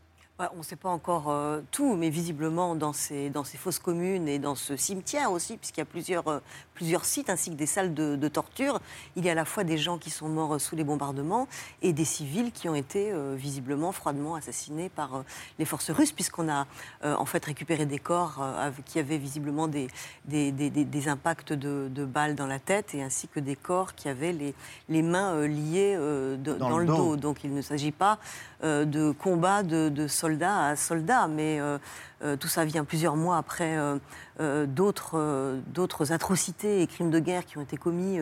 On 0.55 0.59
ne 0.59 0.62
sait 0.62 0.77
pas 0.77 0.88
encore 0.88 1.31
euh, 1.31 1.61
tout, 1.72 1.96
mais 1.96 2.11
visiblement 2.11 2.77
dans 2.77 2.92
ces, 2.92 3.29
dans 3.29 3.42
ces 3.42 3.59
fosses 3.59 3.81
communes 3.81 4.29
et 4.29 4.38
dans 4.38 4.55
ce 4.55 4.77
cimetière 4.77 5.33
aussi, 5.33 5.57
puisqu'il 5.57 5.81
y 5.81 5.83
a 5.83 5.87
plusieurs, 5.87 6.29
euh, 6.29 6.38
plusieurs 6.74 7.05
sites 7.05 7.29
ainsi 7.29 7.51
que 7.51 7.57
des 7.57 7.66
salles 7.66 7.92
de, 7.92 8.29
torture, 8.29 8.79
il 9.16 9.24
y 9.24 9.29
a 9.29 9.33
à 9.33 9.35
la 9.35 9.44
fois 9.44 9.64
des 9.64 9.79
gens 9.79 9.98
qui 9.98 10.11
sont 10.11 10.29
morts 10.29 10.61
sous 10.61 10.77
les 10.77 10.85
bombardements 10.85 11.48
et 11.83 11.92
des 11.92 12.05
civils 12.05 12.53
qui 12.53 12.68
ont 12.68 12.74
été 12.74 13.11
euh, 13.11 13.35
visiblement 13.37 13.90
froidement 13.90 14.37
assassinés 14.37 14.88
par 14.88 15.24
les 15.59 15.64
forces 15.64 15.90
russes, 15.90 16.12
puisqu'on 16.12 16.48
a 16.48 16.66
en 17.03 17.24
fait 17.24 17.44
récupéré 17.44 17.87
des 17.87 17.98
corps 17.98 18.44
qui 18.85 18.98
avaient 18.98 19.18
visiblement 19.18 19.66
des, 19.66 19.88
des, 20.27 20.53
des, 20.53 20.70
des 20.70 21.09
impacts 21.09 21.53
de, 21.53 21.88
de, 21.90 22.05
balles 22.05 22.35
dans 22.35 22.46
la 22.46 22.59
tête 22.59 22.94
et 22.94 23.03
ainsi 23.03 23.29
que 23.29 23.40
des 23.40 23.57
corps 23.57 23.94
qui 23.94 24.09
avaient 24.09 24.33
les, 24.33 24.55
les 24.88 25.03
mains 25.03 25.46
liées 25.46 25.96
dans, 26.38 26.79
le 26.79 26.87
dos. 26.87 27.16
Donc 27.16 27.44
il 27.44 27.55
ne 27.55 27.62
s'agit 27.62 27.92
pas 27.92 28.18
de 28.62 29.12
combats 29.12 29.62
de, 29.62 29.88
de 29.88 30.09
soldat 30.09 30.68
à 30.68 30.77
soldat, 30.77 31.29
mais 31.29 31.61
euh, 31.61 31.68
euh, 31.68 31.79
tout 32.40 32.48
ça 32.48 32.64
vient 32.64 32.85
plusieurs 32.85 33.16
mois 33.16 33.37
après 33.37 33.76
euh, 33.76 33.98
euh, 34.40 34.66
d'autres 34.66 35.59
d'autres 35.72 36.12
atrocités 36.12 36.83
et 36.83 36.87
crimes 36.87 37.11
de 37.11 37.18
guerre 37.18 37.44
qui 37.44 37.59
ont 37.59 37.62
été 37.62 37.76
commis 37.76 38.18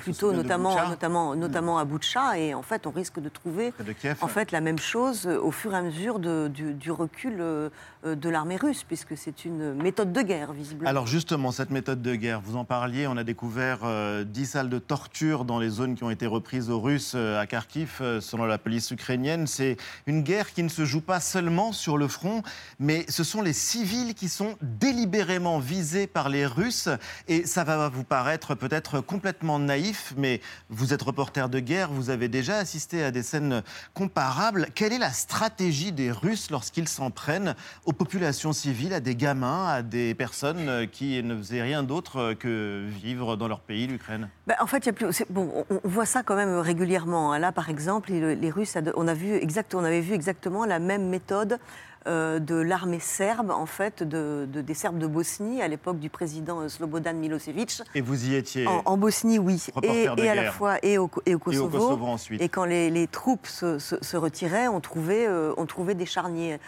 plus 0.00 0.12
tôt, 0.12 0.32
notamment, 0.32 0.88
notamment, 0.88 1.36
notamment 1.36 1.78
à 1.78 1.84
Boutcha. 1.84 2.38
Et 2.38 2.52
en 2.52 2.62
fait, 2.62 2.86
on 2.86 2.90
risque 2.90 3.20
de 3.20 3.28
trouver 3.28 3.72
en 4.20 4.28
fait, 4.28 4.50
la 4.50 4.60
même 4.60 4.78
chose 4.78 5.26
au 5.26 5.52
fur 5.52 5.72
et 5.72 5.76
à 5.76 5.82
mesure 5.82 6.18
de, 6.18 6.48
du, 6.48 6.90
recul 6.90 7.38
de 7.38 8.28
l'armée 8.28 8.56
russe, 8.56 8.82
puisque 8.82 9.16
c'est 9.16 9.44
une 9.44 9.74
méthode 9.74 10.12
de 10.12 10.22
guerre, 10.22 10.52
visiblement. 10.52 10.90
Alors 10.90 11.06
justement, 11.06 11.52
cette 11.52 11.70
méthode 11.70 12.02
de 12.02 12.14
guerre, 12.14 12.40
vous 12.40 12.56
en 12.56 12.64
parliez, 12.64 13.06
on 13.06 13.16
a 13.16 13.24
découvert 13.24 13.80
10 14.24 14.46
salles 14.46 14.68
de 14.68 14.78
torture 14.78 15.44
dans 15.44 15.58
les 15.58 15.68
zones 15.68 15.94
qui 15.94 16.04
ont 16.04 16.10
été 16.10 16.26
reprises 16.26 16.70
aux 16.70 16.80
Russes 16.80 17.14
à 17.14 17.46
Kharkiv, 17.46 18.02
selon 18.20 18.46
la 18.46 18.58
police 18.58 18.90
ukrainienne. 18.90 19.46
C'est 19.46 19.76
une 20.06 20.22
guerre 20.22 20.52
qui 20.52 20.62
ne 20.62 20.68
se 20.68 20.84
joue 20.84 21.00
pas 21.00 21.20
seulement 21.20 21.72
sur 21.72 21.98
le 21.98 22.08
front, 22.08 22.42
mais 22.80 22.85
ce 23.08 23.24
sont 23.24 23.42
les 23.42 23.52
civils 23.52 24.14
qui 24.14 24.28
sont 24.28 24.56
délibérément 24.62 25.58
visés 25.58 26.06
par 26.06 26.28
les 26.28 26.46
Russes. 26.46 26.88
Et 27.28 27.46
ça 27.46 27.64
va 27.64 27.88
vous 27.88 28.04
paraître 28.04 28.54
peut-être 28.54 29.00
complètement 29.00 29.58
naïf, 29.58 30.14
mais 30.16 30.40
vous 30.68 30.92
êtes 30.92 31.02
reporter 31.02 31.48
de 31.48 31.60
guerre, 31.60 31.90
vous 31.90 32.10
avez 32.10 32.28
déjà 32.28 32.58
assisté 32.58 33.02
à 33.02 33.10
des 33.10 33.22
scènes 33.22 33.62
comparables. 33.94 34.68
Quelle 34.74 34.92
est 34.92 34.98
la 34.98 35.10
stratégie 35.10 35.92
des 35.92 36.10
Russes 36.10 36.50
lorsqu'ils 36.50 36.88
s'en 36.88 37.10
prennent 37.10 37.54
aux 37.84 37.92
populations 37.92 38.52
civiles, 38.52 38.92
à 38.92 39.00
des 39.00 39.16
gamins, 39.16 39.66
à 39.66 39.82
des 39.82 40.14
personnes 40.14 40.86
qui 40.88 41.22
ne 41.22 41.36
faisaient 41.36 41.62
rien 41.62 41.82
d'autre 41.82 42.34
que 42.34 42.86
vivre 42.88 43.36
dans 43.36 43.48
leur 43.48 43.60
pays, 43.60 43.86
l'Ukraine? 43.86 44.28
Ben, 44.46 44.56
En 44.60 44.66
fait, 44.66 44.86
y 44.86 44.90
a 44.90 44.92
plus... 44.92 45.24
bon, 45.30 45.64
on 45.70 45.88
voit 45.88 46.06
ça 46.06 46.22
quand 46.22 46.36
même 46.36 46.58
régulièrement. 46.58 47.36
Là, 47.38 47.52
par 47.52 47.68
exemple, 47.68 48.12
les 48.12 48.50
Russes, 48.50 48.76
on, 48.96 49.08
a 49.08 49.14
vu 49.14 49.34
exact... 49.34 49.74
on 49.74 49.84
avait 49.84 50.00
vu 50.00 50.14
exactement 50.14 50.64
la 50.64 50.78
même 50.78 51.08
méthode 51.08 51.58
de 52.06 52.54
l'armée 52.54 53.00
serbe, 53.00 53.50
en 53.50 53.66
fait, 53.66 54.02
de, 54.02 54.46
des 54.46 54.74
Serbes 54.74 54.98
de 54.98 55.06
Bosnie, 55.06 55.60
à 55.62 55.68
l'époque 55.68 55.98
du 55.98 56.10
président 56.10 56.60
euh, 56.60 56.68
Slobodan 56.68 57.14
Milosevic. 57.14 57.82
Et 57.94 58.00
vous 58.00 58.26
y 58.26 58.34
étiez 58.34 58.66
En, 58.84 58.96
Bosnie, 58.96 59.38
oui. 59.38 59.66
Et, 59.82 60.06
à 60.06 60.34
la 60.34 60.50
fois, 60.50 60.78
et 60.82 60.98
au, 60.98 61.10
et 61.26 61.34
au 61.34 61.38
Kosovo. 61.38 62.04
ensuite. 62.06 62.40
Et 62.40 62.48
quand 62.48 62.64
les, 62.64 63.08
troupes 63.08 63.46
se, 63.46 64.16
retiraient, 64.16 64.68
on 64.68 64.80
trouvait, 64.80 65.26
euh, 65.26 65.52
on 65.56 65.66
trouvait 65.66 65.94
des 65.94 66.06
charniers. 66.06 66.58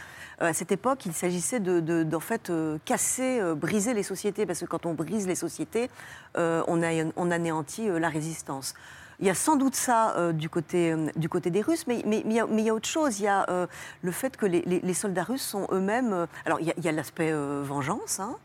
À 0.41 0.53
cette 0.53 0.71
époque, 0.71 1.05
il 1.05 1.13
s'agissait 1.13 1.59
de, 1.59 2.15
en 2.15 2.21
fait, 2.21 2.53
casser, 2.85 3.41
briser 3.57 3.93
les 3.93 4.05
sociétés, 4.05 4.47
parce 4.47 4.61
que 4.61 4.67
quand 4.67 4.87
on 4.87 4.95
brise 4.95 5.27
les 5.27 5.35
sociétés, 5.35 5.91
on, 6.37 6.83
a, 6.83 7.05
on 7.17 7.31
anéantit 7.33 7.89
la 7.89 8.09
résistance. 8.09 8.75
Il 9.21 9.27
y 9.27 9.31
a 9.31 9.35
sans 9.35 9.57
doute 9.57 9.75
ça 9.75 10.15
euh, 10.17 10.33
du, 10.33 10.49
côté, 10.49 10.93
euh, 10.93 11.09
du 11.17 11.29
côté 11.29 11.51
des 11.51 11.61
Russes, 11.61 11.87
mais, 11.89 12.03
mais, 12.07 12.23
mais, 12.25 12.35
il, 12.35 12.61
y 12.61 12.71
a, 12.71 12.75
autre 12.75 12.89
chose. 12.89 13.19
Il 13.19 13.25
y 13.25 13.29
a 13.29 13.47
euh, 13.51 13.67
le 14.03 14.13
fait 14.13 14.37
que 14.37 14.47
les, 14.47 14.63
les, 14.63 14.95
soldats 14.95 15.25
russes 15.25 15.43
sont 15.43 15.67
eux-mêmes. 15.73 16.27
alors, 16.47 16.61
il 16.61 16.73
y 16.77 16.89
a, 16.89 16.93
l'aspect 16.93 17.33
vengeance. 17.33 18.21
Hein. 18.21 18.37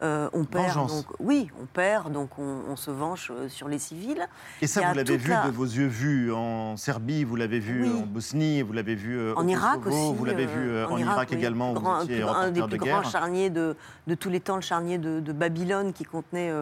on 0.00 0.44
perd, 0.44 0.86
donc, 0.86 1.06
oui, 1.18 1.50
on 1.60 1.66
perd, 1.66 2.12
donc 2.12 2.38
on, 2.38 2.76
se 2.76 2.92
venge 2.92 3.32
sur 3.48 3.68
les 3.68 3.80
civils. 3.80 4.28
Et 4.62 4.68
ça, 4.68 4.82
vous 4.88 4.94
l'avez 4.94 5.16
vu 5.16 5.30
de 5.30 5.50
vos 5.50 5.64
yeux 5.64 5.86
vus 5.88 6.32
en 6.32 6.76
Serbie, 6.76 7.24
vous 7.24 7.36
l'avez 7.36 7.58
vu 7.58 7.88
en 7.88 8.06
Bosnie, 8.06 8.62
vous 8.62 8.72
l'avez 8.72 8.94
vu 8.94 9.32
en 9.32 9.48
Irak 9.48 9.84
aussi, 9.84 10.14
vous 10.14 10.24
l'avez 10.24 10.46
vu 10.46 10.84
en, 10.84 10.96
Irak, 10.96 11.32
également. 11.32 11.74
un, 11.86 12.04
des 12.50 12.62
plus 12.62 12.78
grands 12.78 13.02
charniers 13.02 13.50
de, 13.50 13.76
de, 14.06 14.14
tous 14.14 14.30
les 14.30 14.40
temps, 14.40 14.56
le 14.56 14.62
charnier 14.62 14.98
de, 14.98 15.32
Babylone 15.32 15.92
qui 15.92 16.04
contenait 16.04 16.52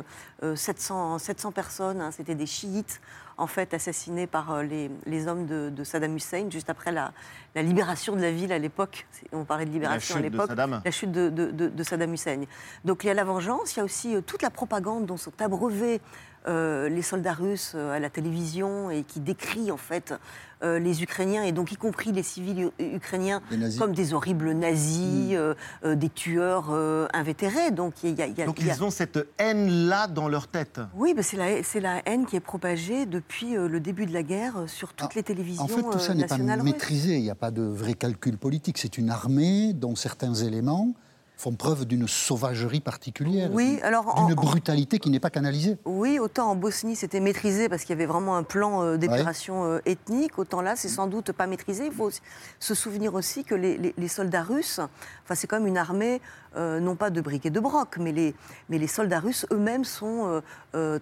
700, 0.54 1.18
700 1.18 1.52
personnes. 1.52 2.00
Hein, 2.00 2.11
C'était 2.12 2.35
des 2.35 2.46
chiites 2.46 3.00
en 3.38 3.46
fait 3.46 3.72
assassiné 3.72 4.27
par 4.27 4.53
euh, 4.53 4.62
les, 5.07 5.29
hommes 5.29 5.46
de, 5.46 5.85
Saddam 5.85 6.16
Hussein 6.16 6.51
juste 6.51 6.68
après 6.68 6.92
la, 6.92 7.12
libération 7.55 8.14
de 8.14 8.20
la 8.20 8.31
ville 8.31 8.53
à 8.53 8.59
l'époque. 8.59 9.07
On 9.33 9.44
parlait 9.44 9.64
de 9.64 9.70
libération 9.70 10.16
à 10.16 10.20
l'époque. 10.20 10.51
La 10.85 10.90
chute 10.90 11.12
de, 11.12 11.83
Saddam 11.83 12.12
Hussein. 12.12 12.42
Donc 12.85 13.05
il 13.05 13.07
y 13.07 13.11
a 13.11 13.14
la 13.14 13.24
vengeance, 13.24 13.74
il 13.74 13.79
y 13.79 13.81
a 13.81 13.85
aussi 13.85 14.14
euh, 14.14 14.20
toute 14.20 14.42
la 14.42 14.51
propagande 14.51 15.07
dont 15.07 15.16
sont 15.16 15.33
abreuvés 15.40 16.01
euh, 16.46 16.88
les 16.88 17.03
soldats 17.03 17.33
russes 17.33 17.74
à 17.74 17.98
la 17.98 18.11
télévision 18.11 18.90
et 18.90 19.03
qui 19.03 19.20
décrit 19.20 19.70
en 19.70 19.77
fait 19.77 20.14
euh, 20.62 20.79
les 20.79 21.03
Ukrainiens, 21.03 21.44
et 21.44 21.53
donc 21.53 21.71
y 21.73 21.77
compris 21.77 22.11
les 22.11 22.23
civils 22.23 22.71
ukrainiens, 22.81 23.40
comme 23.79 23.92
des 23.92 24.12
horribles 24.12 24.53
nazis, 24.53 25.31
mm. 25.31 25.35
euh, 25.35 25.55
euh, 25.85 25.94
des 25.94 26.09
tueurs 26.09 26.71
invétérés. 27.12 27.71
Donc, 27.71 28.03
y 28.03 28.14
donc 28.14 28.61
ils 28.61 28.83
ont 28.83 28.90
cette 28.90 29.18
haine-là 29.38 30.09
dans 30.09 30.29
leur 30.29 30.49
tête. 30.49 30.81
Oui, 30.94 31.14
c'est 31.23 31.37
la, 31.37 31.61
la, 31.81 32.03
haine 32.07 32.27
qui 32.27 32.37
est 32.37 32.40
propagée 32.40 33.07
depuis 33.07 33.55
le 33.55 33.81
début 33.81 34.07
de 34.07 34.12
la 34.12 34.23
guerre 34.23 34.64
sur 34.66 34.94
toutes 34.94 35.11
ah, 35.12 35.16
les 35.16 35.23
télévisions 35.23 35.64
En 35.64 35.68
fait, 35.68 35.83
tout 35.83 35.99
ça 35.99 36.14
n'est 36.14 36.27
pas 36.27 36.37
maîtrisé. 36.38 37.16
Il 37.16 37.23
n'y 37.23 37.31
a 37.31 37.37
pas 37.37 37.51
de 37.51 37.62
vrai 37.62 37.94
calcul 37.94 38.37
politique. 38.37 38.79
C'est 38.79 38.99
une 38.99 39.11
armée 39.11 39.73
dont 39.73 39.94
certains 39.94 40.35
éléments 40.35 40.94
font 41.38 41.55
preuve 41.55 41.87
d'une 41.87 42.09
sauvagerie 42.09 42.81
particulière, 42.81 43.48
oui, 43.53 43.81
d'une 44.27 44.35
brutalité 44.35 44.98
qui 44.98 45.09
n'est 45.09 45.20
pas 45.20 45.31
canalisée. 45.31 45.79
Oui, 45.85 46.18
autant 46.18 46.51
en 46.51 46.57
Bosnie 46.57 46.96
c'était 46.96 47.20
maîtrisé 47.20 47.68
parce 47.68 47.83
qu'il 47.83 47.90
y 47.90 47.92
avait 47.92 48.07
vraiment 48.07 48.37
un 48.37 48.42
plan 48.42 48.83
euh, 48.83 48.96
d'épuration 48.96 49.64
euh, 49.64 49.79
ethnique, 49.87 50.37
autant 50.38 50.61
là 50.62 50.74
c'est 50.74 50.88
sans 50.88 51.07
doute 51.07 51.31
pas 51.31 51.46
maîtrisé. 51.46 51.87
Il 51.87 51.92
faut 51.92 52.11
se 52.59 52.74
souvenir 52.74 53.14
aussi 53.14 53.44
que 53.44 53.55
les, 53.55 54.09
soldats 54.09 54.42
russes, 54.42 54.81
enfin 55.24 55.37
c'est 55.37 55.46
comme 55.46 55.68
une 55.68 55.79
armée 55.79 56.20
euh, 56.56 56.80
non 56.80 56.96
pas 56.96 57.11
de 57.11 57.20
briques 57.20 57.46
et 57.46 57.50
de 57.50 57.61
broc, 57.61 57.96
mais 57.98 58.12
les, 58.12 58.34
mais 58.68 58.78
les 58.78 58.87
soldats 58.87 59.20
russes 59.20 59.46
eux-mêmes 59.52 59.84
sont 59.84 60.42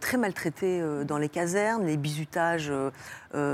très 0.01 0.17
maltraités 0.17 0.83
dans 1.07 1.19
les 1.19 1.29
casernes, 1.29 1.85
les 1.87 1.97
bizutages 1.97 2.73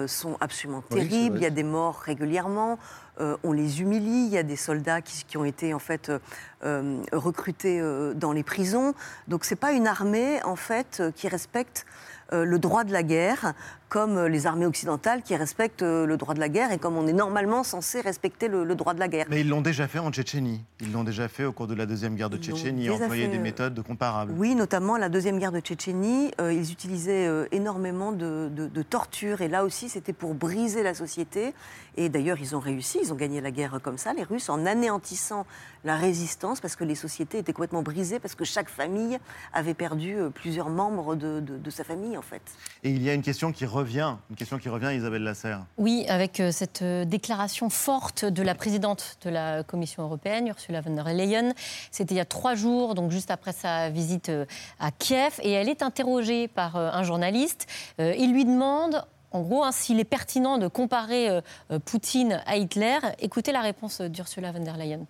sont 0.06 0.36
absolument 0.40 0.82
terribles, 0.82 1.38
il 1.38 1.42
y 1.42 1.46
a 1.46 1.50
des 1.50 1.64
morts 1.64 1.98
régulièrement. 1.98 2.78
Euh, 3.20 3.36
on 3.44 3.52
les 3.52 3.82
humilie. 3.82 4.26
Il 4.26 4.32
y 4.32 4.38
a 4.38 4.42
des 4.42 4.56
soldats 4.56 5.02
qui, 5.02 5.36
ont 5.36 5.44
été 5.44 5.74
en 5.74 5.78
fait 5.78 6.08
euh, 6.08 6.18
euh, 6.64 7.02
recrutés 7.12 7.82
dans 8.14 8.32
les 8.32 8.42
prisons. 8.42 8.94
Donc 9.28 9.44
c'est 9.44 9.56
pas 9.56 9.72
une 9.72 9.86
armée 9.86 10.42
en 10.44 10.56
fait 10.56 11.02
qui 11.14 11.28
respecte 11.28 11.86
le 12.32 12.58
droit 12.58 12.84
de 12.84 12.92
la 12.92 13.02
guerre 13.02 13.52
comme 13.92 14.16
euh, 14.16 14.26
les 14.26 14.46
armées 14.46 14.64
occidentales 14.64 15.20
qui 15.20 15.36
respectent 15.36 15.82
euh, 15.82 16.06
le 16.06 16.16
droit 16.16 16.32
de 16.32 16.40
la 16.40 16.48
guerre 16.48 16.72
et 16.72 16.78
comme 16.78 16.96
on 16.96 17.06
est 17.06 17.12
normalement 17.12 17.62
censé 17.62 18.00
respecter 18.00 18.48
le, 18.48 18.74
droit 18.74 18.94
de 18.94 19.00
la 19.00 19.06
guerre. 19.06 19.26
Mais 19.28 19.42
ils 19.42 19.48
l'ont 19.50 19.60
déjà 19.60 19.86
fait 19.86 19.98
en 19.98 20.10
Tchétchénie. 20.10 20.64
Ils 20.80 20.92
l'ont 20.92 21.04
déjà 21.04 21.28
fait 21.28 21.44
au 21.44 21.52
cours 21.52 21.66
de 21.66 21.74
la 21.74 21.84
Deuxième 21.84 22.14
Guerre 22.14 22.30
de 22.30 22.38
Tchétchénie, 22.38 22.88
employer 22.88 23.28
des 23.28 23.36
euh, 23.36 23.42
méthodes 23.42 23.82
comparables. 23.82 24.32
Oui, 24.34 24.54
notamment 24.54 24.96
la 24.96 25.10
Deuxième 25.10 25.38
Guerre 25.38 25.52
de 25.52 25.60
Tchétchénie. 25.60 26.30
ils 26.40 26.72
utilisaient 26.72 27.28
énormément 27.52 28.12
de, 28.12 28.48
torture 28.88 29.42
et 29.42 29.48
là 29.48 29.62
aussi 29.62 29.90
c'était 29.90 30.14
pour 30.14 30.32
briser 30.32 30.82
la 30.82 30.94
société. 30.94 31.52
Et 31.98 32.08
d'ailleurs, 32.08 32.38
ils 32.40 32.56
ont 32.56 32.60
réussi, 32.60 32.98
ils 33.02 33.12
ont 33.12 33.16
gagné 33.16 33.42
la 33.42 33.50
guerre 33.50 33.78
comme 33.82 33.98
ça, 33.98 34.14
les 34.14 34.22
Russes, 34.22 34.48
en 34.48 34.64
anéantissant 34.64 35.44
la 35.84 35.96
résistance 35.96 36.62
parce 36.62 36.74
que 36.74 36.84
les 36.84 36.94
sociétés 36.94 37.38
étaient 37.38 37.52
complètement 37.52 37.82
brisées, 37.82 38.18
parce 38.18 38.34
que 38.34 38.46
chaque 38.46 38.70
famille 38.70 39.18
avait 39.52 39.74
perdu 39.74 40.16
plusieurs 40.34 40.70
membres 40.70 41.14
de, 41.14 41.40
de 41.40 41.70
sa 41.70 41.84
famille 41.84 42.16
en 42.16 42.22
fait. 42.22 42.40
Et 42.82 42.90
il 42.90 43.02
y 43.02 43.10
a 43.10 43.14
une 43.14 43.20
question 43.20 43.52
qui 43.52 43.66
revient 43.66 43.81
revient, 43.82 44.14
une 44.30 44.36
question 44.36 44.58
qui 44.58 44.68
revient, 44.68 44.96
Isabelle 44.96 45.24
Lasserre. 45.24 45.64
Oui, 45.76 46.04
avec 46.08 46.38
euh, 46.38 46.52
cette 46.52 46.82
euh, 46.82 47.04
déclaration 47.04 47.68
forte 47.68 48.24
de 48.24 48.42
la 48.42 48.54
présidente 48.54 49.18
de 49.24 49.30
la 49.30 49.64
Commission 49.64 50.04
européenne, 50.04 50.46
Ursula 50.46 50.80
von 50.80 50.94
der 50.94 51.12
Leyen. 51.12 51.52
C'était 51.90 52.14
il 52.14 52.18
y 52.18 52.20
a 52.20 52.24
trois 52.24 52.54
jours, 52.54 52.94
donc 52.94 53.10
juste 53.10 53.32
après 53.32 53.52
sa 53.52 53.90
visite 53.90 54.28
euh, 54.28 54.44
à 54.78 54.92
Kiev, 54.92 55.40
et 55.42 55.50
elle 55.50 55.68
est 55.68 55.82
interrogée 55.82 56.46
par 56.46 56.76
un 56.76 57.02
journaliste. 57.02 57.66
Il 57.98 58.32
lui 58.32 58.44
demande 58.44 59.04
en 59.32 59.40
gros, 59.40 59.64
hein, 59.64 59.72
s'il 59.72 59.98
est 59.98 60.04
pertinent 60.04 60.58
de 60.58 60.68
comparer 60.68 61.40
Poutine 61.84 62.42
à 62.46 62.56
Hitler. 62.56 62.98
Écoutez 63.18 63.50
la 63.50 63.62
réponse 63.62 64.00
d'Ursula 64.00 64.52
von 64.52 64.60
der 64.60 64.76
Leyen. 64.76 65.06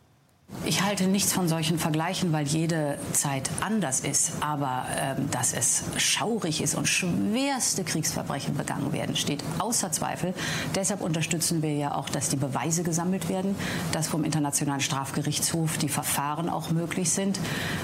Ich 0.65 0.83
halte 0.83 1.09
nichts 1.09 1.33
von 1.33 1.49
solchen 1.49 1.77
Vergleichen, 1.77 2.33
weil 2.33 2.47
jede 2.47 2.97
Zeit 3.13 3.51
anders 3.61 3.99
ist. 3.99 4.35
Aber 4.41 4.87
ähm, 4.97 5.29
dass 5.33 5.53
es 5.55 5.83
schaurig 5.97 6.63
ist 6.63 6.77
und 6.77 6.87
schwerste 6.87 7.83
Kriegsverbrechen 7.83 8.57
begangen 8.57 8.93
werden, 8.93 9.17
steht 9.17 9.43
außer 9.59 9.91
Zweifel. 9.91 10.35
Deshalb 10.77 11.01
unterstützen 11.01 11.63
wir 11.63 11.75
ja 11.75 11.97
auch, 11.97 12.09
dass 12.09 12.29
die 12.29 12.37
Beweise 12.37 12.85
gesammelt 12.85 13.29
werden, 13.29 13.57
dass 13.91 14.07
vom 14.07 14.23
Internationalen 14.23 14.81
Strafgerichtshof 14.81 15.79
die 15.79 15.89
Verfahren 15.89 16.49
auch 16.49 16.71
möglich 16.71 17.11
sind. 17.11 17.41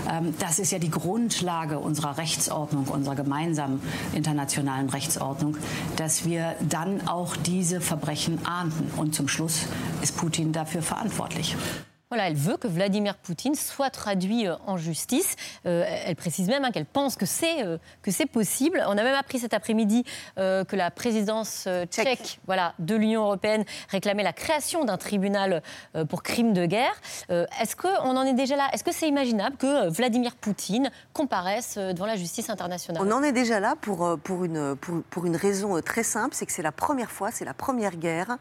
Ähm, 0.08 0.34
das 0.38 0.60
ist 0.60 0.70
ja 0.70 0.78
die 0.78 0.90
Grundlage 0.90 1.80
unserer 1.80 2.16
Rechtsordnung, 2.16 2.86
unserer 2.86 3.16
gemeinsamen 3.16 3.82
internationalen 4.12 4.88
Rechtsordnung, 4.88 5.56
dass 5.96 6.24
wir 6.24 6.54
dann 6.68 7.08
auch 7.08 7.34
diese 7.34 7.80
Verbrechen 7.80 8.46
ahnden. 8.46 8.88
Und 8.96 9.16
zum 9.16 9.26
Schluss 9.26 9.62
ist 10.00 10.16
Putin 10.16 10.52
dafür 10.52 10.82
verantwortlich. 10.82 11.56
Voilà, 12.10 12.28
elle 12.28 12.36
veut 12.36 12.56
que 12.56 12.66
Vladimir 12.66 13.16
Poutine 13.18 13.54
soit 13.54 13.90
traduit 13.90 14.46
euh, 14.46 14.56
en 14.66 14.78
justice. 14.78 15.36
Euh, 15.66 15.84
elle 16.06 16.16
précise 16.16 16.48
même 16.48 16.64
hein, 16.64 16.70
qu'elle 16.70 16.86
pense 16.86 17.16
que 17.16 17.26
c'est 17.26 17.62
euh, 17.62 17.76
que 18.00 18.10
c'est 18.10 18.24
possible. 18.24 18.82
On 18.86 18.92
a 18.92 19.02
même 19.02 19.14
appris 19.14 19.38
cet 19.38 19.52
après-midi 19.52 20.04
euh, 20.38 20.64
que 20.64 20.74
la 20.74 20.90
présidence 20.90 21.68
tchèque, 21.90 22.40
voilà, 22.46 22.72
de 22.78 22.94
l'Union 22.96 23.24
européenne 23.24 23.64
réclamait 23.90 24.22
la 24.22 24.32
création 24.32 24.86
d'un 24.86 24.96
tribunal 24.96 25.62
pour 26.08 26.22
crimes 26.22 26.52
de 26.52 26.66
guerre. 26.66 26.94
Est-ce 27.28 27.76
qu'on 27.76 28.16
en 28.16 28.22
est 28.24 28.32
déjà 28.32 28.56
là? 28.56 28.68
Est-ce 28.72 28.84
que 28.84 28.92
c'est 28.92 29.08
imaginable 29.08 29.56
que 29.56 29.88
Vladimir 29.88 30.36
Poutine 30.36 30.90
comparaisse 31.12 31.76
devant 31.76 32.06
la 32.06 32.16
justice 32.16 32.48
internationale? 32.50 33.02
On 33.04 33.10
en 33.12 33.22
est 33.22 33.32
déjà 33.32 33.60
là 33.60 33.74
pour, 33.80 34.18
pour, 34.22 34.44
une, 34.44 34.76
pour, 34.76 35.02
pour 35.10 35.26
une 35.26 35.36
raison 35.36 35.80
très 35.80 36.02
simple, 36.02 36.34
c'est 36.34 36.46
que 36.46 36.52
c'est 36.52 36.62
la 36.62 36.72
première 36.72 37.10
fois, 37.10 37.30
c'est 37.30 37.44
la 37.44 37.54
première 37.54 37.96
guerre 37.96 38.38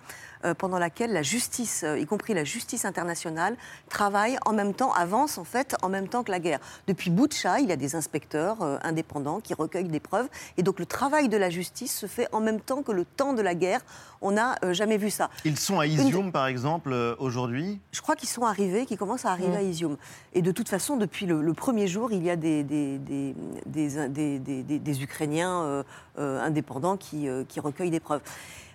pendant 0.57 0.79
laquelle 0.79 1.13
la 1.13 1.21
justice, 1.23 1.83
euh, 1.83 1.99
y 1.99 2.05
compris 2.05 2.33
la 2.33 2.43
justice 2.43 2.85
internationale, 2.85 3.55
travaille 3.89 4.37
en 4.45 4.53
même 4.53 4.73
temps, 4.73 4.91
avance 4.93 5.37
en 5.37 5.43
fait 5.43 5.75
en 5.81 5.89
même 5.89 6.07
temps 6.07 6.23
que 6.23 6.31
la 6.31 6.39
guerre. 6.39 6.59
Depuis 6.87 7.09
Boucha, 7.09 7.59
il 7.59 7.67
y 7.69 7.71
a 7.71 7.75
des 7.75 7.95
inspecteurs 7.95 8.61
euh, 8.61 8.77
indépendants 8.83 9.39
qui 9.39 9.53
recueillent 9.53 9.89
des 9.89 9.99
preuves, 9.99 10.27
et 10.57 10.63
donc 10.63 10.79
le 10.79 10.85
travail 10.85 11.29
de 11.29 11.37
la 11.37 11.49
justice 11.49 11.95
se 11.95 12.05
fait 12.05 12.27
en 12.31 12.39
même 12.39 12.59
temps 12.59 12.83
que 12.83 12.91
le 12.91 13.05
temps 13.05 13.33
de 13.33 13.41
la 13.41 13.55
guerre. 13.55 13.81
On 14.19 14.31
n'a 14.31 14.55
euh, 14.63 14.73
jamais 14.73 14.97
vu 14.97 15.11
ça. 15.11 15.29
Ils 15.45 15.59
sont 15.59 15.79
à 15.79 15.85
Izium, 15.85 16.31
par 16.31 16.47
exemple, 16.47 16.91
euh, 16.91 17.15
aujourd'hui? 17.19 17.79
Je 17.91 18.01
crois 18.01 18.15
qu'ils 18.15 18.29
sont 18.29 18.43
arrivés, 18.45 18.87
qu'ils 18.87 18.97
commencent 18.97 19.25
à 19.25 19.31
arriver 19.31 19.49
Mm. 19.49 19.57
à 19.57 19.61
Izium. 19.61 19.97
Et 20.33 20.41
de 20.41 20.51
toute 20.51 20.69
façon, 20.69 20.97
depuis 20.97 21.27
le, 21.27 21.41
le 21.41 21.53
premier 21.53 21.87
jour, 21.87 22.11
il 22.11 22.23
y 22.23 22.29
a 22.31 22.35
des, 22.35 22.63
des, 22.63 22.97
des, 22.97 23.35
des, 23.67 24.07
des- 24.07 24.39
des- 24.39 24.63
des- 24.63 24.79
des 24.79 25.03
Ukrainiens 25.03 25.61
euh, 25.61 25.83
euh, 26.17 26.41
indépendants 26.41 26.97
qui, 26.97 27.27
euh, 27.29 27.43
qui 27.47 27.59
recueillent 27.59 27.91
des 27.91 27.99
preuves. 27.99 28.21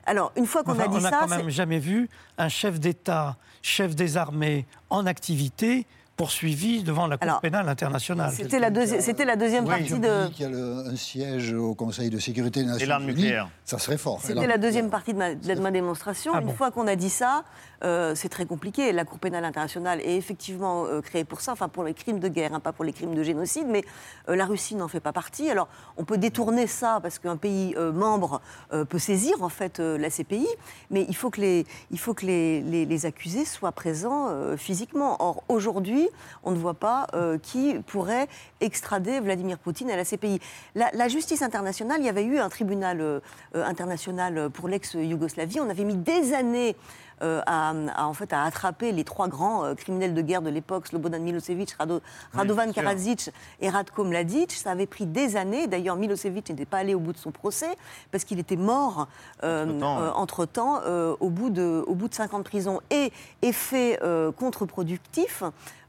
Alors, 0.07 0.32
une 0.36 0.46
fois 0.46 0.62
qu'on 0.64 0.72
Enfin, 0.72 0.84
a 0.84 0.88
dit 0.88 0.96
on 0.96 1.00
n'a 1.00 1.11
ça, 1.11 1.18
quand 1.20 1.28
c'est- 1.28 1.36
même 1.36 1.50
jamais 1.50 1.78
vu 1.78 2.09
un 2.38 2.48
chef 2.48 2.80
d'État, 2.80 3.36
chef 3.62 3.94
des 3.94 4.16
armées 4.16 4.66
en 4.90 5.07
activité 5.07 5.86
poursuivi 6.16 6.82
devant 6.82 7.07
la 7.07 7.16
Cour 7.16 7.26
Alors, 7.28 7.40
pénale 7.40 7.68
internationale. 7.68 8.30
c'était 8.32 8.59
la, 8.59 8.70
deuxi- 8.70 9.00
c'était 9.00 9.24
la 9.24 9.34
deuxième 9.34 9.64
partie 9.66 9.98
de... 9.98 10.28
Qu'il 10.28 10.42
y 10.42 10.44
a 10.44 10.50
le- 10.50 10.84
un 10.92 10.94
siège 10.96 11.53
au 11.55 11.74
Conseil 11.74 12.11
de 12.11 12.18
sécurité 12.18 12.61
des 12.61 12.66
Nations 12.66 12.86
l'arme 12.88 13.07
nucléaire. 13.07 13.48
ça 13.64 13.78
serait 13.78 13.96
fort. 13.96 14.20
Et 14.22 14.26
C'était 14.28 14.46
la 14.46 14.59
deuxième 14.59 14.90
partie 14.90 15.14
de 15.14 15.18
ma, 15.18 15.34
de 15.34 15.55
ma 15.61 15.70
démonstration. 15.70 16.32
Ah 16.34 16.40
Une 16.40 16.48
bon. 16.48 16.53
fois 16.53 16.70
qu'on 16.70 16.86
a 16.86 16.96
dit 16.96 17.09
ça, 17.11 17.44
euh, 17.85 18.14
c'est 18.14 18.28
très 18.28 18.47
compliqué. 18.47 18.93
La 18.93 19.05
Cour 19.05 19.18
pénale 19.18 19.45
internationale 19.45 20.01
est 20.01 20.16
effectivement 20.16 20.85
euh, 20.87 21.01
créée 21.01 21.24
pour 21.24 21.41
ça, 21.41 21.53
enfin 21.53 21.68
pour 21.68 21.85
les 21.85 21.95
crimes 21.95 22.18
de 22.20 22.28
guerre, 22.28 22.55
hein, 22.55 22.61
pas 22.61 22.72
pour 22.72 22.85
les 22.85 22.93
crimes 22.93 23.14
de 23.14 23.22
génocide, 23.22 23.66
mais 23.68 23.85
euh, 24.28 24.37
la 24.37 24.45
Russie 24.47 24.74
n'en 24.74 24.89
fait 24.89 25.01
pas 25.01 25.12
partie. 25.12 25.51
Alors 25.51 25.68
on 25.97 26.05
peut 26.05 26.18
détourner 26.18 26.66
ça 26.66 27.01
parce 27.03 27.18
qu'un 27.18 27.37
pays 27.37 27.74
membre 27.95 28.41
peut 28.89 28.99
saisir 28.99 29.43
en 29.43 29.49
fait 29.49 29.78
la 29.78 30.11
CPI, 30.11 30.47
mais 30.91 31.05
il 31.09 31.16
faut 31.16 31.30
que 31.30 31.41
les, 31.41 31.66
il 31.91 31.99
faut 31.99 32.14
que 32.14 32.26
les, 32.26 32.61
les- 32.61 33.07
accusés 33.07 33.45
soient 33.45 33.72
présents 33.72 34.28
physiquement. 34.57 35.16
Or 35.20 35.43
aujourd'hui, 35.49 36.09
on 36.45 36.51
ne 36.53 36.57
voit 36.57 36.74
pas 36.74 37.07
qui 37.43 37.74
pourrait 37.87 38.28
extrader 38.61 39.20
Vladimir 39.20 39.59
Poutine 39.59 39.91
à 39.91 39.97
la 39.97 40.05
CPI. 40.05 40.41
La, 40.74 40.91
la 40.93 41.09
justice 41.09 41.43
internationale, 41.43 41.99
il 42.01 42.07
y 42.07 42.09
avait 42.09 42.24
eu 42.24 42.39
un 42.39 42.49
tribunal 42.49 43.20
international 43.55 44.51
pour 44.51 44.68
l'ex-Yougoslavie. 44.68 45.61
On 45.61 45.68
avait 45.70 45.85
mis 45.85 45.97
des 45.97 46.33
années 46.35 46.76
à, 47.20 47.72
à, 47.94 48.06
en 48.06 48.12
fait, 48.14 48.32
à 48.32 48.42
attraper 48.44 48.92
les 48.92 49.04
trois 49.04 49.28
grands 49.28 49.64
euh, 49.64 49.74
criminels 49.74 50.14
de 50.14 50.22
guerre 50.22 50.42
de 50.42 50.50
l'époque, 50.50 50.86
Slobodan 50.88 51.20
Milosevic, 51.20 51.70
Rado- 51.78 52.00
Radovan. 52.32 52.72
Karadzic 52.72 53.30
et 53.60 53.68
Radko 53.68 54.04
Mladic. 54.04 54.52
Ça 54.52 54.70
avait 54.70 54.86
pris 54.86 55.06
des 55.06 55.36
années. 55.36 55.66
D'ailleurs, 55.66 55.96
Milosevic 55.96 56.48
n'était 56.50 56.64
pas 56.64 56.78
allé 56.78 56.94
au 56.94 57.00
bout 57.00 57.12
de 57.12 57.18
son 57.18 57.30
procès 57.30 57.76
parce 58.10 58.24
qu'il 58.24 58.38
était 58.38 58.56
mort 58.56 59.08
euh, 59.44 59.66
Entre-temps, 60.14 60.78
euh, 60.78 61.12
euh, 61.12 61.16
au, 61.20 61.30
bout 61.30 61.50
de, 61.50 61.84
au 61.86 61.94
bout 61.94 62.08
de 62.08 62.14
50 62.14 62.44
prisons. 62.44 62.80
Et 62.90 63.12
effet 63.42 63.98
euh, 64.02 64.32
contre-productif, 64.32 65.42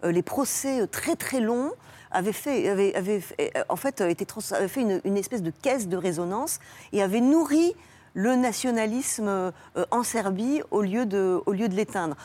euh, 0.04 0.12
les 0.12 0.22
procès 0.22 0.82
euh, 0.82 0.88
très 0.88 1.16
très 1.16 1.40
longs 1.40 1.72
avaient 2.12 2.32
fait, 2.32 2.70
euh, 2.70 3.64
en 3.70 3.76
fait, 3.76 4.02
euh, 4.02 4.08
été 4.10 4.26
fait 4.68 4.82
une, 4.82 5.02
une 5.04 5.18
espèce 5.18 5.42
de 5.42 5.52
caisse 5.62 5.88
de 5.88 5.98
résonance 5.98 6.60
et 6.92 7.02
avaient 7.02 7.22
nourri 7.22 7.74
le 8.14 8.36
nationalisme 8.36 9.28
euh, 9.28 9.52
en 9.92 10.04
Serbie 10.04 10.62
au 10.72 10.82
lieu 10.82 11.06
de, 11.06 11.42
au 11.46 11.52
lieu 11.52 11.68
de 11.68 11.76
l'éteindre. 11.76 12.16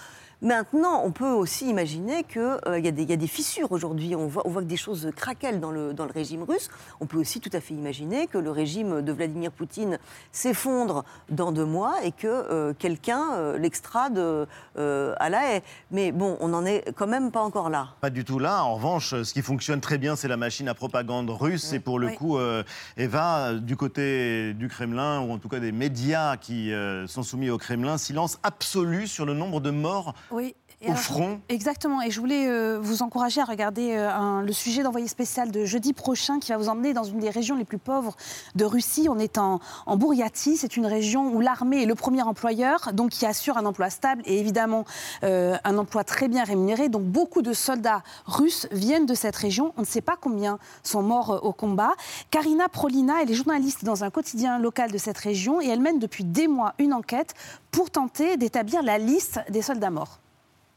Maintenant, 0.41 1.03
on 1.05 1.11
peut 1.11 1.28
aussi 1.30 1.68
imaginer 1.68 2.22
qu'il 2.22 2.41
y, 2.84 2.86
a 2.89 2.91
des- 2.93 3.03
il 3.03 3.11
y 3.11 3.12
a 3.12 3.16
des 3.16 3.26
fissures 3.26 3.72
aujourd'hui. 3.72 4.14
On 4.14 4.28
voit, 4.28 4.47
on 4.47 4.51
voit 4.51 4.62
que 4.62 4.68
des 4.68 4.76
choses 4.76 5.11
craquellent 5.16 5.59
dans 5.59 5.72
le, 5.72 5.93
dans 5.93 6.05
le 6.05 6.12
régime 6.12 6.45
russe. 6.45 6.68
On 7.01 7.07
peut 7.07 7.18
aussi 7.18 7.41
tout 7.41 7.51
à 7.53 7.61
fait 7.61 7.74
imaginer 7.74 8.28
que 8.28 8.39
le 8.39 8.53
régime 8.53 9.03
de 9.03 9.12
Vladimir 9.12 9.51
Poutine 9.51 9.99
s'effondre 10.30 11.05
dans 11.28 11.51
deux 11.51 11.64
mois 11.64 11.95
et 12.05 12.12
que 12.12 12.28
euh, 12.28 12.72
quelqu'un 12.78 13.32
euh, 13.34 13.59
l'extrade 13.59 14.16
euh, 14.16 15.14
à 15.18 15.28
la 15.28 15.57
haie. 15.57 15.62
Mais 15.91 16.12
bon, 16.12 16.36
on 16.41 16.49
n'en 16.49 16.64
est 16.64 16.93
quand 16.97 17.09
même 17.09 17.32
pas 17.32 17.43
encore 17.43 17.68
là. 17.68 17.89
Pas 18.01 18.11
du 18.11 18.24
tout 18.24 18.39
là. 18.39 18.62
En 18.62 18.76
revanche, 18.76 19.20
ce 19.22 19.32
qui 19.32 19.43
fonctionne 19.43 19.80
très 19.80 19.99
bien, 19.99 20.14
c'est 20.14 20.28
la 20.28 20.36
machine 20.36 20.68
à 20.68 20.74
propagande 20.74 21.28
russe. 21.30 21.72
Et 21.72 21.80
pour 21.80 21.99
le 21.99 22.09
Oui. 22.09 22.14
coup, 22.14 22.39
euh, 22.39 22.62
Eva, 22.97 23.55
du 23.55 23.74
côté 23.76 24.55
du 24.55 24.68
Kremlin, 24.68 25.20
ou 25.20 25.32
en 25.32 25.39
tout 25.39 25.49
cas 25.49 25.59
des 25.59 25.72
médias 25.72 26.36
qui 26.36 26.72
euh, 26.72 27.09
sont 27.09 27.24
soumis 27.24 27.51
au 27.51 27.59
Kremlin, 27.59 27.99
silence 27.99 28.39
absolu 28.45 29.09
sur 29.09 29.26
le 29.26 29.34
nombre 29.34 29.61
de 29.61 29.70
morts 29.70 30.14
Oui. 30.31 30.55
Et 30.81 30.87
au 30.87 30.91
alors, 30.91 31.03
front. 31.03 31.41
Exactement. 31.49 32.01
Et 32.03 32.11
je 32.12 32.20
voulais 32.20 32.47
euh, 32.47 32.79
vous 32.81 33.03
encourager 33.03 33.41
à 33.41 33.45
regarder 33.45 33.97
euh, 33.97 34.12
un- 34.12 34.43
le 34.43 34.53
sujet 34.53 34.85
d'envoyé 34.85 35.09
spécial 35.09 35.51
de 35.51 35.64
jeudi 35.64 35.93
prochain 35.93 36.39
qui 36.39 36.53
va 36.53 36.57
vous 36.57 36.68
emmener 36.68 36.93
dans 36.93 37.03
une 37.03 37.18
des 37.18 37.31
régions 37.31 37.57
les 37.57 37.64
plus 37.64 37.79
pauvres 37.79 38.14
de 38.55 38.64
Russie. 38.64 39.09
On 39.11 39.18
est 39.18 39.39
en, 39.39 39.59
en 39.87 39.97
Bouriatie. 39.97 40.57
C'est 40.57 40.76
une 40.76 40.87
région 40.87 41.35
où 41.35 41.41
l'armée 41.41 41.83
est 41.83 41.87
le 41.87 41.97
premier 41.97 42.22
employeur, 42.22 42.91
donc 42.93 43.11
qui 43.11 43.26
assure 43.26 43.57
un 43.59 43.66
emploi 43.66 43.91
stable 43.91 44.22
et 44.24 44.39
évidemment 44.39 44.85
euh, 45.24 45.57
un 45.64 45.79
emploi 45.79 46.05
très 46.05 46.29
bien 46.29 46.45
rémunéré. 46.45 46.89
Donc 46.89 47.03
beaucoup 47.03 47.43
de 47.43 47.53
soldats 47.53 48.05
russes 48.26 48.68
viennent 48.70 49.07
de 49.07 49.14
cette 49.14 49.35
région. 49.35 49.72
On 49.79 49.81
ne 49.81 49.87
sait 49.87 50.01
pas 50.01 50.14
combien 50.20 50.61
sont 50.85 51.03
morts 51.03 51.41
au 51.43 51.53
combat. 51.53 51.91
Karina 52.31 52.68
Prolina, 52.68 53.14
elle 53.22 53.33
est 53.33 53.35
journaliste 53.35 53.85
dans 53.85 54.05
un 54.05 54.11
quotidien 54.11 54.61
local 54.61 54.93
de 54.93 54.99
cette 54.99 55.18
région 55.18 55.61
et 55.61 55.66
elle 55.66 55.81
mène 55.81 55.99
depuis 55.99 56.22
des 56.22 56.47
mois 56.47 56.74
une 56.79 56.93
enquête 56.93 57.35
pour 57.72 57.91
tenter 57.91 58.37
d'établir 58.37 58.85
la 58.85 58.99
liste 58.99 59.41
des 59.51 59.62
soldats 59.62 59.91
morts. 59.91 60.20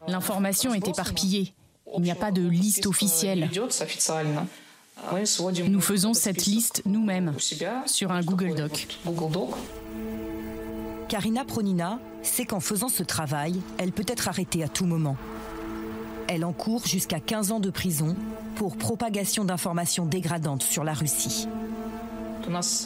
L'information 0.07 0.73
est 0.73 0.87
éparpillée. 0.87 1.53
Il 1.95 2.01
n'y 2.01 2.11
a 2.11 2.15
pas 2.15 2.31
de 2.31 2.47
liste 2.47 2.85
officielle. 2.85 3.49
Nous 5.67 5.81
faisons 5.81 6.13
cette 6.13 6.45
liste 6.45 6.81
nous-mêmes 6.85 7.33
sur 7.85 8.11
un 8.11 8.21
Google 8.21 8.55
Doc. 8.55 8.87
Karina 11.09 11.43
Pronina 11.43 11.99
sait 12.23 12.45
qu'en 12.45 12.59
faisant 12.61 12.87
ce 12.87 13.03
travail, 13.03 13.59
elle 13.77 13.91
peut 13.91 14.05
être 14.07 14.27
arrêtée 14.27 14.63
à 14.63 14.69
tout 14.69 14.85
moment. 14.85 15.17
Elle 16.27 16.45
encourt 16.45 16.87
jusqu'à 16.87 17.19
15 17.19 17.51
ans 17.51 17.59
de 17.59 17.69
prison 17.69 18.15
pour 18.55 18.77
propagation 18.77 19.43
d'informations 19.43 20.05
dégradantes 20.05 20.63
sur 20.63 20.85
la 20.85 20.93
Russie. 20.93 21.49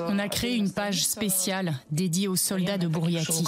On 0.08 0.20
a 0.20 0.28
créé 0.28 0.56
une 0.56 0.72
page 0.72 1.06
spéciale 1.06 1.76
dédiée 1.92 2.28
aux 2.28 2.36
soldats 2.36 2.78
de 2.78 2.88
Bouriatie. 2.88 3.44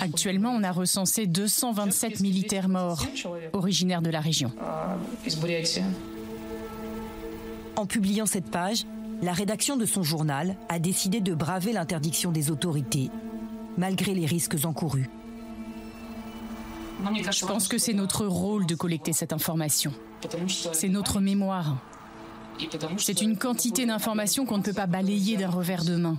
Actuellement, 0.00 0.50
on 0.50 0.62
a 0.62 0.72
recensé 0.72 1.26
227 1.26 2.20
militaires 2.20 2.68
morts, 2.68 3.04
originaires 3.52 4.02
de 4.02 4.10
la 4.10 4.20
région. 4.20 4.52
En 7.76 7.86
publiant 7.86 8.26
cette 8.26 8.50
page, 8.50 8.86
la 9.22 9.32
rédaction 9.32 9.76
de 9.76 9.86
son 9.86 10.02
journal 10.02 10.56
a 10.68 10.78
décidé 10.78 11.20
de 11.20 11.34
braver 11.34 11.72
l'interdiction 11.72 12.30
des 12.30 12.50
autorités, 12.50 13.10
malgré 13.76 14.14
les 14.14 14.26
risques 14.26 14.56
encourus. 14.64 15.08
Je 17.30 17.46
pense 17.46 17.68
que 17.68 17.78
c'est 17.78 17.92
notre 17.92 18.26
rôle 18.26 18.66
de 18.66 18.74
collecter 18.74 19.12
cette 19.12 19.32
information. 19.32 19.92
C'est 20.72 20.88
notre 20.88 21.20
mémoire. 21.20 21.76
C'est 22.98 23.20
une 23.22 23.36
quantité 23.36 23.86
d'informations 23.86 24.46
qu'on 24.46 24.58
ne 24.58 24.62
peut 24.62 24.72
pas 24.72 24.86
balayer 24.86 25.36
d'un 25.36 25.50
revers 25.50 25.84
de 25.84 25.96
main. 25.96 26.18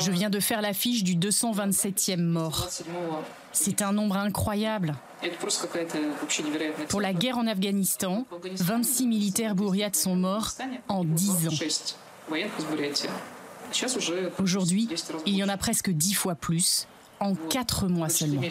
Je 0.00 0.10
viens 0.10 0.30
de 0.30 0.40
faire 0.40 0.62
l'affiche 0.62 1.04
du 1.04 1.16
227e 1.16 2.22
mort. 2.22 2.68
C'est 3.52 3.82
un 3.82 3.92
nombre 3.92 4.16
incroyable. 4.16 4.94
Pour 6.88 7.00
la 7.00 7.12
guerre 7.12 7.38
en 7.38 7.46
Afghanistan, 7.46 8.26
26 8.42 9.06
militaires 9.06 9.54
bourriates 9.54 9.96
sont 9.96 10.16
morts 10.16 10.52
en 10.88 11.04
10 11.04 11.48
ans. 11.48 11.50
Aujourd'hui, 14.38 14.88
il 15.26 15.34
y 15.34 15.44
en 15.44 15.48
a 15.48 15.56
presque 15.56 15.90
10 15.90 16.14
fois 16.14 16.34
plus, 16.34 16.86
en 17.20 17.34
4 17.34 17.88
mois 17.88 18.08
seulement. 18.08 18.42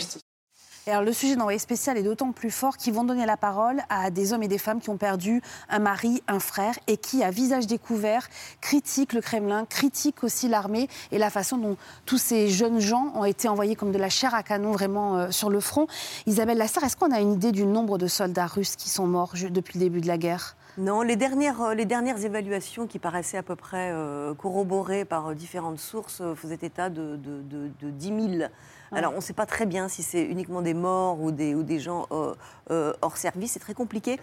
Alors, 0.88 1.04
le 1.04 1.14
sujet 1.14 1.36
d'envoyé 1.36 1.60
spécial 1.60 1.96
est 1.96 2.02
d'autant 2.02 2.32
plus 2.32 2.50
fort 2.50 2.76
qu'ils 2.76 2.94
vont 2.94 3.04
donner 3.04 3.28
la 3.28 3.38
parole 3.38 3.82
à 3.90 4.10
des 4.10 4.34
hommes 4.34 4.42
et 4.42 4.48
des 4.48 4.58
femmes 4.58 4.82
qui 4.82 4.90
ont 4.90 4.98
perdu 4.98 5.40
un 5.70 5.78
mari, 5.78 6.24
un 6.28 6.40
frère, 6.40 6.74
et 6.88 6.98
qui, 6.98 7.24
à 7.24 7.30
visage 7.30 7.68
découvert, 7.68 8.28
critiquent 8.62 9.14
le 9.14 9.22
Kremlin, 9.22 9.66
critiquent 9.66 10.24
aussi 10.24 10.48
l'armée 10.48 10.90
et 11.12 11.20
la 11.20 11.30
façon 11.30 11.58
dont 11.58 11.78
tous 12.08 12.18
ces 12.18 12.50
jeunes 12.50 12.80
gens 12.80 13.12
ont 13.14 13.26
été 13.26 13.48
envoyés 13.48 13.76
comme 13.76 13.92
de 13.92 14.00
la 14.00 14.10
chair 14.10 14.34
à 14.34 14.42
canon 14.42 14.72
vraiment 14.72 15.18
euh, 15.18 15.30
sur 15.32 15.52
le 15.52 15.60
front. 15.60 15.86
Isabelle 16.26 16.58
Lasserre, 16.58 16.84
est-ce 16.84 16.98
qu'on 16.98 17.12
a 17.12 17.20
une 17.20 17.34
idée 17.34 17.52
du 17.52 17.66
nombre 17.68 18.00
de 18.00 18.08
soldats 18.08 18.48
russes 18.48 18.76
qui 18.76 18.90
sont 18.90 19.06
morts 19.06 19.34
depuis 19.52 19.78
le 19.78 19.86
début 19.86 20.02
de 20.02 20.08
la 20.08 20.18
guerre? 20.18 20.56
Non, 20.80 21.04
les 21.04 21.16
dernières, 21.16 21.62
euh, 21.62 21.74
les 21.76 21.86
dernières 21.86 22.26
évaluations 22.26 22.88
qui 22.88 22.98
paraissaient 22.98 23.38
à 23.38 23.44
peu 23.44 23.56
près 23.56 23.92
euh, 23.92 24.34
corroborées 24.34 25.06
par 25.06 25.36
différentes 25.36 25.80
sources 25.80 26.24
faisaient 26.36 26.58
état 26.64 26.90
de- 26.90 27.18
de 27.18 27.90
10 27.92 28.08
000. 28.40 28.50
Alors, 28.94 29.14
on 29.14 29.18
ne 29.18 29.22
sait 29.22 29.34
pas 29.34 29.46
très 29.46 29.66
bien 29.66 29.88
si 29.88 30.04
c'est 30.04 30.24
uniquement 30.24 30.62
des 30.62 30.74
morts 30.74 31.20
ou 31.22 31.32
des, 31.32 31.56
ou 31.56 31.64
des 31.64 31.80
gens 31.80 32.08
euh, 32.12 32.34
euh, 32.72 32.94
hors 33.02 33.18
service. 33.18 33.54
C'est 33.54 33.60
très 33.60 33.74
compliqué. 33.74 34.20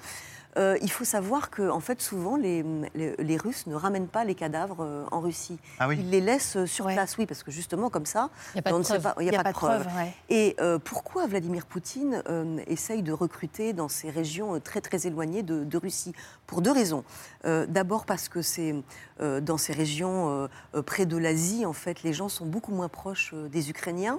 Euh, 0.56 0.76
il 0.82 0.90
faut 0.90 1.04
savoir 1.04 1.50
que, 1.50 1.68
en 1.70 1.78
fait, 1.78 2.00
souvent, 2.00 2.36
les, 2.36 2.64
les- 2.94 3.14
les 3.16 3.36
Russes 3.36 3.66
ne 3.66 3.74
ramènent 3.74 4.08
pas 4.08 4.24
les 4.24 4.34
cadavres 4.34 4.78
euh, 4.80 5.04
en 5.12 5.20
Russie. 5.20 5.58
Ah 5.78 5.86
oui. 5.88 5.96
Ils 6.00 6.10
les 6.10 6.20
laissent 6.20 6.64
sur 6.64 6.86
place, 6.86 7.16
oui, 7.18 7.26
parce 7.26 7.42
que 7.42 7.50
justement, 7.50 7.90
comme 7.90 8.06
ça, 8.06 8.30
il 8.54 8.56
n'y 8.56 8.60
a, 8.60 9.42
pas 9.42 9.52
de 9.52 9.52
preuve. 9.52 9.86
ouais. 9.96 10.12
Et 10.30 10.56
euh, 10.60 10.78
pourquoi 10.78 11.26
Vladimir 11.26 11.64
Poutine 11.66 12.22
euh, 12.28 12.58
essaye 12.66 13.02
de 13.02 13.12
recruter 13.12 13.72
dans 13.72 13.88
ces 13.88 14.10
régions 14.10 14.58
très 14.58 14.80
très 14.80 15.06
éloignées 15.06 15.42
de, 15.42 15.64
de 15.64 15.78
Russie? 15.78 16.12
Pour 16.46 16.60
deux 16.60 16.72
raisons. 16.72 17.04
Euh, 17.44 17.66
D'abord 17.66 18.04
parce 18.04 18.28
que 18.28 18.42
c'est 18.42 18.74
euh, 19.20 19.40
dans 19.40 19.58
ces 19.58 19.74
régions 19.74 20.48
près 20.86 21.06
de 21.06 21.16
l'Asie, 21.16 21.66
en 21.66 21.72
fait, 21.74 22.02
les 22.02 22.12
gens 22.14 22.28
sont 22.28 22.46
beaucoup 22.46 22.72
moins 22.72 22.88
proches 22.88 23.32
euh, 23.34 23.48
des 23.48 23.70
Ukrainiens. 23.70 24.18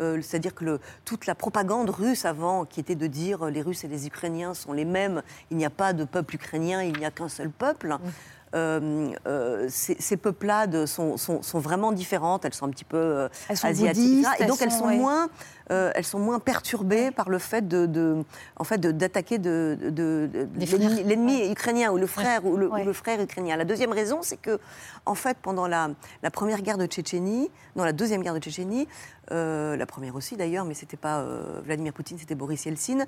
Euh, 0.00 0.20
C'est-à-dire 0.22 0.54
que 0.54 0.64
le- 0.64 0.80
toute 1.04 1.26
la 1.26 1.34
propagande 1.34 1.90
russe 1.90 2.24
avant, 2.24 2.64
qui 2.64 2.80
était 2.80 2.94
de 2.96 3.06
dire 3.06 3.46
euh, 3.46 3.50
les 3.50 3.62
Russes 3.62 3.84
et 3.84 3.88
les 3.88 4.06
Ukrainiens 4.06 4.54
sont 4.54 4.72
les 4.72 4.84
mêmes, 4.84 5.22
il 5.50 5.56
n'y 5.56 5.64
a 5.64 5.70
pas 5.70 5.92
de 5.92 6.04
peuple 6.04 6.34
ukrainien, 6.36 6.82
il 6.82 6.96
n'y 6.98 7.04
a 7.04 7.10
qu'un 7.10 7.28
seul 7.28 7.50
peuple. 7.50 7.96
euh, 8.54 9.10
euh, 9.26 9.66
ces, 9.68 9.96
ces 9.98 10.16
peuplades 10.16 10.86
sont, 10.86 11.16
sont- 11.16 11.42
sont 11.42 11.58
vraiment 11.58 11.90
différentes, 11.90 12.44
elles 12.44 12.54
sont 12.54 12.66
un 12.66 12.70
petit 12.70 12.84
peu 12.84 12.96
euh, 12.96 13.28
Elles 13.48 13.56
sont 13.56 13.66
asiatiques, 13.66 14.26
et 14.38 14.44
donc 14.46 14.62
elles 14.62 14.70
sont, 14.70 14.78
sont 14.78 14.86
ouais. 14.86 14.96
moins, 14.96 15.28
euh, 15.70 15.90
elles 15.94 16.04
sont 16.04 16.18
moins 16.18 16.38
perturbées 16.40 17.10
par 17.10 17.30
le 17.30 17.38
fait 17.38 17.66
de, 17.66 17.86
de- 17.86 18.22
en 18.56 18.64
fait, 18.64 18.78
d'attaquer 18.80 19.38
de, 19.38 19.78
de- 19.90 20.28
l'ennemi- 21.04 21.50
ukrainien 21.50 21.90
ou 21.90 21.96
le 21.98 22.06
frère 22.06 22.44
ou, 22.44 22.56
le, 22.56 22.68
ou 22.68 22.74
Ouais. 22.74 22.84
le 22.84 22.92
frère 22.92 23.20
ukrainien. 23.20 23.56
La 23.56 23.64
deuxième 23.64 23.92
raison, 23.92 24.18
c'est 24.22 24.36
que, 24.36 24.58
en 25.06 25.14
fait, 25.14 25.36
pendant 25.40 25.66
la, 25.66 25.90
la 26.22 26.30
première 26.30 26.60
guerre 26.62 26.78
de 26.78 26.86
Tchétchénie, 26.86 27.50
non, 27.76 27.84
la 27.84 27.92
deuxième 27.92 28.22
guerre 28.22 28.34
de 28.34 28.40
Tchétchénie, 28.40 28.88
euh, 29.32 29.74
la 29.76 29.86
première 29.86 30.14
aussi 30.16 30.36
d'ailleurs, 30.36 30.66
mais 30.66 30.74
c'était 30.74 30.98
pas 30.98 31.20
euh, 31.20 31.60
Vladimir 31.64 31.92
Poutine, 31.94 32.18
c'était 32.18 32.34
Boris 32.34 32.66
Yeltsin. 32.66 33.04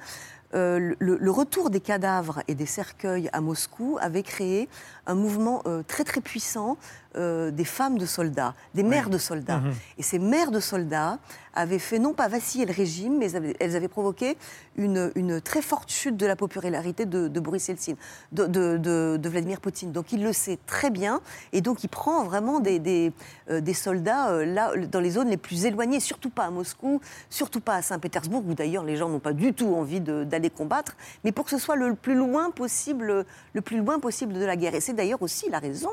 le, 0.54 0.96
le 0.98 1.30
retour 1.30 1.68
des 1.68 1.80
cadavres 1.80 2.40
et 2.48 2.54
des 2.54 2.64
cercueils 2.66 3.28
à 3.34 3.40
Moscou 3.42 3.98
avait 4.00 4.22
créé 4.22 4.68
un 5.06 5.14
mouvement 5.14 5.62
très 5.86 6.04
très 6.04 6.20
puissant 6.22 6.78
euh, 7.16 7.50
des 7.50 7.64
femmes 7.64 7.98
de 7.98 8.06
soldats, 8.06 8.54
des 8.74 8.82
mères 8.82 9.10
de 9.10 9.18
soldats. 9.18 9.58
Mhm. 9.58 9.72
Et 9.98 10.02
ces 10.02 10.18
mères 10.18 10.50
de 10.50 10.60
soldats 10.60 11.18
avaient 11.54 11.78
fait 11.78 11.98
non 11.98 12.12
pas 12.12 12.28
vaciller 12.28 12.66
le 12.66 12.72
régime, 12.72 13.18
mais 13.18 13.26
elles 13.26 13.36
avaient, 13.36 13.56
elles 13.60 13.76
avaient 13.76 13.88
provoqué 13.88 14.36
une, 14.76 15.40
très 15.40 15.62
forte 15.62 15.90
chute 15.90 16.16
de 16.16 16.26
la 16.26 16.36
popularité 16.36 17.06
de, 17.06 17.40
Boris 17.40 17.68
Yeltsin, 17.68 17.94
de, 18.32 19.28
Vladimir 19.28 19.60
Poutine. 19.60 19.92
Donc 19.92 20.12
il 20.12 20.22
le 20.22 20.32
sait 20.32 20.58
très 20.66 20.90
bien, 20.90 21.20
et 21.52 21.60
donc 21.60 21.84
il 21.84 21.88
prend 21.88 22.24
vraiment 22.24 22.60
des, 22.60 22.78
des, 22.78 23.12
euh, 23.50 23.60
soldats 23.72 24.30
euh, 24.30 24.44
là, 24.44 24.72
dans 24.90 25.00
les 25.00 25.10
zones 25.10 25.28
les 25.28 25.36
plus 25.36 25.66
éloignées, 25.66 26.00
surtout 26.00 26.30
pas 26.30 26.44
à 26.44 26.50
Moscou, 26.50 27.00
surtout 27.30 27.60
pas 27.60 27.76
à 27.76 27.82
Saint-Pétersbourg, 27.82 28.42
où 28.46 28.54
d'ailleurs 28.54 28.84
les 28.84 28.96
gens 28.96 29.08
n'ont 29.08 29.18
pas 29.18 29.32
du 29.32 29.52
tout 29.52 29.74
envie 29.74 30.00
d'aller 30.00 30.50
combattre, 30.50 30.96
mais 31.24 31.32
pour 31.32 31.44
que 31.44 31.50
ce 31.50 31.58
soit 31.58 31.76
le 31.76 31.94
plus 31.94 32.14
loin 32.14 32.50
possible, 32.50 33.24
le 33.52 33.60
plus 33.60 33.78
loin 33.78 33.98
possible 33.98 34.32
de 34.32 34.44
la 34.44 34.56
guerre. 34.56 34.74
Et 34.74 34.80
c'est 34.80 34.94
d'ailleurs 34.94 35.22
aussi 35.22 35.50
la 35.50 35.58
raison 35.58 35.90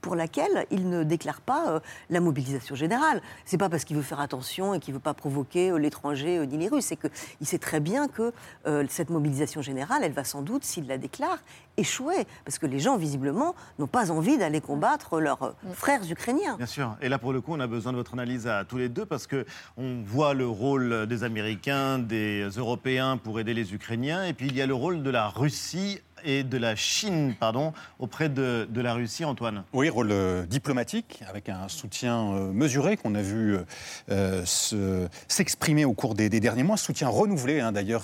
pour 0.00 0.14
laquelle 0.14 0.66
il 0.70 0.88
ne 0.88 1.02
déclare 1.02 1.40
pas 1.40 1.70
euh, 1.70 1.80
la 2.10 2.20
mobilisation 2.20 2.74
générale. 2.74 3.22
C'est 3.44 3.58
pas 3.58 3.68
parce 3.68 3.84
qu'il 3.84 3.96
veut 3.96 4.02
faire 4.02 4.20
attention 4.20 4.74
et 4.74 4.80
qu'il 4.80 4.94
veut 4.94 5.00
pas 5.00 5.14
provoquer 5.14 5.76
l'étranger 5.78 6.46
ni 6.46 6.58
les 6.58 6.68
Russes. 6.68 6.86
C'est 6.86 6.96
qu'il 6.96 7.46
sait 7.46 7.58
très 7.58 7.80
bien 7.80 8.08
que 8.08 8.25
euh, 8.66 8.84
cette 8.88 9.10
mobilisation 9.10 9.62
générale, 9.62 10.02
elle 10.02 10.12
va 10.12 10.24
sans 10.24 10.42
doute, 10.42 10.64
s'il 10.64 10.86
la 10.86 10.98
déclare, 10.98 11.38
échouer. 11.76 12.26
Parce 12.44 12.58
que 12.58 12.66
les 12.66 12.78
gens, 12.78 12.96
visiblement, 12.96 13.54
n'ont 13.78 13.86
pas 13.86 14.10
envie 14.10 14.38
d'aller 14.38 14.60
combattre 14.60 15.20
leurs 15.20 15.42
euh, 15.42 15.52
frères 15.72 16.02
ukrainiens. 16.10 16.56
Bien 16.56 16.66
sûr. 16.66 16.96
Et 17.00 17.08
là, 17.08 17.18
pour 17.18 17.32
le 17.32 17.40
coup, 17.40 17.54
on 17.54 17.60
a 17.60 17.66
besoin 17.66 17.92
de 17.92 17.96
votre 17.96 18.14
analyse 18.14 18.46
à 18.46 18.64
tous 18.64 18.78
les 18.78 18.88
deux 18.88 19.06
parce 19.06 19.26
que 19.26 19.44
on 19.76 20.02
voit 20.04 20.34
le 20.34 20.46
rôle 20.46 21.06
des 21.06 21.24
Américains, 21.24 21.98
des 21.98 22.48
Européens 22.48 23.16
pour 23.16 23.40
aider 23.40 23.54
les 23.54 23.74
Ukrainiens, 23.74 24.24
et 24.24 24.32
puis 24.32 24.46
il 24.46 24.56
y 24.56 24.62
a 24.62 24.66
le 24.66 24.74
rôle 24.74 25.02
de 25.02 25.10
la 25.10 25.28
Russie 25.28 26.00
et 26.26 26.42
de 26.42 26.58
la 26.58 26.76
Chine, 26.76 27.34
pardon, 27.38 27.72
auprès 27.98 28.28
de, 28.28 28.68
la 28.74 28.92
Russie, 28.94 29.24
Antoine. 29.24 29.64
Oui, 29.72 29.88
rôle 29.88 30.10
euh, 30.10 30.44
diplomatique, 30.44 31.22
avec 31.28 31.48
un 31.48 31.68
soutien 31.68 32.32
euh, 32.32 32.52
mesuré 32.52 32.96
qu'on 32.96 33.14
a 33.14 33.22
vu 33.22 33.56
euh, 34.10 34.44
se- 34.44 35.08
s'exprimer 35.28 35.84
au 35.84 35.94
cours 35.94 36.14
des, 36.14 36.28
derniers 36.28 36.64
mois. 36.64 36.76
Soutien 36.76 37.08
renouvelé, 37.08 37.60
hein, 37.60 37.72
d'ailleurs, 37.72 38.02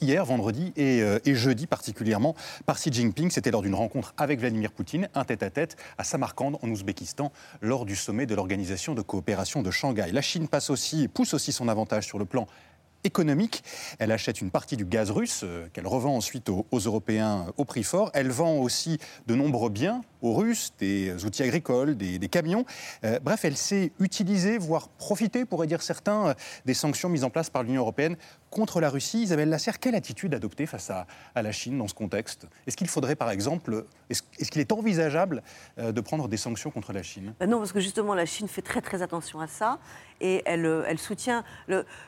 hier, 0.00 0.24
vendredi 0.24 0.72
et, 0.76 1.34
jeudi 1.34 1.66
particulièrement, 1.66 2.34
par 2.66 2.76
Xi 2.76 2.92
Jinping. 2.92 3.30
C'était 3.30 3.50
lors 3.50 3.62
d'une 3.62 3.74
rencontre 3.74 4.14
avec 4.16 4.40
Vladimir 4.40 4.72
Poutine, 4.72 5.08
un 5.14 5.24
tête-à-tête 5.24 5.76
à 5.98 6.04
Samarkand, 6.04 6.52
en 6.62 6.68
Ouzbékistan, 6.68 7.32
lors 7.60 7.84
du 7.84 7.96
sommet 7.96 8.26
de 8.26 8.34
l'Organisation 8.34 8.94
de 8.94 9.02
coopération 9.02 9.62
de 9.62 9.70
Shanghai. 9.70 10.12
La 10.12 10.22
Chine 10.22 10.48
passe 10.48 10.70
aussi, 10.70 11.08
pousse 11.08 11.34
aussi 11.34 11.52
son 11.52 11.68
avantage 11.68 12.06
sur 12.06 12.18
le 12.18 12.24
plan 12.24 12.46
économique. 13.04 13.62
Elle 13.98 14.12
achète 14.12 14.40
une 14.40 14.50
partie 14.50 14.76
du 14.76 14.84
gaz 14.84 15.10
russe 15.10 15.42
euh, 15.44 15.66
qu'elle 15.72 15.86
revend 15.86 16.16
ensuite 16.16 16.48
aux, 16.48 16.78
Européens 16.78 17.46
euh, 17.48 17.52
au 17.56 17.64
prix 17.64 17.82
fort. 17.82 18.10
Elle 18.14 18.30
vend 18.30 18.58
aussi 18.58 18.98
de 19.26 19.34
nombreux 19.34 19.70
biens 19.70 20.02
aux 20.22 20.34
Russes, 20.34 20.72
des 20.78 21.24
outils 21.24 21.42
agricoles, 21.42 21.96
des, 21.96 22.18
camions. 22.28 22.64
Euh, 23.04 23.18
bref, 23.22 23.44
elle 23.44 23.56
sait 23.56 23.92
utiliser, 24.00 24.58
voire 24.58 24.88
profiter, 24.88 25.44
pourraient 25.44 25.66
dire 25.66 25.82
certains, 25.82 26.28
euh, 26.28 26.34
des 26.66 26.74
sanctions 26.74 27.08
mises 27.08 27.24
en 27.24 27.30
place 27.30 27.50
par 27.50 27.62
l'Union 27.62 27.82
européenne 27.82 28.16
contre 28.50 28.80
la 28.80 28.90
Russie. 28.90 29.22
Isabelle 29.22 29.48
Lasserre, 29.48 29.78
quelle 29.78 29.94
attitude 29.94 30.34
adopter 30.34 30.66
face 30.66 30.90
à, 30.90 31.06
à 31.34 31.42
la 31.42 31.52
Chine 31.52 31.78
dans 31.78 31.88
ce 31.88 31.94
contexte? 31.94 32.46
Est-ce 32.66 32.76
qu'il 32.76 32.88
faudrait, 32.88 33.14
par 33.16 33.30
exemple, 33.30 33.84
est-ce 34.10 34.22
est-ce 34.38 34.50
qu'il 34.50 34.60
est 34.60 34.72
envisageable 34.72 35.42
euh, 35.78 35.92
de 35.92 36.00
prendre 36.00 36.26
des 36.28 36.36
sanctions 36.36 36.70
contre 36.70 36.92
la 36.92 37.02
Chine? 37.02 37.32
Ben 37.40 37.48
non, 37.48 37.58
parce 37.58 37.72
que 37.72 37.80
justement, 37.80 38.14
la 38.14 38.26
Chine 38.26 38.48
fait 38.48 38.62
très 38.62 38.80
très 38.80 39.02
attention 39.02 39.40
à 39.40 39.46
ça 39.46 39.78
et 40.20 40.42
elle, 40.44 40.66
euh, 40.66 40.84
elle 40.86 40.98
soutient. 40.98 41.44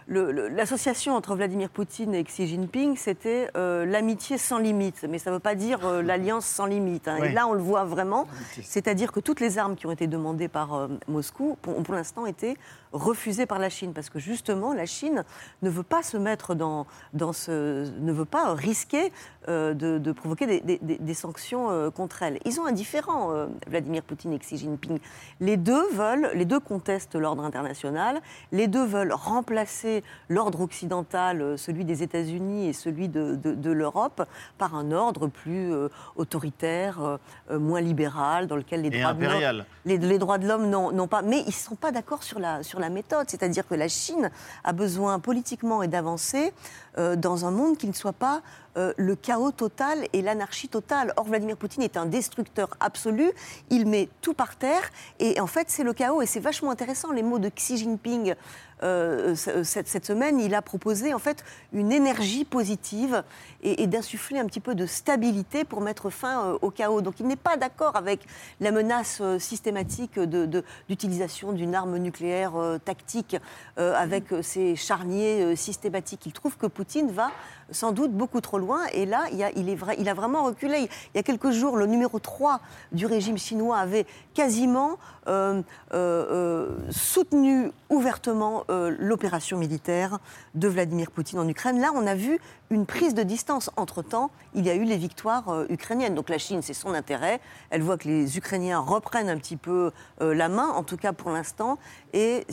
L'association 0.08 1.14
entre 1.14 1.34
Vladimir 1.36 1.70
Poutine 1.70 2.14
et 2.14 2.24
Xi 2.24 2.46
Jinping, 2.46 2.96
c'était 2.96 3.48
euh, 3.56 3.84
l'amitié 3.86 4.38
sans 4.38 4.58
limite. 4.58 5.04
Mais 5.08 5.18
ça 5.18 5.30
ne 5.30 5.36
veut 5.36 5.40
pas 5.40 5.54
dire 5.54 5.86
euh, 5.86 6.02
l'alliance 6.02 6.44
sans 6.46 6.66
limite. 6.66 7.08
hein. 7.08 7.18
Oui. 7.20 7.28
Et 7.28 7.32
là, 7.32 7.46
on 7.46 7.52
le 7.52 7.62
voit 7.62 7.84
vraiment. 7.84 8.26
C'est-à-dire 8.62 9.12
que 9.12 9.20
toutes 9.20 9.40
les 9.40 9.58
armes 9.58 9.76
qui 9.76 9.86
ont 9.86 9.92
été 9.92 10.06
demandées 10.06 10.48
par 10.48 10.74
euh, 10.74 10.88
Moscou 11.08 11.56
pour- 11.62 11.78
ont 11.78 11.82
pour 11.82 11.94
l'instant 11.94 12.26
été 12.26 12.56
refusées 12.92 13.46
par 13.46 13.58
la 13.58 13.70
Chine. 13.70 13.92
Parce 13.94 14.10
que 14.10 14.18
justement, 14.18 14.74
la 14.74 14.86
Chine 14.86 15.24
ne 15.62 15.70
veut 15.70 15.82
pas 15.82 16.02
se 16.02 16.16
mettre 16.16 16.31
dans, 16.54 16.86
dans 17.12 17.32
ce. 17.32 17.88
ne 18.00 18.12
veut 18.12 18.24
pas 18.24 18.54
risquer 18.54 19.12
euh, 19.48 19.74
de, 19.74 19.98
de 19.98 20.12
provoquer 20.12 20.46
des, 20.46 20.60
des- 20.60 20.78
des- 20.82 20.98
des 20.98 21.14
sanctions 21.14 21.70
euh, 21.70 21.90
contre 21.90 22.22
elle. 22.22 22.38
Ils 22.44 22.60
ont 22.60 22.66
un 22.66 22.72
différent, 22.72 23.32
euh, 23.32 23.46
Vladimir 23.66 24.02
Poutine 24.02 24.32
et 24.32 24.38
Xi 24.38 24.56
Jinping. 24.56 24.98
Les 25.40 25.56
deux 25.56 25.88
veulent, 25.92 26.30
les 26.34 26.44
deux 26.44 26.60
contestent 26.60 27.14
l'ordre 27.16 27.44
international, 27.44 28.20
les 28.52 28.68
deux 28.68 28.84
veulent 28.84 29.12
remplacer 29.12 30.04
l'ordre 30.28 30.60
occidental, 30.60 31.58
celui 31.58 31.84
des 31.84 32.02
États-Unis 32.02 32.68
et 32.68 32.72
celui 32.72 33.08
de, 33.08 33.34
de- 33.36 33.54
de 33.54 33.70
l'Europe, 33.70 34.22
par 34.58 34.74
un 34.74 34.92
ordre 34.92 35.26
plus 35.26 35.72
autoritaire, 36.16 37.18
moins 37.50 37.80
libéral, 37.80 38.46
dans 38.46 38.56
lequel 38.56 38.82
les 38.82 38.88
Et 38.88 39.00
droits 39.00 39.12
de 39.14 39.20
l'homme- 39.20 39.28
impérial. 39.30 39.66
les, 39.84 39.98
les 39.98 40.18
droits 40.18 40.38
de 40.38 40.46
l'homme 40.46 40.68
n'ont 40.70 40.92
n'ont 40.92 41.08
pas. 41.08 41.22
Mais 41.22 41.40
ils 41.40 41.46
ne 41.46 41.52
sont 41.52 41.74
pas 41.76 41.90
d'accord 41.92 42.22
sur 42.22 42.38
la, 42.38 42.62
sur 42.62 42.78
la 42.80 42.88
méthode. 42.88 43.26
C'est-à-dire 43.28 43.66
que 43.66 43.74
la 43.74 43.88
Chine 43.88 44.30
a 44.64 44.72
besoin 44.72 45.18
politiquement 45.18 45.82
et 45.82 45.88
d'avancer 45.88 46.21
avancée 46.22 46.52
euh, 46.98 47.16
dans 47.16 47.44
un 47.46 47.50
monde 47.50 47.78
qui 47.78 47.86
ne 47.86 47.92
soit 47.92 48.12
pas 48.12 48.42
euh, 48.76 48.92
le 48.96 49.16
chaos 49.16 49.50
total 49.50 50.06
et 50.12 50.22
l'anarchie 50.22 50.68
totale. 50.68 51.12
Or, 51.16 51.24
Vladimir 51.24 51.56
Poutine 51.56 51.82
est 51.82 51.96
un 51.96 52.06
destructeur 52.06 52.68
absolu. 52.80 53.30
Il 53.70 53.86
met 53.86 54.08
tout 54.20 54.34
par 54.34 54.56
terre. 54.56 54.90
Et 55.18 55.40
en 55.40 55.46
fait, 55.46 55.68
c'est 55.70 55.84
le 55.84 55.92
chaos. 55.92 56.22
Et 56.22 56.26
c'est 56.26 56.40
vachement 56.40 56.70
intéressant. 56.70 57.12
Les 57.12 57.22
mots 57.22 57.38
de 57.38 57.48
Xi 57.48 57.76
Jinping. 57.76 58.34
euh, 58.82 59.36
ce- 59.36 59.62
cette, 59.62 60.04
semaine, 60.04 60.40
il 60.40 60.56
a 60.56 60.60
proposé 60.62 61.14
en 61.14 61.20
fait 61.20 61.44
une 61.72 61.92
énergie 61.92 62.44
positive 62.44 63.22
et, 63.62 63.86
d'insuffler 63.86 64.40
un 64.40 64.46
petit 64.46 64.58
peu 64.58 64.74
de 64.74 64.86
stabilité 64.86 65.62
pour 65.62 65.80
mettre 65.80 66.10
fin 66.10 66.58
au 66.60 66.70
chaos. 66.70 67.00
Donc 67.00 67.20
il 67.20 67.28
n'est 67.28 67.36
pas 67.36 67.56
d'accord 67.56 67.94
avec 67.94 68.26
la 68.58 68.72
menace 68.72 69.22
systématique 69.38 70.18
d'utilisation 70.18 71.52
d'une 71.52 71.76
arme 71.76 71.96
nucléaire 71.98 72.54
tactique 72.84 73.36
avec 73.76 74.24
ces 74.42 74.74
charniers 74.74 75.54
systématiques. 75.54 76.26
Il 76.26 76.32
trouve 76.32 76.56
que 76.56 76.66
Poutine 76.82 77.12
va 77.12 77.30
sans 77.70 77.92
doute 77.92 78.10
beaucoup 78.10 78.40
trop 78.40 78.58
loin. 78.58 78.86
Et 78.92 79.06
là, 79.06 79.26
il, 79.30 80.08
a, 80.08 80.14
vraiment 80.14 80.42
reculé. 80.42 80.88
Il 81.14 81.16
y 81.16 81.18
a 81.20 81.22
quelques 81.22 81.52
jours, 81.52 81.76
le 81.76 81.86
numéro 81.86 82.18
3 82.18 82.58
du 82.90 83.06
régime 83.06 83.38
chinois 83.38 83.78
avait 83.78 84.04
quasiment 84.34 84.98
euh, 85.28 85.62
euh, 85.94 86.26
euh, 86.32 86.76
soutenu 86.90 87.70
ouvertement 87.88 88.64
l'opération 88.68 89.58
militaire 89.58 90.18
de 90.56 90.66
Vladimir 90.66 91.12
Poutine 91.12 91.38
en 91.38 91.48
Ukraine. 91.48 91.80
Là, 91.80 91.92
on 91.94 92.04
a 92.04 92.16
vu 92.16 92.40
une 92.70 92.84
prise 92.84 93.14
de 93.14 93.22
distance. 93.22 93.70
Entre-temps, 93.76 94.32
il 94.54 94.66
y 94.66 94.70
a 94.70 94.74
eu 94.74 94.82
les 94.82 94.96
victoires 94.96 95.64
ukrainiennes. 95.68 96.16
Donc 96.16 96.30
la 96.30 96.38
Chine, 96.38 96.62
c'est 96.62 96.74
son 96.74 96.94
intérêt. 96.94 97.40
Elle 97.70 97.82
voit 97.82 97.96
que 97.96 98.08
les 98.08 98.36
Ukrainiens 98.38 98.80
reprennent 98.80 99.30
un 99.30 99.38
petit 99.38 99.56
peu 99.56 99.92
la 100.20 100.48
main, 100.48 100.68
en 100.68 100.82
tout 100.82 100.96
cas 100.96 101.12
pour 101.12 101.30
l'instant, 101.30 101.78
et 102.12 102.44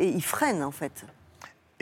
ils 0.00 0.24
freinent 0.24 0.64
en 0.64 0.72
fait. 0.72 1.06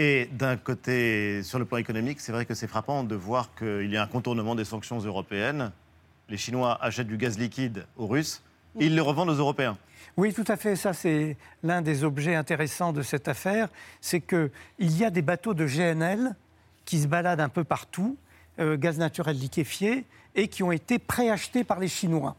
Et 0.02 0.30
d'un 0.32 0.56
côté, 0.56 1.42
sur 1.42 1.58
le 1.58 1.66
plan 1.66 1.76
économique, 1.76 2.20
c'est 2.20 2.32
vrai 2.32 2.46
que 2.46 2.54
c'est 2.54 2.66
frappant 2.66 3.04
de 3.04 3.14
voir 3.14 3.54
qu'il 3.54 3.90
y 3.90 3.98
a 3.98 4.02
un 4.02 4.06
contournement 4.06 4.54
des 4.54 4.64
sanctions 4.64 4.98
européennes. 4.98 5.72
Les 6.30 6.38
Chinois 6.38 6.78
achètent 6.80 7.06
du 7.06 7.18
gaz 7.18 7.38
liquide 7.38 7.84
aux 7.98 8.06
Russes 8.06 8.42
et 8.78 8.86
ils 8.86 8.96
le 8.96 9.02
revendent 9.02 9.28
aux 9.28 9.34
Européens. 9.34 9.76
Oui, 10.16 10.32
tout 10.32 10.46
à 10.48 10.56
fait. 10.56 10.74
Ça, 10.74 10.94
c'est 10.94 11.36
l'un 11.62 11.82
des 11.82 12.02
objets 12.02 12.34
intéressants 12.34 12.94
de 12.94 13.02
cette 13.02 13.28
affaire. 13.28 13.68
C'est 14.00 14.22
qu'il 14.22 14.50
y 14.78 15.04
a 15.04 15.10
des 15.10 15.20
bateaux 15.20 15.52
de 15.52 15.66
GNL 15.66 16.34
qui 16.86 17.00
se 17.00 17.06
baladent 17.06 17.40
un 17.40 17.50
peu 17.50 17.64
partout, 17.64 18.16
euh, 18.58 18.78
gaz 18.78 18.96
naturel 18.96 19.36
liquéfié, 19.36 20.06
et 20.34 20.48
qui 20.48 20.62
ont 20.62 20.72
été 20.72 20.98
préachetés 20.98 21.62
par 21.62 21.78
les 21.78 21.88
Chinois. 21.88 22.36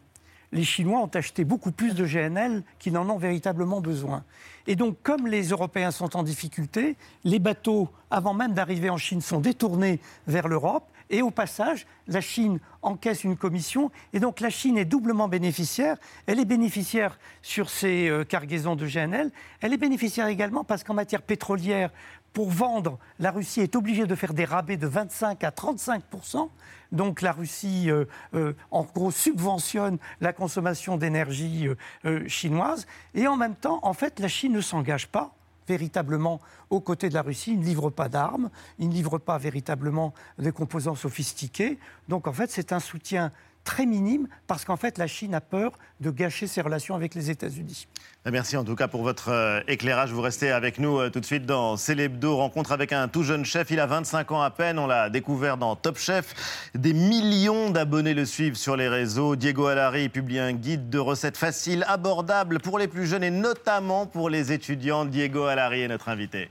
Les 0.51 0.63
Chinois 0.63 0.99
ont 0.99 1.11
acheté 1.13 1.45
beaucoup 1.45 1.71
plus 1.71 1.95
de 1.95 2.05
GNL 2.05 2.63
qu'ils 2.77 2.93
n'en 2.93 3.09
ont 3.09 3.17
véritablement 3.17 3.79
besoin. 3.79 4.23
Et 4.67 4.75
donc, 4.75 4.97
comme 5.01 5.27
les 5.27 5.49
Européens 5.49 5.91
sont 5.91 6.15
en 6.15 6.23
difficulté, 6.23 6.97
les 7.23 7.39
bateaux, 7.39 7.89
avant 8.09 8.33
même 8.33 8.53
d'arriver 8.53 8.89
en 8.89 8.97
Chine, 8.97 9.21
sont 9.21 9.39
détournés 9.39 9.99
vers 10.27 10.47
l'Europe. 10.47 10.85
Et 11.09 11.21
au 11.21 11.31
passage, 11.31 11.87
la 12.07 12.21
Chine 12.21 12.59
encaisse 12.81 13.23
une 13.23 13.35
commission. 13.35 13.91
Et 14.13 14.19
donc, 14.19 14.39
la 14.39 14.49
Chine 14.49 14.77
est 14.77 14.85
doublement 14.85 15.27
bénéficiaire. 15.27 15.97
Elle 16.25 16.39
est 16.39 16.45
bénéficiaire 16.45 17.19
sur 17.41 17.69
ces 17.69 18.07
euh, 18.07 18.23
cargaisons 18.23 18.75
de 18.75 18.87
GNL. 18.87 19.31
Elle 19.59 19.73
est 19.73 19.77
bénéficiaire 19.77 20.27
également 20.27 20.63
parce 20.63 20.83
qu'en 20.83 20.93
matière 20.93 21.21
pétrolière, 21.21 21.91
pour 22.33 22.49
vendre, 22.49 22.97
la 23.19 23.31
Russie 23.31 23.61
est 23.61 23.75
obligée 23.75 24.05
de 24.05 24.15
faire 24.15 24.33
des 24.33 24.45
rabais 24.45 24.77
de 24.77 24.87
25 24.87 25.43
à 25.43 25.49
35% 25.49 26.49
donc 26.91 27.21
la 27.21 27.31
Russie, 27.31 27.89
euh, 27.89 28.05
euh, 28.33 28.53
en 28.69 28.83
gros, 28.83 29.11
subventionne 29.11 29.97
la 30.19 30.33
consommation 30.33 30.97
d'énergie 30.97 31.67
euh, 32.05 32.27
chinoise. 32.27 32.85
Et 33.13 33.27
en 33.27 33.37
même 33.37 33.55
temps, 33.55 33.79
en 33.83 33.93
fait, 33.93 34.19
la 34.19 34.27
Chine 34.27 34.53
ne 34.53 34.61
s'engage 34.61 35.07
pas 35.07 35.33
véritablement 35.67 36.41
aux 36.69 36.81
côtés 36.81 37.07
de 37.07 37.13
la 37.13 37.21
Russie. 37.21 37.53
Il 37.53 37.59
ne 37.59 37.65
livre 37.65 37.89
pas 37.89 38.09
d'armes, 38.09 38.49
il 38.77 38.89
ne 38.89 38.93
livre 38.93 39.19
pas 39.19 39.37
véritablement 39.37 40.13
des 40.37 40.51
composants 40.51 40.95
sophistiqués. 40.95 41.77
Donc 42.09 42.27
en 42.27 42.33
fait, 42.33 42.51
c'est 42.51 42.73
un 42.73 42.79
soutien 42.79 43.31
très 43.63 43.85
minime 43.85 44.27
parce 44.47 44.65
qu'en 44.65 44.77
fait, 44.77 44.97
la 44.97 45.07
Chine 45.07 45.33
a 45.33 45.41
peur 45.41 45.71
de 45.99 46.09
gâcher 46.09 46.47
ses 46.47 46.61
relations 46.61 46.95
avec 46.95 47.15
les 47.15 47.29
États-Unis. 47.29 47.87
Merci 48.29 48.55
en 48.55 48.63
tout 48.63 48.75
cas 48.75 48.87
pour 48.87 49.01
votre 49.01 49.29
euh, 49.29 49.61
éclairage. 49.67 50.11
Vous 50.11 50.21
restez 50.21 50.51
avec 50.51 50.77
nous 50.77 50.99
euh, 50.99 51.09
tout 51.09 51.19
de 51.19 51.25
suite 51.25 51.45
dans 51.45 51.75
Célébdo. 51.75 52.37
Rencontre 52.37 52.71
avec 52.71 52.93
un 52.93 53.07
tout 53.07 53.23
jeune 53.23 53.45
chef. 53.45 53.71
Il 53.71 53.79
a 53.79 53.87
25 53.87 54.31
ans 54.31 54.41
à 54.41 54.51
peine. 54.51 54.77
On 54.77 54.85
l'a 54.85 55.09
découvert 55.09 55.57
dans 55.57 55.75
Top 55.75 55.97
Chef. 55.97 56.69
Des 56.75 56.93
millions 56.93 57.71
d'abonnés 57.71 58.13
le 58.13 58.25
suivent 58.25 58.57
sur 58.57 58.75
les 58.75 58.87
réseaux. 58.87 59.35
Diego 59.35 59.65
Alari 59.67 60.09
publie 60.09 60.39
un 60.39 60.53
guide 60.53 60.89
de 60.89 60.99
recettes 60.99 61.37
faciles, 61.37 61.83
abordables 61.87 62.59
pour 62.59 62.77
les 62.77 62.87
plus 62.87 63.07
jeunes 63.07 63.23
et 63.23 63.31
notamment 63.31 64.05
pour 64.05 64.29
les 64.29 64.51
étudiants. 64.51 65.05
Diego 65.05 65.45
Alari 65.45 65.81
est 65.81 65.87
notre 65.87 66.09
invité. 66.09 66.49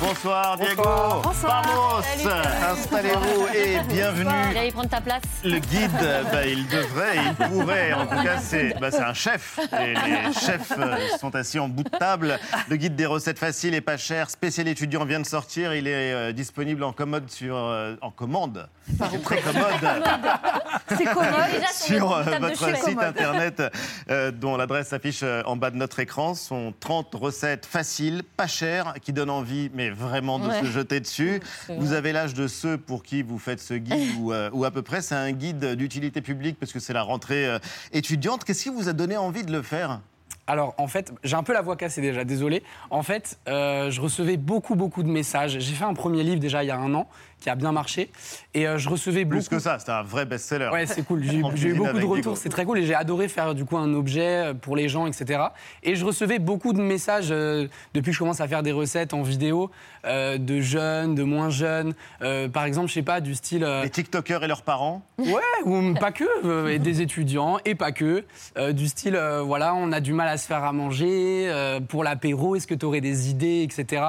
Bonsoir 0.00 0.58
Diego. 0.58 0.82
Bonsoir. 1.22 1.62
Vamos. 1.64 2.04
Installez-vous 2.70 3.46
et 3.54 3.78
bienvenue. 3.88 4.30
Il 4.50 4.58
allait 4.58 4.70
prendre 4.70 4.90
ta 4.90 5.00
place. 5.00 5.22
Le 5.42 5.58
guide, 5.58 5.90
bah, 6.30 6.46
il 6.46 6.66
devrait, 6.68 7.16
il 7.24 7.34
pourrait. 7.48 7.92
En 7.94 8.06
tout 8.06 8.22
cas, 8.22 8.38
c'est 8.38 8.78
bah, 8.78 8.90
c'est 8.90 9.02
un 9.02 9.14
chef. 9.14 9.58
Et 9.80 9.94
les 9.94 10.32
chefs 10.38 10.72
euh, 10.78 10.96
sont 11.18 11.34
assis 11.34 11.58
en 11.58 11.68
bout 11.68 11.82
de 11.82 11.88
table. 11.88 12.38
Le 12.68 12.76
guide 12.76 12.94
des 12.94 13.06
recettes 13.06 13.38
faciles 13.38 13.74
et 13.74 13.80
pas 13.80 13.96
chères, 13.96 14.28
spécial 14.28 14.68
étudiant, 14.68 15.04
vient 15.06 15.20
de 15.20 15.26
sortir. 15.26 15.72
Il 15.74 15.86
est 15.88 16.12
euh, 16.12 16.32
disponible 16.32 16.84
en 16.84 16.92
commode 16.92 17.30
sur, 17.30 17.56
euh, 17.56 17.94
en 18.02 18.10
commande. 18.10 18.68
C'est 18.88 19.22
très 19.22 19.40
commode. 19.40 19.64
C'est 20.88 21.04
commode. 21.04 21.34
Déjà, 21.52 21.72
sur 21.72 22.12
euh, 22.12 22.22
votre 22.40 22.76
site 22.76 22.84
Commode. 22.84 23.04
internet 23.04 23.62
euh, 24.10 24.30
dont 24.30 24.56
l'adresse 24.56 24.88
s'affiche 24.88 25.22
en 25.22 25.56
bas 25.56 25.70
de 25.70 25.76
notre 25.76 26.00
écran. 26.00 26.34
Ce 26.34 26.48
sont 26.48 26.74
30 26.78 27.14
recettes 27.14 27.66
faciles, 27.66 28.22
pas 28.36 28.46
chères, 28.46 28.94
qui 29.02 29.12
donnent 29.12 29.30
envie, 29.30 29.70
mais 29.74 29.85
vraiment 29.90 30.38
de 30.38 30.48
Ouais. 30.48 30.60
se 30.60 30.66
jeter 30.66 31.00
dessus. 31.00 31.40
Vous 31.68 31.92
avez 31.92 32.12
l'âge 32.12 32.34
de 32.34 32.46
ceux 32.46 32.78
pour 32.78 33.02
qui 33.02 33.22
vous 33.22 33.38
faites 33.38 33.60
ce 33.60 33.74
guide 33.74 34.16
ou, 34.20 34.32
euh, 34.32 34.50
ou 34.52 34.64
à 34.64 34.70
peu 34.70 34.82
près. 34.82 35.02
C'est 35.02 35.14
un 35.14 35.32
guide 35.32 35.74
d'utilité 35.74 36.20
publique 36.20 36.58
parce 36.58 36.72
que 36.72 36.78
c'est 36.80 36.92
la 36.92 37.02
rentrée 37.02 37.46
euh, 37.46 37.58
étudiante. 37.92 38.44
Qu'est-ce 38.44 38.64
qui 38.64 38.68
vous 38.70 38.88
a 38.88 38.92
donné 38.92 39.16
envie 39.16 39.42
de 39.44 39.52
le 39.52 39.62
faire? 39.62 40.00
Alors, 40.48 40.74
en 40.78 40.86
fait, 40.86 41.12
j'ai 41.24 41.34
un 41.34 41.42
peu 41.42 41.52
la 41.52 41.60
voix 41.60 41.74
cassée 41.74 42.00
déjà, 42.00 42.22
désolé. 42.22 42.62
En 42.90 43.02
fait, 43.02 43.36
euh, 43.48 43.90
je 43.90 44.00
recevais 44.00 44.36
beaucoup, 44.36 44.76
beaucoup 44.76 45.02
de 45.02 45.08
messages. 45.08 45.58
J'ai 45.58 45.74
fait 45.74 45.84
un 45.84 45.94
premier 45.94 46.22
livre 46.22 46.38
déjà 46.38 46.62
il 46.62 46.68
y 46.68 46.70
a 46.70 46.76
un 46.78 46.94
an, 46.94 47.08
qui 47.40 47.50
a 47.50 47.54
bien 47.54 47.70
marché. 47.72 48.10
Et 48.54 48.66
euh, 48.66 48.78
je 48.78 48.88
recevais 48.88 49.24
Plus 49.24 49.38
beaucoup... 49.44 49.50
que 49.56 49.58
ça, 49.60 49.78
c'était 49.78 49.92
un 49.92 50.02
vrai 50.02 50.24
best-seller. 50.26 50.70
Ouais, 50.72 50.86
c'est 50.86 51.02
cool. 51.02 51.22
J'ai 51.22 51.36
eu- 51.68 51.74
beaucoup 51.74 51.98
de 51.98 52.04
retours, 52.04 52.36
c'est 52.36 52.48
très 52.48 52.64
cool. 52.64 52.78
Et 52.78 52.86
j'ai 52.86 52.94
adoré 52.94 53.28
faire 53.28 53.54
du 53.54 53.64
coup 53.64 53.76
un 53.76 53.92
objet 53.94 54.52
pour 54.62 54.74
les 54.76 54.88
gens, 54.88 55.06
etc. 55.06 55.40
Et 55.82 55.96
je 55.96 56.04
recevais 56.04 56.38
beaucoup 56.38 56.72
de 56.72 56.80
messages 56.80 57.28
euh, 57.30 57.68
depuis 57.94 58.10
que 58.10 58.14
je 58.14 58.18
commence 58.18 58.40
à 58.40 58.48
faire 58.48 58.62
des 58.62 58.72
recettes 58.72 59.12
en 59.14 59.22
vidéo 59.22 59.70
euh, 60.06 60.38
de 60.38 60.60
jeunes, 60.60 61.14
de 61.14 61.22
moins 61.22 61.50
jeunes. 61.50 61.94
Euh, 62.22 62.48
par 62.48 62.64
exemple, 62.64 62.88
je 62.88 62.94
sais 62.94 63.02
pas, 63.02 63.20
du 63.20 63.34
style. 63.34 63.64
euh, 63.64 63.82
Les 63.82 63.90
TikTokers 63.90 64.42
et 64.42 64.48
leurs 64.48 64.62
parents 64.62 65.02
Ouais, 65.18 65.32
ou 65.64 65.94
pas 65.94 66.12
que, 66.12 66.24
euh, 66.44 66.68
et 66.68 66.78
des 66.78 67.00
étudiants, 67.02 67.58
et 67.64 67.74
pas 67.74 67.92
que. 67.92 68.24
Euh, 68.56 68.72
du 68.72 68.88
style, 68.88 69.16
euh, 69.16 69.42
voilà, 69.42 69.74
on 69.74 69.92
a 69.92 70.00
du 70.00 70.12
mal 70.12 70.28
à 70.28 70.36
se 70.38 70.46
faire 70.46 70.64
à 70.64 70.72
manger, 70.72 71.46
euh, 71.48 71.80
pour 71.80 72.02
l'apéro, 72.04 72.56
est-ce 72.56 72.66
que 72.66 72.74
tu 72.74 72.86
aurais 72.86 73.00
des 73.00 73.30
idées, 73.30 73.62
etc. 73.62 74.02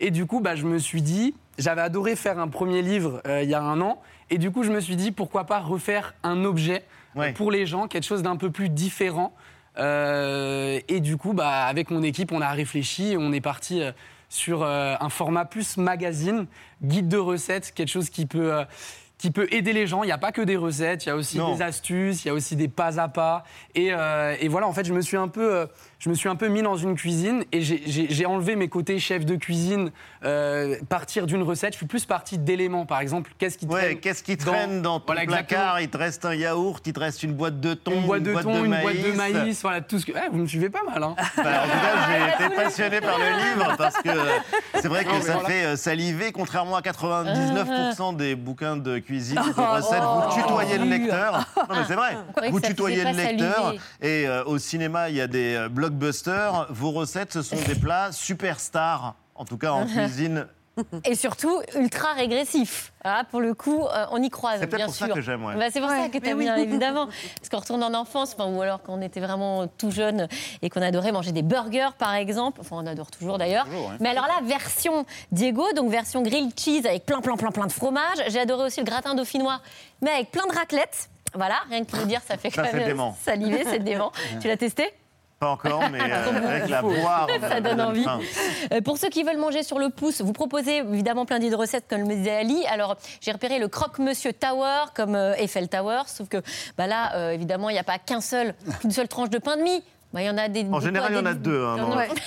Et 0.00 0.10
du 0.10 0.26
coup, 0.26 0.40
bah, 0.40 0.56
je 0.56 0.64
me 0.64 0.78
suis 0.78 1.02
dit, 1.02 1.34
j'avais 1.58 1.80
adoré 1.82 2.16
faire 2.16 2.38
un 2.38 2.48
premier 2.48 2.82
livre 2.82 3.20
euh, 3.26 3.42
il 3.42 3.48
y 3.48 3.54
a 3.54 3.62
un 3.62 3.80
an, 3.80 4.00
et 4.30 4.38
du 4.38 4.50
coup, 4.50 4.62
je 4.64 4.70
me 4.70 4.80
suis 4.80 4.96
dit, 4.96 5.12
pourquoi 5.12 5.44
pas 5.44 5.60
refaire 5.60 6.14
un 6.22 6.44
objet 6.44 6.82
euh, 7.16 7.32
pour 7.32 7.50
les 7.50 7.66
gens, 7.66 7.86
quelque 7.88 8.04
chose 8.04 8.22
d'un 8.22 8.36
peu 8.36 8.50
plus 8.50 8.68
différent. 8.68 9.32
Euh, 9.78 10.80
et 10.88 11.00
du 11.00 11.16
coup, 11.16 11.32
bah, 11.32 11.64
avec 11.66 11.90
mon 11.90 12.02
équipe, 12.02 12.32
on 12.32 12.40
a 12.40 12.50
réfléchi 12.50 13.12
et 13.12 13.16
on 13.16 13.32
est 13.32 13.40
parti 13.40 13.82
euh, 13.82 13.92
sur 14.28 14.64
un 14.64 15.08
format 15.10 15.44
plus 15.44 15.76
magazine, 15.76 16.46
guide 16.82 17.06
de 17.08 17.18
recettes, 17.18 17.72
quelque 17.72 17.88
chose 17.88 18.10
qui 18.10 18.26
peut, 18.26 18.52
qui 19.16 19.30
peut 19.30 19.46
aider 19.52 19.72
les 19.72 19.86
gens. 19.86 20.02
Il 20.02 20.06
n'y 20.06 20.12
a 20.12 20.18
pas 20.18 20.32
que 20.32 20.42
des 20.42 20.56
recettes, 20.56 21.06
il 21.06 21.08
y 21.08 21.12
a 21.12 21.16
aussi 21.16 21.38
Non. 21.38 21.54
des 21.54 21.62
astuces, 21.62 22.24
il 22.24 22.28
y 22.28 22.30
a 22.32 22.34
aussi 22.34 22.56
des 22.56 22.66
pas 22.66 22.98
à 22.98 23.06
pas. 23.08 23.44
Et, 23.76 23.92
euh, 23.92 24.34
et 24.40 24.48
voilà, 24.48 24.66
en 24.66 24.72
fait, 24.72 24.84
je 24.86 24.92
me 24.92 25.00
suis 25.00 25.16
un 25.16 25.28
peu, 25.28 25.68
je 25.98 26.08
me 26.10 26.14
suis 26.14 26.28
un 26.28 26.36
peu 26.36 26.48
mis 26.48 26.62
dans 26.62 26.76
une 26.76 26.94
cuisine 26.96 27.44
et 27.52 27.60
j'ai- 27.62 28.26
enlevé 28.26 28.56
mes 28.56 28.68
côtés 28.68 28.98
chef 28.98 29.24
de 29.26 29.36
cuisine, 29.36 29.90
euh, 30.24 30.76
partir 30.88 31.26
d'une 31.26 31.42
recette. 31.42 31.72
Je 31.74 31.78
suis 31.78 31.86
plus 31.86 32.04
parti 32.06 32.38
d'éléments, 32.38 32.86
par 32.86 33.00
exemple. 33.00 33.32
Qu'est-ce 33.38 33.58
qui 33.58 33.66
Ouais, 33.66 33.80
traîne 33.80 34.00
qu'est-ce 34.00 34.22
qui 34.22 34.36
traîne 34.36 34.80
dans 34.82 34.98
ton 35.00 35.06
Voilà, 35.12 35.26
placard? 35.26 35.80
Il 35.80 35.88
te 35.90 35.96
reste 35.98 36.24
un 36.24 36.34
yaourt, 36.34 36.82
il 36.86 36.92
te 36.92 37.00
reste 37.00 37.22
une 37.22 37.32
boîte 37.34 37.60
de 37.60 37.74
thon, 37.74 37.92
Une 37.92 38.06
boîte 38.06 38.22
de 38.22 38.32
thon, 38.34 38.64
une 38.64 38.70
maïs. 38.70 38.82
boîte 38.82 39.02
de 39.02 39.12
maïs, 39.12 39.60
voilà, 39.62 39.80
tout 39.82 39.98
ce 39.98 40.06
que. 40.06 40.12
Eh, 40.12 40.30
vous 40.30 40.38
me 40.38 40.46
suivez 40.46 40.70
pas 40.70 40.82
mal, 40.88 41.02
hein 41.02 41.14
Bah, 41.36 41.42
en 41.62 41.64
tout 41.64 41.70
cas, 41.70 42.36
j'ai 42.38 42.44
été 42.46 42.54
passionné 42.56 43.00
par 43.00 43.18
le 43.18 43.24
livre 43.24 43.74
parce 43.76 43.96
que 43.98 44.10
c'est 44.80 44.88
vrai 44.88 45.04
que 45.04 45.10
Non, 45.10 45.20
ça 45.20 45.32
voilà. 45.34 45.48
fait 45.48 45.64
euh, 45.64 45.76
saliver, 45.76 46.32
contrairement 46.32 46.76
à 46.76 46.80
99% 46.82 48.16
des 48.16 48.34
bouquins 48.34 48.76
de 48.76 48.98
cuisine 48.98 49.38
et 49.38 49.52
de 49.54 49.60
recettes. 49.60 50.02
Oh, 50.02 50.20
vous 50.28 50.40
tutoyez 50.42 50.78
le 50.78 50.84
lecteur. 50.84 51.46
Non, 51.56 51.76
mais 51.76 51.84
c'est 51.86 51.94
vrai. 51.94 52.16
Vous 52.50 52.60
tutoyez 52.60 53.04
le 53.04 53.10
lecteur. 53.12 53.64
saliver. 53.64 53.80
Et 54.00 54.26
euh, 54.26 54.44
au 54.44 54.58
cinéma, 54.58 55.08
il 55.10 55.16
y 55.16 55.20
a 55.20 55.26
des 55.26 55.54
euh, 55.54 55.68
blockbusters. 55.94 56.66
Vos 56.70 56.90
recettes, 56.90 57.32
ce 57.32 57.42
sont 57.42 57.56
des 57.66 57.74
plats 57.74 58.12
superstars, 58.12 59.14
en 59.34 59.44
tout 59.44 59.58
cas 59.58 59.72
en 59.72 59.86
cuisine. 59.86 60.46
Et 61.04 61.14
surtout, 61.14 61.60
ultra 61.76 62.14
régressif. 62.14 62.92
Ah, 63.04 63.22
pour 63.30 63.40
le 63.40 63.54
coup, 63.54 63.84
euh, 63.84 64.06
on 64.10 64.20
y 64.20 64.28
croise, 64.28 64.58
C'est 64.58 64.66
peut-être 64.66 64.76
bien 64.78 64.86
pour 64.86 64.94
ça 64.96 65.06
sûr. 65.06 65.14
que 65.14 65.20
j'aime, 65.20 65.44
ouais. 65.44 65.54
Bah, 65.54 65.66
c'est 65.72 65.78
pour 65.78 65.88
Ouais, 65.88 66.00
ça 66.02 66.08
que 66.08 66.18
tu 66.18 66.24
mais 66.24 66.30
aimes 66.30 66.38
oui. 66.38 66.44
bien, 66.46 66.56
évidemment. 66.68 67.06
Parce 67.06 67.48
qu'on 67.48 67.58
retourne 67.58 67.82
en 67.84 67.94
enfance, 67.94 68.34
enfin, 68.36 68.50
ou 68.50 68.60
alors 68.60 68.82
quand 68.82 68.94
on 68.94 69.00
était 69.00 69.20
vraiment 69.20 69.68
tout 69.68 69.92
jeune 69.92 70.26
et 70.62 70.70
qu'on 70.70 70.82
adorait 70.82 71.12
manger 71.12 71.30
des 71.30 71.42
burgers, 71.42 71.90
par 71.96 72.14
exemple. 72.14 72.60
Enfin, 72.60 72.74
on 72.80 72.86
adore 72.88 73.12
toujours 73.12 73.38
d'ailleurs. 73.38 73.68
Mais 74.00 74.08
alors 74.08 74.26
là, 74.26 74.40
version 74.42 75.06
Diego, 75.30 75.64
donc 75.76 75.92
version 75.92 76.22
grilled 76.22 76.58
cheese 76.58 76.84
avec 76.88 77.06
plein, 77.06 77.20
plein, 77.20 77.36
plein, 77.36 77.52
plein 77.52 77.66
de 77.68 77.72
fromage. 77.72 78.18
J'ai 78.26 78.40
adoré 78.40 78.64
aussi 78.64 78.80
le 78.80 78.86
gratin 78.86 79.14
dauphinois, 79.14 79.60
mais 80.02 80.10
avec 80.10 80.32
plein 80.32 80.46
de 80.48 80.52
raclette. 80.56 81.08
Voilà, 81.36 81.56
rien 81.70 81.84
que 81.84 81.96
le 81.96 82.04
dire, 82.06 82.20
ça 82.26 82.36
fait 82.36 82.50
Ça, 82.50 82.62
quand 82.62 82.68
c'est 82.72 82.78
même 82.94 83.00
saliver, 83.24 83.62
c'est 83.64 83.78
dément. 83.78 84.10
tu 84.40 84.48
l'as 84.48 84.56
testé? 84.56 84.92
Pas 85.40 85.50
encore, 85.50 85.90
mais 85.90 85.98
euh, 86.02 86.48
avec 86.48 86.68
la 86.68 86.82
boire, 86.82 87.28
ça 87.40 87.60
donne 87.60 87.80
envie. 87.80 88.04
faim. 88.04 88.20
Euh, 88.72 88.80
pour 88.80 88.98
ceux 88.98 89.08
qui 89.08 89.22
veulent 89.24 89.38
manger 89.38 89.62
sur 89.62 89.78
le 89.78 89.90
pouce, 89.90 90.20
vous 90.20 90.32
proposez 90.32 90.78
évidemment 90.78 91.26
plein 91.26 91.38
d'idées 91.38 91.50
de 91.50 91.56
recettes 91.56 91.86
comme 91.88 92.08
le 92.08 92.14
disait 92.14 92.36
Ali. 92.36 92.64
Alors 92.66 92.96
j'ai 93.20 93.32
repéré 93.32 93.58
le 93.58 93.68
croque-monsieur 93.68 94.32
Tower 94.32 94.86
comme 94.94 95.14
euh, 95.14 95.34
Eiffel 95.36 95.68
Tower, 95.68 96.02
sauf 96.06 96.28
que 96.28 96.38
bah 96.78 96.86
là 96.86 97.14
euh, 97.16 97.32
évidemment 97.32 97.68
il 97.68 97.72
n'y 97.74 97.78
a 97.78 97.84
pas 97.84 97.98
qu'un 97.98 98.20
seul, 98.20 98.54
qu'une 98.80 98.90
seule 98.90 99.08
tranche 99.08 99.30
de 99.30 99.38
pain 99.38 99.56
de 99.56 99.62
mie. 99.62 99.82
Bah, 100.14 100.22
il 100.22 100.26
y 100.26 100.30
en 100.30 100.38
a 100.38 100.48
des. 100.48 100.64
En 100.70 100.78
général, 100.78 101.10
il 101.12 101.16
y 101.16 101.20
en 101.20 101.26
a 101.26 101.34
deux. 101.34 101.64
hein, 101.64 101.76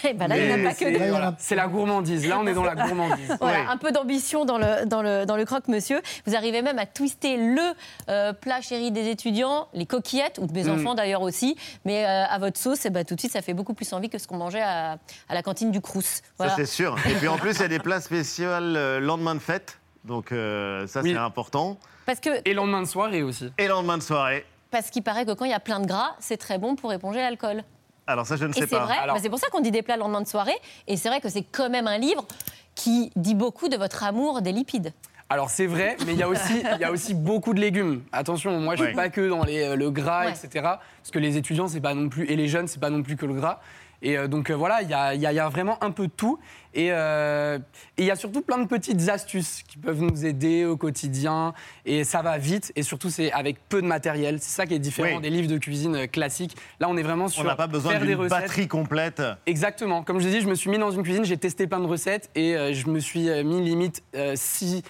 Ouais, 0.04 0.14
bah 0.14 0.28
là, 0.28 0.38
il 0.38 0.46
n'y 0.46 0.54
en 0.54 0.60
a 0.60 0.70
pas 0.70 0.74
que 0.74 0.80
c'est- 0.80 0.92
deux. 1.00 1.10
Voilà, 1.10 1.36
C'est 1.40 1.56
la 1.56 1.68
gourmandise. 1.68 2.28
Là, 2.28 2.38
on 2.40 2.46
est 2.46 2.54
dans 2.54 2.66
la 2.66 2.76
gourmandise. 2.76 3.38
Voilà, 3.42 3.60
Ouais. 3.62 3.66
un 3.70 3.78
peu 3.78 3.92
d'ambition 3.94 4.44
dans 4.44 4.58
le, 4.58 4.86
dans 4.86 5.02
le, 5.02 5.26
dans 5.26 5.38
le 5.38 5.46
croque-monsieur. 5.46 6.02
Vous 6.26 6.36
arrivez 6.36 6.62
même 6.62 6.78
à 6.80 6.86
twister 6.86 7.38
le 7.38 7.62
euh, 8.10 8.34
plat 8.34 8.60
chéri 8.60 8.92
des 8.92 9.08
étudiants, 9.10 9.70
les 9.74 9.86
coquillettes, 9.86 10.38
ou 10.42 10.48
de 10.48 10.52
mes 10.54 10.66
Mm. 10.66 10.72
enfants 10.82 10.96
d'ailleurs 10.96 11.22
aussi, 11.22 11.56
mais 11.86 12.06
euh, 12.06 12.26
à 12.30 12.38
votre 12.40 12.60
sauce, 12.60 12.86
et 12.86 12.90
bah, 12.90 13.06
tout 13.06 13.16
de 13.16 13.20
suite, 13.22 13.32
ça 13.32 13.42
fait 13.42 13.54
beaucoup 13.54 13.74
plus 13.74 13.94
envie 13.94 14.10
que 14.10 14.18
ce 14.18 14.28
qu'on 14.28 14.36
mangeait 14.38 14.62
à, 14.62 14.98
à 15.30 15.34
la 15.34 15.42
cantine 15.42 15.72
du 15.72 15.80
Crous. 15.80 16.22
Voilà. 16.38 16.52
Ça, 16.52 16.58
c'est 16.58 16.66
sûr. 16.66 16.98
Et 17.08 17.14
puis 17.14 17.30
en 17.30 17.38
plus, 17.38 17.56
il 17.56 17.62
y 17.62 17.66
a 17.66 17.68
des 17.70 17.80
plats 17.80 18.02
spéciaux 18.02 18.50
euh, 18.50 19.00
lendemain 19.00 19.34
de 19.36 19.40
fête. 19.40 19.80
Donc 20.04 20.34
euh, 20.34 20.86
ça, 20.88 21.00
Oui. 21.02 21.12
c'est 21.14 21.18
important. 21.18 21.78
Parce 22.06 22.20
que 22.20 22.30
Et 22.44 22.54
lendemain 22.54 22.82
de 22.82 22.88
soirée 22.88 23.24
aussi. 23.24 23.50
Et 23.58 23.68
lendemain 23.68 23.98
de 23.98 24.04
soirée. 24.04 24.46
parce 24.72 24.90
qu'il 24.90 25.04
paraît 25.04 25.26
que 25.26 25.32
quand 25.32 25.46
il 25.46 25.52
y 25.52 25.54
a 25.54 25.60
plein 25.62 25.80
de 25.80 25.86
gras, 25.88 26.12
c'est 26.20 26.38
très 26.38 26.58
bon 26.58 26.76
pour 26.76 26.92
éponger 26.92 27.20
l'alcool. 27.20 27.64
Alors 28.08 28.26
ça, 28.26 28.38
je 28.38 28.46
ne 28.46 28.52
Et 28.52 28.54
sais 28.54 28.62
c'est 28.62 28.68
pas. 28.68 28.86
vrai, 28.86 28.98
Alors- 28.98 29.16
bah, 29.16 29.22
c'est 29.22 29.30
pour 29.30 29.40
ça 29.40 29.48
qu'on 29.50 29.60
dit 29.60 29.72
des 29.72 29.82
plats 29.82 29.96
le 29.96 30.02
lendemain 30.02 30.22
de 30.22 30.28
soirée. 30.28 30.56
Et 30.88 30.96
c'est 30.98 31.10
vrai 31.10 31.20
que 31.22 31.30
c'est 31.30 31.44
quand 31.44 31.70
même 31.70 31.88
un 31.88 31.98
livre 31.98 32.26
qui 32.76 33.12
dit 33.16 33.36
beaucoup 33.36 33.68
de 33.70 33.76
votre 33.78 34.04
amour 34.04 34.42
des 34.42 34.52
lipides. 34.52 34.94
Alors 35.30 35.50
c'est 35.50 35.66
vrai, 35.68 35.98
mais 36.06 36.14
il 36.14 36.20
y 36.20 36.24
a 36.24 36.30
aussi, 36.30 36.64
il 36.76 36.80
y 36.80 36.86
a 36.86 36.92
aussi 36.92 37.14
beaucoup 37.14 37.54
de 37.54 37.60
légumes. 37.60 38.02
Attention, 38.14 38.58
moi 38.62 38.78
je 38.78 38.82
Ouais. 38.84 38.88
suis 38.90 38.96
pas 38.96 39.10
que 39.10 39.28
dans 39.28 39.44
les, 39.44 39.62
euh, 39.62 39.76
le 39.76 39.92
gras, 39.92 40.26
Ouais. 40.28 40.32
etc. 40.32 40.48
Parce 40.64 41.12
que 41.12 41.20
les 41.20 41.36
étudiants 41.36 41.68
c'est 41.68 41.82
pas 41.82 41.94
non 41.94 42.08
plus 42.08 42.26
et 42.28 42.38
les 42.38 42.48
jeunes 42.48 42.68
c'est 42.70 42.80
pas 42.80 42.90
non 42.90 43.04
plus 43.04 43.18
que 43.18 43.26
le 43.26 43.34
gras. 43.34 43.60
Et 44.02 44.18
euh, 44.18 44.28
donc 44.28 44.50
euh, 44.50 44.56
voilà, 44.56 44.82
il 44.82 44.90
y 44.90 44.94
a, 44.94 45.16
y 45.16 45.22
y 45.22 45.50
vraiment 45.52 45.84
un 45.84 45.92
peu 45.92 46.08
de 46.08 46.12
tout. 46.16 46.40
Et 46.74 46.92
euh, 46.92 47.58
et 47.98 48.04
il 48.04 48.06
y 48.06 48.12
a 48.12 48.16
surtout 48.16 48.42
plein 48.42 48.60
de 48.60 48.68
petites 48.68 49.10
astuces 49.10 49.64
qui 49.68 49.78
peuvent 49.80 50.02
nous 50.02 50.26
aider 50.26 50.66
au 50.66 50.78
quotidien. 50.78 51.54
Et 51.86 52.04
ça 52.04 52.22
va 52.22 52.38
vite. 52.38 52.72
Et 52.76 52.84
surtout 52.84 53.10
c'est 53.10 53.32
avec 53.32 53.58
peu 53.70 53.82
de 53.82 53.88
matériel. 53.88 54.38
C'est 54.40 54.56
ça 54.56 54.66
qui 54.68 54.76
est 54.76 54.80
différent 54.80 55.16
Oui. 55.16 55.22
des 55.22 55.30
livres 55.30 55.48
de 55.50 55.58
cuisine 55.58 56.08
classiques. 56.08 56.56
Là 56.80 56.88
on 56.90 56.98
est 56.98 57.04
vraiment 57.04 57.28
sur 57.28 57.42
On 57.44 57.46
n'a 57.48 57.56
pas 57.56 57.68
besoin 57.68 57.98
d'une 58.00 58.28
batterie 58.28 58.68
complète. 58.68 59.22
Exactement. 59.48 60.04
Comme 60.04 60.20
je 60.20 60.28
dis, 60.30 60.42
je 60.42 60.48
me 60.48 60.56
suis 60.56 60.70
mis 60.70 60.78
dans 60.78 60.92
une 60.92 61.04
cuisine, 61.04 61.26
j'ai 61.26 61.38
testé 61.38 61.66
plein 61.66 61.80
de 61.80 61.88
recettes 61.88 62.30
et 62.36 62.74
je 62.74 62.88
me 62.90 63.00
suis 63.00 63.28
mis 63.44 63.62
limite 63.62 64.04
six- 64.36 64.84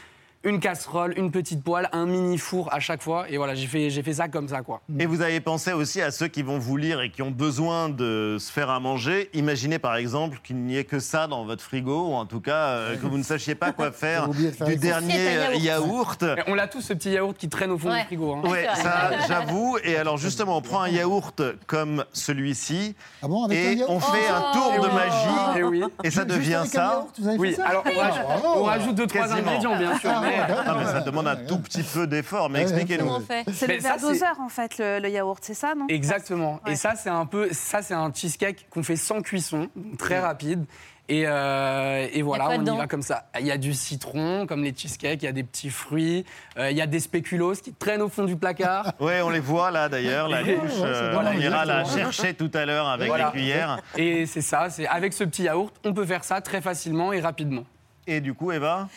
une 0.44 0.60
casserole, 0.60 1.14
une 1.18 1.32
petite 1.32 1.64
poêle, 1.64 1.90
un 1.92 2.06
mini 2.06 2.38
four 2.38 2.74
à 2.74 2.80
chaque 2.80 3.02
fois. 3.02 3.26
Et 3.30 3.38
voilà, 3.38 3.56
j'ai 3.56 3.68
fait, 3.68 3.90
j'ai 3.90 4.04
fait 4.04 4.14
ça 4.14 4.28
comme 4.28 4.48
ça, 4.48 4.62
quoi. 4.62 4.82
Et 5.00 5.06
vous 5.06 5.22
avez 5.22 5.40
pensé 5.42 5.74
aussi 5.74 6.02
à 6.02 6.12
ceux 6.12 6.28
qui 6.28 6.42
vont 6.44 6.58
vous 6.60 6.78
lire 6.78 7.02
et 7.02 7.10
qui 7.12 7.22
ont 7.22 7.32
besoin 7.32 7.90
de 7.90 8.38
se 8.40 8.52
faire 8.52 8.70
à 8.70 8.80
manger. 8.80 9.30
Imaginez 9.34 9.80
par 9.80 9.96
exemple 9.96 10.40
qu'il 10.44 10.58
n'y 10.58 10.78
ait 10.78 10.84
que 10.86 11.00
ça 11.00 11.28
dans 11.28 11.44
votre 11.46 11.62
frigo, 11.64 12.10
ou 12.10 12.14
en 12.14 12.26
tout 12.26 12.40
cas 12.40 12.68
euh, 12.68 12.96
que 12.98 13.06
vous 13.08 13.18
ne 13.18 13.24
sachiez 13.24 13.56
pas 13.56 13.72
quoi 13.72 13.92
faire 13.92 14.30
du 14.30 14.76
dernier 14.78 15.38
euh, 15.38 15.56
yaourt. 15.56 16.24
on 16.48 16.54
l'a 16.54 16.68
tous, 16.68 16.82
ce 16.82 16.94
petit 16.94 17.12
yaourt 17.12 17.36
qui 17.38 17.50
traîne 17.50 17.72
au 17.72 17.78
fond 17.78 17.90
Ouais. 17.90 18.02
du 18.02 18.06
frigo. 18.08 18.34
hein. 18.36 18.48
Ouais, 18.50 18.68
ça, 18.76 19.12
j'avoue. 19.28 19.78
Et 19.84 19.98
alors 19.98 20.18
justement, 20.18 20.58
on 20.58 20.62
prend 20.62 20.82
un 20.82 20.90
yaourt 20.90 21.42
comme 21.66 22.06
celui-ci 22.14 22.96
Ah 23.22 23.28
bon, 23.28 23.50
et 23.50 23.80
on 23.88 24.00
fait 24.00 24.28
un 24.30 24.44
Oh 24.54 24.54
tour 24.54 24.84
de 24.84 24.94
magie 24.94 25.60
Et 25.60 25.64
oui. 25.64 25.84
et 26.04 26.12
ça 26.12 26.26
devient 26.26 26.64
ça. 26.66 26.84
yaourt, 26.84 27.10
vous 27.20 27.28
avez 27.28 27.38
Oui, 27.38 27.50
fait 27.52 27.56
ça 27.56 27.68
alors 27.68 27.84
on 27.86 28.00
Ah, 28.00 28.04
rajoute, 28.10 28.26
on 28.56 28.64
rajoute 28.64 28.96
deux, 28.96 29.08
trois 29.08 29.22
Quasiment. 29.28 29.40
ingrédients, 29.50 29.78
bien 29.78 29.98
sûr. 30.00 30.10
Ah, 30.14 30.22
mais- 30.22 30.37
Ah, 30.40 30.76
mais 30.78 30.86
ça 30.86 31.02
demande 31.02 31.28
un 31.28 31.36
tout 31.36 31.60
petit 31.60 31.84
peu 31.84 32.08
d'effort, 32.08 32.50
mais 32.50 32.62
expliquez-nous. 32.64 33.10
C'est 33.54 33.68
le 33.68 33.80
ça, 33.82 33.90
verre 33.90 34.00
c'est- 34.00 34.08
doseur, 34.08 34.40
en 34.40 34.50
fait, 34.50 34.78
le, 34.78 35.00
le 35.00 35.10
yaourt, 35.10 35.40
c'est 35.44 35.54
ça, 35.54 35.74
non? 35.76 35.86
Exactement. 35.90 36.60
Ouais. 36.66 36.74
Et 36.74 36.76
ça, 36.76 36.94
c'est 36.96 37.10
un 37.10 37.26
peu, 37.26 37.50
ça, 37.52 37.82
c'est 37.82 37.94
un 37.94 38.12
cheesecake 38.14 38.68
qu'on 38.70 38.84
fait 38.84 38.96
sans 38.96 39.22
cuisson, 39.22 39.70
très 39.98 40.20
rapide. 40.20 40.66
Et, 41.10 41.24
euh, 41.26 42.06
et 42.12 42.22
voilà, 42.22 42.50
on 42.50 42.66
y 42.66 42.78
va 42.78 42.86
comme 42.86 43.02
ça. 43.02 43.30
Il 43.40 43.46
y 43.48 43.52
a 43.52 43.58
du 43.58 43.74
citron, 43.74 44.46
comme 44.46 44.62
les 44.62 44.74
cheesecakes, 44.76 45.22
il 45.22 45.26
y 45.26 45.30
a 45.30 45.32
des 45.32 45.44
petits 45.44 45.70
fruits, 45.70 46.26
euh, 46.58 46.70
il 46.70 46.76
y 46.76 46.82
a 46.82 46.86
des 46.86 47.00
spéculoos 47.00 47.54
qui 47.64 47.72
traînent 47.72 48.02
au 48.02 48.10
fond 48.10 48.26
du 48.26 48.36
placard. 48.36 48.92
Ouais, 49.00 49.22
on 49.22 49.30
les 49.30 49.40
voit 49.40 49.72
là 49.72 49.88
d'ailleurs, 49.88 50.28
la 50.28 50.44
ouais, 50.44 50.60
euh, 50.82 51.14
donne 51.14 51.28
on 51.28 51.40
ira 51.40 51.64
la 51.64 51.86
chercher 51.86 52.34
tout 52.34 52.52
à 52.54 52.66
l'heure 52.66 52.90
avec 52.90 53.08
Voilà. 53.08 53.28
les 53.28 53.32
cuillères. 53.40 53.80
Et 53.96 54.26
c'est 54.26 54.42
ça, 54.42 54.70
c'est 54.70 54.86
avec 54.86 55.14
ce 55.14 55.24
petit 55.24 55.44
yaourt, 55.44 55.74
on 55.86 55.94
peut 55.94 56.06
faire 56.06 56.26
ça 56.26 56.42
très 56.42 56.60
facilement 56.60 57.14
et 57.14 57.22
rapidement. 57.22 57.64
Et 58.06 58.20
du 58.20 58.34
coup, 58.34 58.52
Eva? 58.52 58.90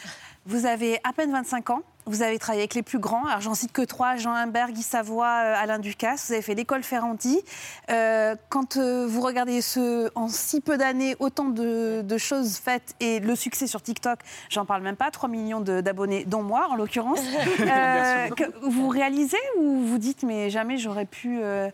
Vous 0.51 0.66
avez 0.66 0.98
à 1.05 1.12
peine 1.12 1.30
25 1.30 1.70
ans. 1.70 1.82
Vous 2.07 2.22
avez 2.22 2.40
travaillé 2.40 2.62
avec 2.62 2.74
les 2.74 2.82
plus 2.82 2.98
grands. 2.98 3.24
Alors, 3.26 3.40
j'en 3.40 3.55
cite 3.55 3.70
que 3.70 3.82
trois 3.82 4.16
Jean 4.16 4.32
Humbert, 4.34 4.72
Guy 4.72 4.82
Savoie, 4.82 5.26
euh, 5.44 5.55
Alain 5.57 5.78
Ducasse. 5.78 6.26
Vous 6.26 6.32
avez 6.32 6.42
fait 6.42 6.57
l'école 6.57 6.82
Ferranti. 6.82 7.40
Euh, 7.88 8.34
quand 8.48 8.76
euh, 8.76 9.07
vous 9.09 9.20
regardez 9.20 9.61
ce, 9.61 10.11
en 10.16 10.26
si 10.26 10.61
peu 10.61 10.76
d'années 10.76 11.14
autant 11.20 11.44
de, 11.51 12.03
de 12.03 12.18
choses 12.18 12.57
faites 12.57 12.96
et 12.98 13.20
le 13.20 13.36
succès 13.36 13.68
sur 13.68 13.80
TikTok, 13.80 14.18
j'en 14.48 14.64
parle 14.64 14.82
même 14.82 14.96
pas, 14.96 15.12
3 15.12 15.28
millions 15.28 15.61
d'abonnés, 15.61 16.24
dont 16.24 16.42
moi 16.42 16.66
en 16.70 16.74
l'occurrence, 16.74 17.20
euh, 17.61 18.28
que 18.30 18.42
vous 18.68 18.88
réalisez 18.88 19.38
ou 19.59 19.84
vous 19.86 19.98
dites, 19.98 20.24
mais 20.24 20.51
jamais 20.51 20.78
j'aurais 20.78 21.05
pu 21.07 21.38
euh, 21.40 21.68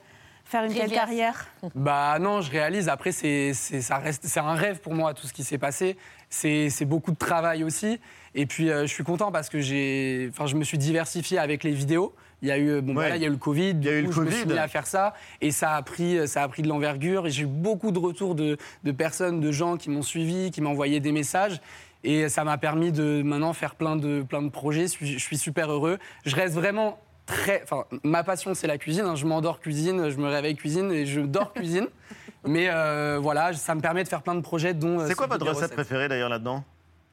faire 0.44 0.64
une 0.64 0.74
telle 0.74 0.90
carrière? 0.92 1.46
Bah 1.74 2.18
non, 2.20 2.42
je 2.42 2.50
réalise. 2.50 2.90
Après, 2.90 3.12
c'est, 3.12 3.52
c'est- 3.54 3.80
ça 3.80 3.96
reste, 3.96 4.24
c'est 4.26 4.40
un 4.40 4.54
rêve 4.54 4.80
pour 4.80 4.92
moi, 4.92 5.14
tout 5.14 5.26
ce 5.26 5.32
qui 5.32 5.44
s'est 5.44 5.56
passé. 5.56 5.96
C'est 6.28 6.84
beaucoup 6.84 7.12
de 7.12 7.16
travail 7.16 7.62
aussi. 7.64 8.00
Et 8.38 8.44
puis, 8.46 8.70
euh, 8.70 8.82
je 8.82 8.92
suis 8.92 9.02
content 9.02 9.32
parce 9.32 9.48
que 9.48 9.60
j'ai, 9.60 10.28
enfin, 10.30 10.46
je 10.46 10.54
me 10.56 10.62
suis 10.62 10.76
diversifié 10.78 11.38
avec 11.38 11.64
les 11.64 11.72
vidéos. 11.72 12.14
Il 12.42 12.48
y 12.48 12.52
a 12.52 12.58
eu, 12.58 12.82
bon, 12.82 12.88
Ouais. 12.88 12.94
voilà, 12.94 13.16
il 13.16 13.22
y 13.22 13.24
a 13.24 13.28
eu 13.28 13.30
le 13.32 13.38
Covid. 13.38 13.70
Il 13.70 13.84
y 13.84 13.88
a 13.88 13.92
du 13.92 13.98
eu 13.98 14.02
le 14.02 14.06
coup, 14.08 14.12
je 14.12 14.20
me 14.20 14.30
suis 14.30 14.42
Covid. 14.42 14.52
mis 14.54 14.58
à 14.58 14.68
faire 14.68 14.86
ça 14.86 15.14
et 15.40 15.50
ça 15.50 15.72
a 15.74 15.82
pris, 15.82 16.28
ça 16.28 16.42
a 16.42 16.48
pris 16.48 16.60
de 16.62 16.68
l'envergure. 16.68 17.26
Et 17.26 17.30
j'ai 17.30 17.44
eu 17.44 17.46
beaucoup 17.46 17.90
de 17.92 17.98
retours 17.98 18.34
de, 18.34 18.58
de 18.84 18.92
personnes, 18.92 19.40
de 19.40 19.50
gens 19.52 19.76
qui 19.78 19.88
m'ont 19.90 20.02
suivi, 20.02 20.50
qui 20.50 20.60
m'ont 20.60 20.70
envoyé 20.70 21.00
des 21.00 21.12
messages. 21.12 21.60
Et 22.04 22.28
ça 22.28 22.44
m'a 22.44 22.58
permis 22.58 22.92
de 22.92 23.22
maintenant 23.24 23.54
faire 23.54 23.74
plein 23.74 23.96
de, 23.96 24.22
plein 24.22 24.42
de 24.42 24.50
projets. 24.50 24.82
Je 24.82 24.92
suis, 24.92 25.06
je 25.14 25.18
suis 25.18 25.38
super 25.38 25.72
heureux. 25.72 25.98
Je 26.26 26.36
reste 26.36 26.54
vraiment 26.54 27.00
très. 27.24 27.62
Enfin, 27.64 27.84
ma 28.04 28.22
passion, 28.22 28.52
c'est 28.52 28.66
la 28.66 28.76
cuisine. 28.76 29.06
hein. 29.06 29.14
Je 29.16 29.24
m'endors 29.24 29.58
cuisine, 29.60 30.10
je 30.10 30.16
me 30.18 30.28
réveille 30.28 30.56
cuisine 30.56 30.92
et 30.92 31.06
je 31.06 31.22
dors 31.22 31.54
cuisine. 31.54 31.86
Mais 32.44 32.68
euh, 32.70 33.18
voilà, 33.20 33.54
ça 33.54 33.74
me 33.74 33.80
permet 33.80 34.04
de 34.04 34.08
faire 34.08 34.20
plein 34.22 34.34
de 34.34 34.40
projets, 34.42 34.74
dont. 34.74 35.00
euh, 35.00 35.06
C'est 35.08 35.14
quoi 35.16 35.26
votre 35.26 35.44
recette 35.46 35.62
recettes. 35.62 35.72
préférée 35.74 36.06
d'ailleurs 36.08 36.28
là-dedans? 36.28 36.62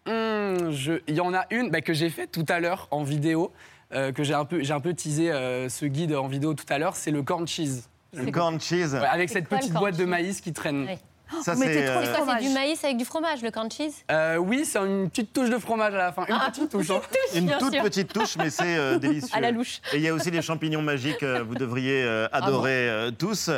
Hum, 0.05 0.71
je- 0.71 1.01
Il 1.07 1.15
y 1.15 1.21
en 1.21 1.33
a 1.33 1.45
une 1.49 1.69
bah, 1.69 1.81
que 1.81 1.93
j'ai 1.93 2.09
faite 2.09 2.31
tout 2.31 2.45
à 2.49 2.59
l'heure 2.59 2.87
en 2.91 3.03
vidéo, 3.03 3.51
euh, 3.93 4.11
que 4.11 4.23
j'ai 4.23 4.33
un 4.33 4.45
peu, 4.45 4.61
j'ai 4.63 4.73
un 4.73 4.79
peu 4.81 4.93
teasé 4.93 5.31
euh, 5.31 5.69
ce 5.69 5.85
guide 5.85 6.13
en 6.15 6.27
vidéo 6.27 6.53
tout 6.53 6.65
à 6.69 6.77
l'heure. 6.77 6.95
C'est 6.95 7.11
le 7.11 7.23
corn 7.23 7.47
cheese. 7.47 7.83
Le 8.13 8.29
corn 8.31 8.59
cheese. 8.59 8.93
Ouais, 8.93 9.05
avec 9.07 9.29
cette 9.29 9.47
petite 9.47 9.73
boîte 9.73 9.97
de 9.97 10.05
maïs 10.05 10.41
qui 10.41 10.53
traîne. 10.53 10.85
Ouais. 10.85 10.99
Ça, 11.41 11.55
mettez 11.55 11.73
c'est. 11.73 11.87
euh, 11.87 11.93
Quoi, 11.93 12.05
c'est 12.05 12.11
Fromage. 12.13 12.43
du 12.43 12.49
maïs 12.49 12.83
avec 12.83 12.97
du 12.97 13.05
fromage, 13.05 13.41
le 13.41 13.49
corn 13.49 13.71
cheese 13.71 14.03
Euh, 14.11 14.35
oui, 14.37 14.65
c'est 14.65 14.77
une 14.77 15.09
petite 15.09 15.33
touche 15.33 15.49
de 15.49 15.57
fromage 15.57 15.93
à 15.95 15.97
la 15.97 16.11
fin. 16.11 16.25
Une 16.27 16.35
Ah, 16.39 16.51
petite 16.51 16.69
touche. 16.69 16.91
hein. 16.91 17.01
Une 17.33 17.49
toute 17.57 17.73
sûr. 17.73 17.81
petite 17.81 18.13
touche, 18.13 18.35
mais 18.37 18.51
c'est 18.51 18.77
euh, 18.77 18.99
délicieux. 18.99 19.35
À 19.35 19.39
la 19.39 19.49
louche. 19.49 19.81
Et 19.93 19.97
il 19.97 20.01
y 20.03 20.09
a 20.09 20.13
aussi 20.13 20.29
les 20.29 20.43
champignons 20.43 20.83
magiques, 20.83 21.23
euh, 21.23 21.41
vous 21.43 21.55
devriez 21.55 22.03
euh, 22.03 22.27
adorer 22.31 22.87
euh, 22.87 23.09
tous. 23.09 23.49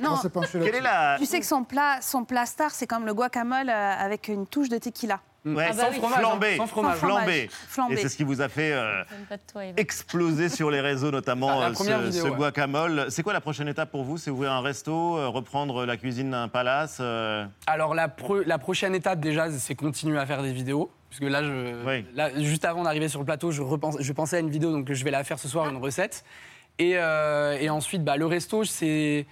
Non. 0.00 0.16
Tu 1.18 1.26
sais 1.26 1.40
que 1.40 1.44
son 1.46 1.64
plat, 1.64 1.98
son 2.00 2.24
plat 2.24 2.46
star, 2.46 2.70
c'est 2.70 2.86
comme 2.86 3.04
le 3.04 3.12
guacamole 3.12 3.68
euh, 3.68 3.92
avec 3.98 4.28
une 4.28 4.46
touche 4.46 4.70
de 4.70 4.78
tequila. 4.78 5.20
Ouais, 5.44 5.66
Ah 5.70 5.72
bah 5.72 5.82
sans 5.82 5.90
oui. 5.90 5.96
fromage, 5.96 6.18
flambé. 6.20 6.56
Sans 6.56 6.66
fromage. 6.66 6.92
Sans 6.94 7.06
fromage. 7.06 7.24
Flambé. 7.24 7.50
Flambé. 7.50 7.94
Et 7.94 7.96
c'est 7.96 8.08
ce 8.08 8.16
qui 8.16 8.22
vous 8.22 8.40
a 8.40 8.48
fait 8.48 8.72
euh, 8.72 9.02
exploser 9.76 10.48
sur 10.48 10.70
les 10.70 10.80
réseaux, 10.80 11.10
notamment 11.10 11.60
Ah, 11.60 11.70
euh, 11.70 11.74
ce, 11.74 11.82
vidéo, 11.82 12.10
ce 12.24 12.28
ouais. 12.28 12.36
guacamole. 12.36 13.06
C'est 13.08 13.22
quoi 13.22 13.32
la 13.32 13.40
prochaine 13.40 13.66
étape 13.68 13.90
pour 13.90 14.04
vous? 14.04 14.18
C'est 14.18 14.30
ouvrir 14.30 14.52
un 14.52 14.60
resto, 14.60 15.18
euh, 15.18 15.26
reprendre 15.28 15.84
la 15.84 15.96
cuisine 15.96 16.30
d'un 16.30 16.46
palace 16.48 16.98
euh, 17.00 17.44
Alors 17.66 17.94
la, 17.94 18.06
pre- 18.08 18.44
la 18.46 18.58
prochaine 18.58 18.94
étape 18.94 19.18
déjà, 19.20 19.50
c'est 19.50 19.74
continuer 19.74 20.18
à 20.18 20.26
faire 20.26 20.42
des 20.42 20.52
vidéos. 20.52 20.90
Puisque 21.10 21.24
là, 21.30 21.42
je, 21.42 21.84
Oui. 21.86 22.06
là 22.14 22.30
juste 22.40 22.64
avant 22.64 22.84
d'arriver 22.84 23.08
sur 23.08 23.18
le 23.18 23.26
plateau, 23.26 23.50
je, 23.50 23.62
repense, 23.62 23.96
je 24.00 24.12
pensais 24.12 24.36
à 24.36 24.40
une 24.40 24.48
vidéo, 24.50 24.70
donc 24.70 24.92
je 24.92 25.04
vais 25.04 25.10
la 25.10 25.24
faire 25.24 25.38
ce 25.38 25.48
soir, 25.48 25.68
une 25.68 25.76
recette. 25.76 26.24
Et, 26.78 26.92
euh, 26.96 27.58
et 27.60 27.68
ensuite, 27.68 28.04
bah, 28.04 28.16
le 28.16 28.26
resto, 28.26 28.64
c'est... 28.64 29.26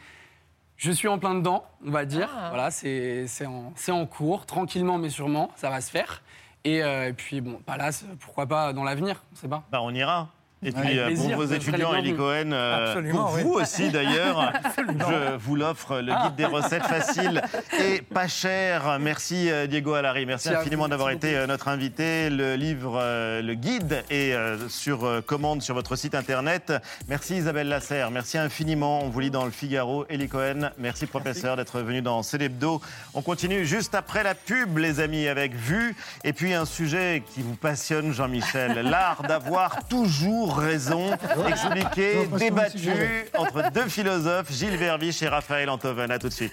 Je 0.80 0.90
suis 0.92 1.08
en 1.08 1.18
plein 1.18 1.34
dedans, 1.34 1.64
on 1.86 1.90
va 1.90 2.06
dire. 2.06 2.30
Ah. 2.34 2.48
Voilà, 2.48 2.70
c'est 2.70 3.26
c'est 3.26 3.44
en, 3.44 3.70
c'est 3.76 3.92
en 3.92 4.06
cours, 4.06 4.46
tranquillement 4.46 4.96
mais 4.96 5.10
sûrement, 5.10 5.50
ça 5.54 5.68
va 5.68 5.82
se 5.82 5.90
faire. 5.90 6.22
Et, 6.64 6.82
euh, 6.82 7.08
et 7.08 7.12
puis, 7.12 7.42
bon, 7.42 7.60
Palace, 7.66 8.06
pourquoi 8.18 8.46
pas 8.46 8.72
dans 8.72 8.82
l'avenir, 8.82 9.22
on 9.30 9.36
sait 9.36 9.46
pas. 9.46 9.62
bah, 9.70 9.80
On 9.82 9.94
ira. 9.94 10.28
Et 10.62 10.72
puis 10.72 10.98
euh, 10.98 11.16
pour 11.16 11.36
vos 11.36 11.46
étudiants, 11.46 11.94
Eli. 11.94 12.14
Cohen, 12.14 12.52
euh, 12.52 13.10
pour 13.10 13.32
oui. 13.34 13.42
vous 13.42 13.52
aussi 13.54 13.88
d'ailleurs, 13.88 14.52
je 14.76 15.36
vous 15.36 15.56
l'offre, 15.56 16.00
le 16.00 16.12
guide 16.12 16.34
des 16.36 16.44
recettes 16.44 16.84
faciles 16.84 17.40
et 17.82 18.02
pas 18.02 18.28
cher. 18.28 18.98
Merci 19.00 19.50
euh, 19.50 19.66
Diego 19.66 19.94
Alari, 19.94 20.26
merci 20.26 20.50
infiniment 20.50 20.86
d'avoir 20.86 21.10
été 21.10 21.34
euh, 21.34 21.46
notre 21.46 21.68
invité. 21.68 22.28
Le 22.28 22.56
livre, 22.56 22.98
euh, 23.00 23.40
le 23.40 23.54
guide 23.54 24.04
est 24.10 24.34
euh, 24.34 24.68
sur 24.68 25.04
euh, 25.04 25.22
commande 25.22 25.62
sur 25.62 25.74
votre 25.74 25.96
site 25.96 26.14
internet. 26.14 26.74
Merci 27.08 27.36
Isabelle 27.36 27.68
Lasserre, 27.68 28.10
merci 28.10 28.36
infiniment. 28.36 29.02
On 29.02 29.08
vous 29.08 29.20
lit 29.20 29.30
dans 29.30 29.46
le 29.46 29.50
Figaro. 29.50 30.04
Eli 30.10 30.28
Cohen, 30.28 30.72
merci 30.76 31.06
professeur 31.06 31.56
d'être 31.56 31.80
venu 31.80 32.02
dans 32.02 32.22
Célébdo. 32.22 32.82
On 33.14 33.22
continue 33.22 33.64
juste 33.64 33.94
après 33.94 34.22
la 34.22 34.34
pub, 34.34 34.76
les 34.76 35.00
amis, 35.00 35.26
avec 35.26 35.54
Vue. 35.54 35.96
Et 36.22 36.34
puis 36.34 36.52
un 36.52 36.66
sujet 36.66 37.22
qui 37.32 37.40
vous 37.40 37.56
passionne, 37.56 38.12
Jean-Michel, 38.12 38.78
l'art 38.80 39.22
d'avoir 39.22 39.88
toujours 39.88 40.49
raison. 40.56 41.10
Expliqué, 41.48 42.12
Je 42.24 42.28
vois 42.28 42.38
pas 42.38 42.38
ce 42.38 42.38
que 42.38 42.38
débattu 42.38 42.78
vous 42.78 42.82
suggérez. 42.84 43.24
entre 43.38 43.70
deux 43.72 43.88
philosophes, 43.88 44.50
Gilles 44.52 44.76
Verviche 44.76 45.22
et 45.22 45.28
Raphaël 45.28 45.68
Antoven. 45.70 46.10
À 46.10 46.18
tout 46.18 46.28
de 46.28 46.32
suite. 46.34 46.52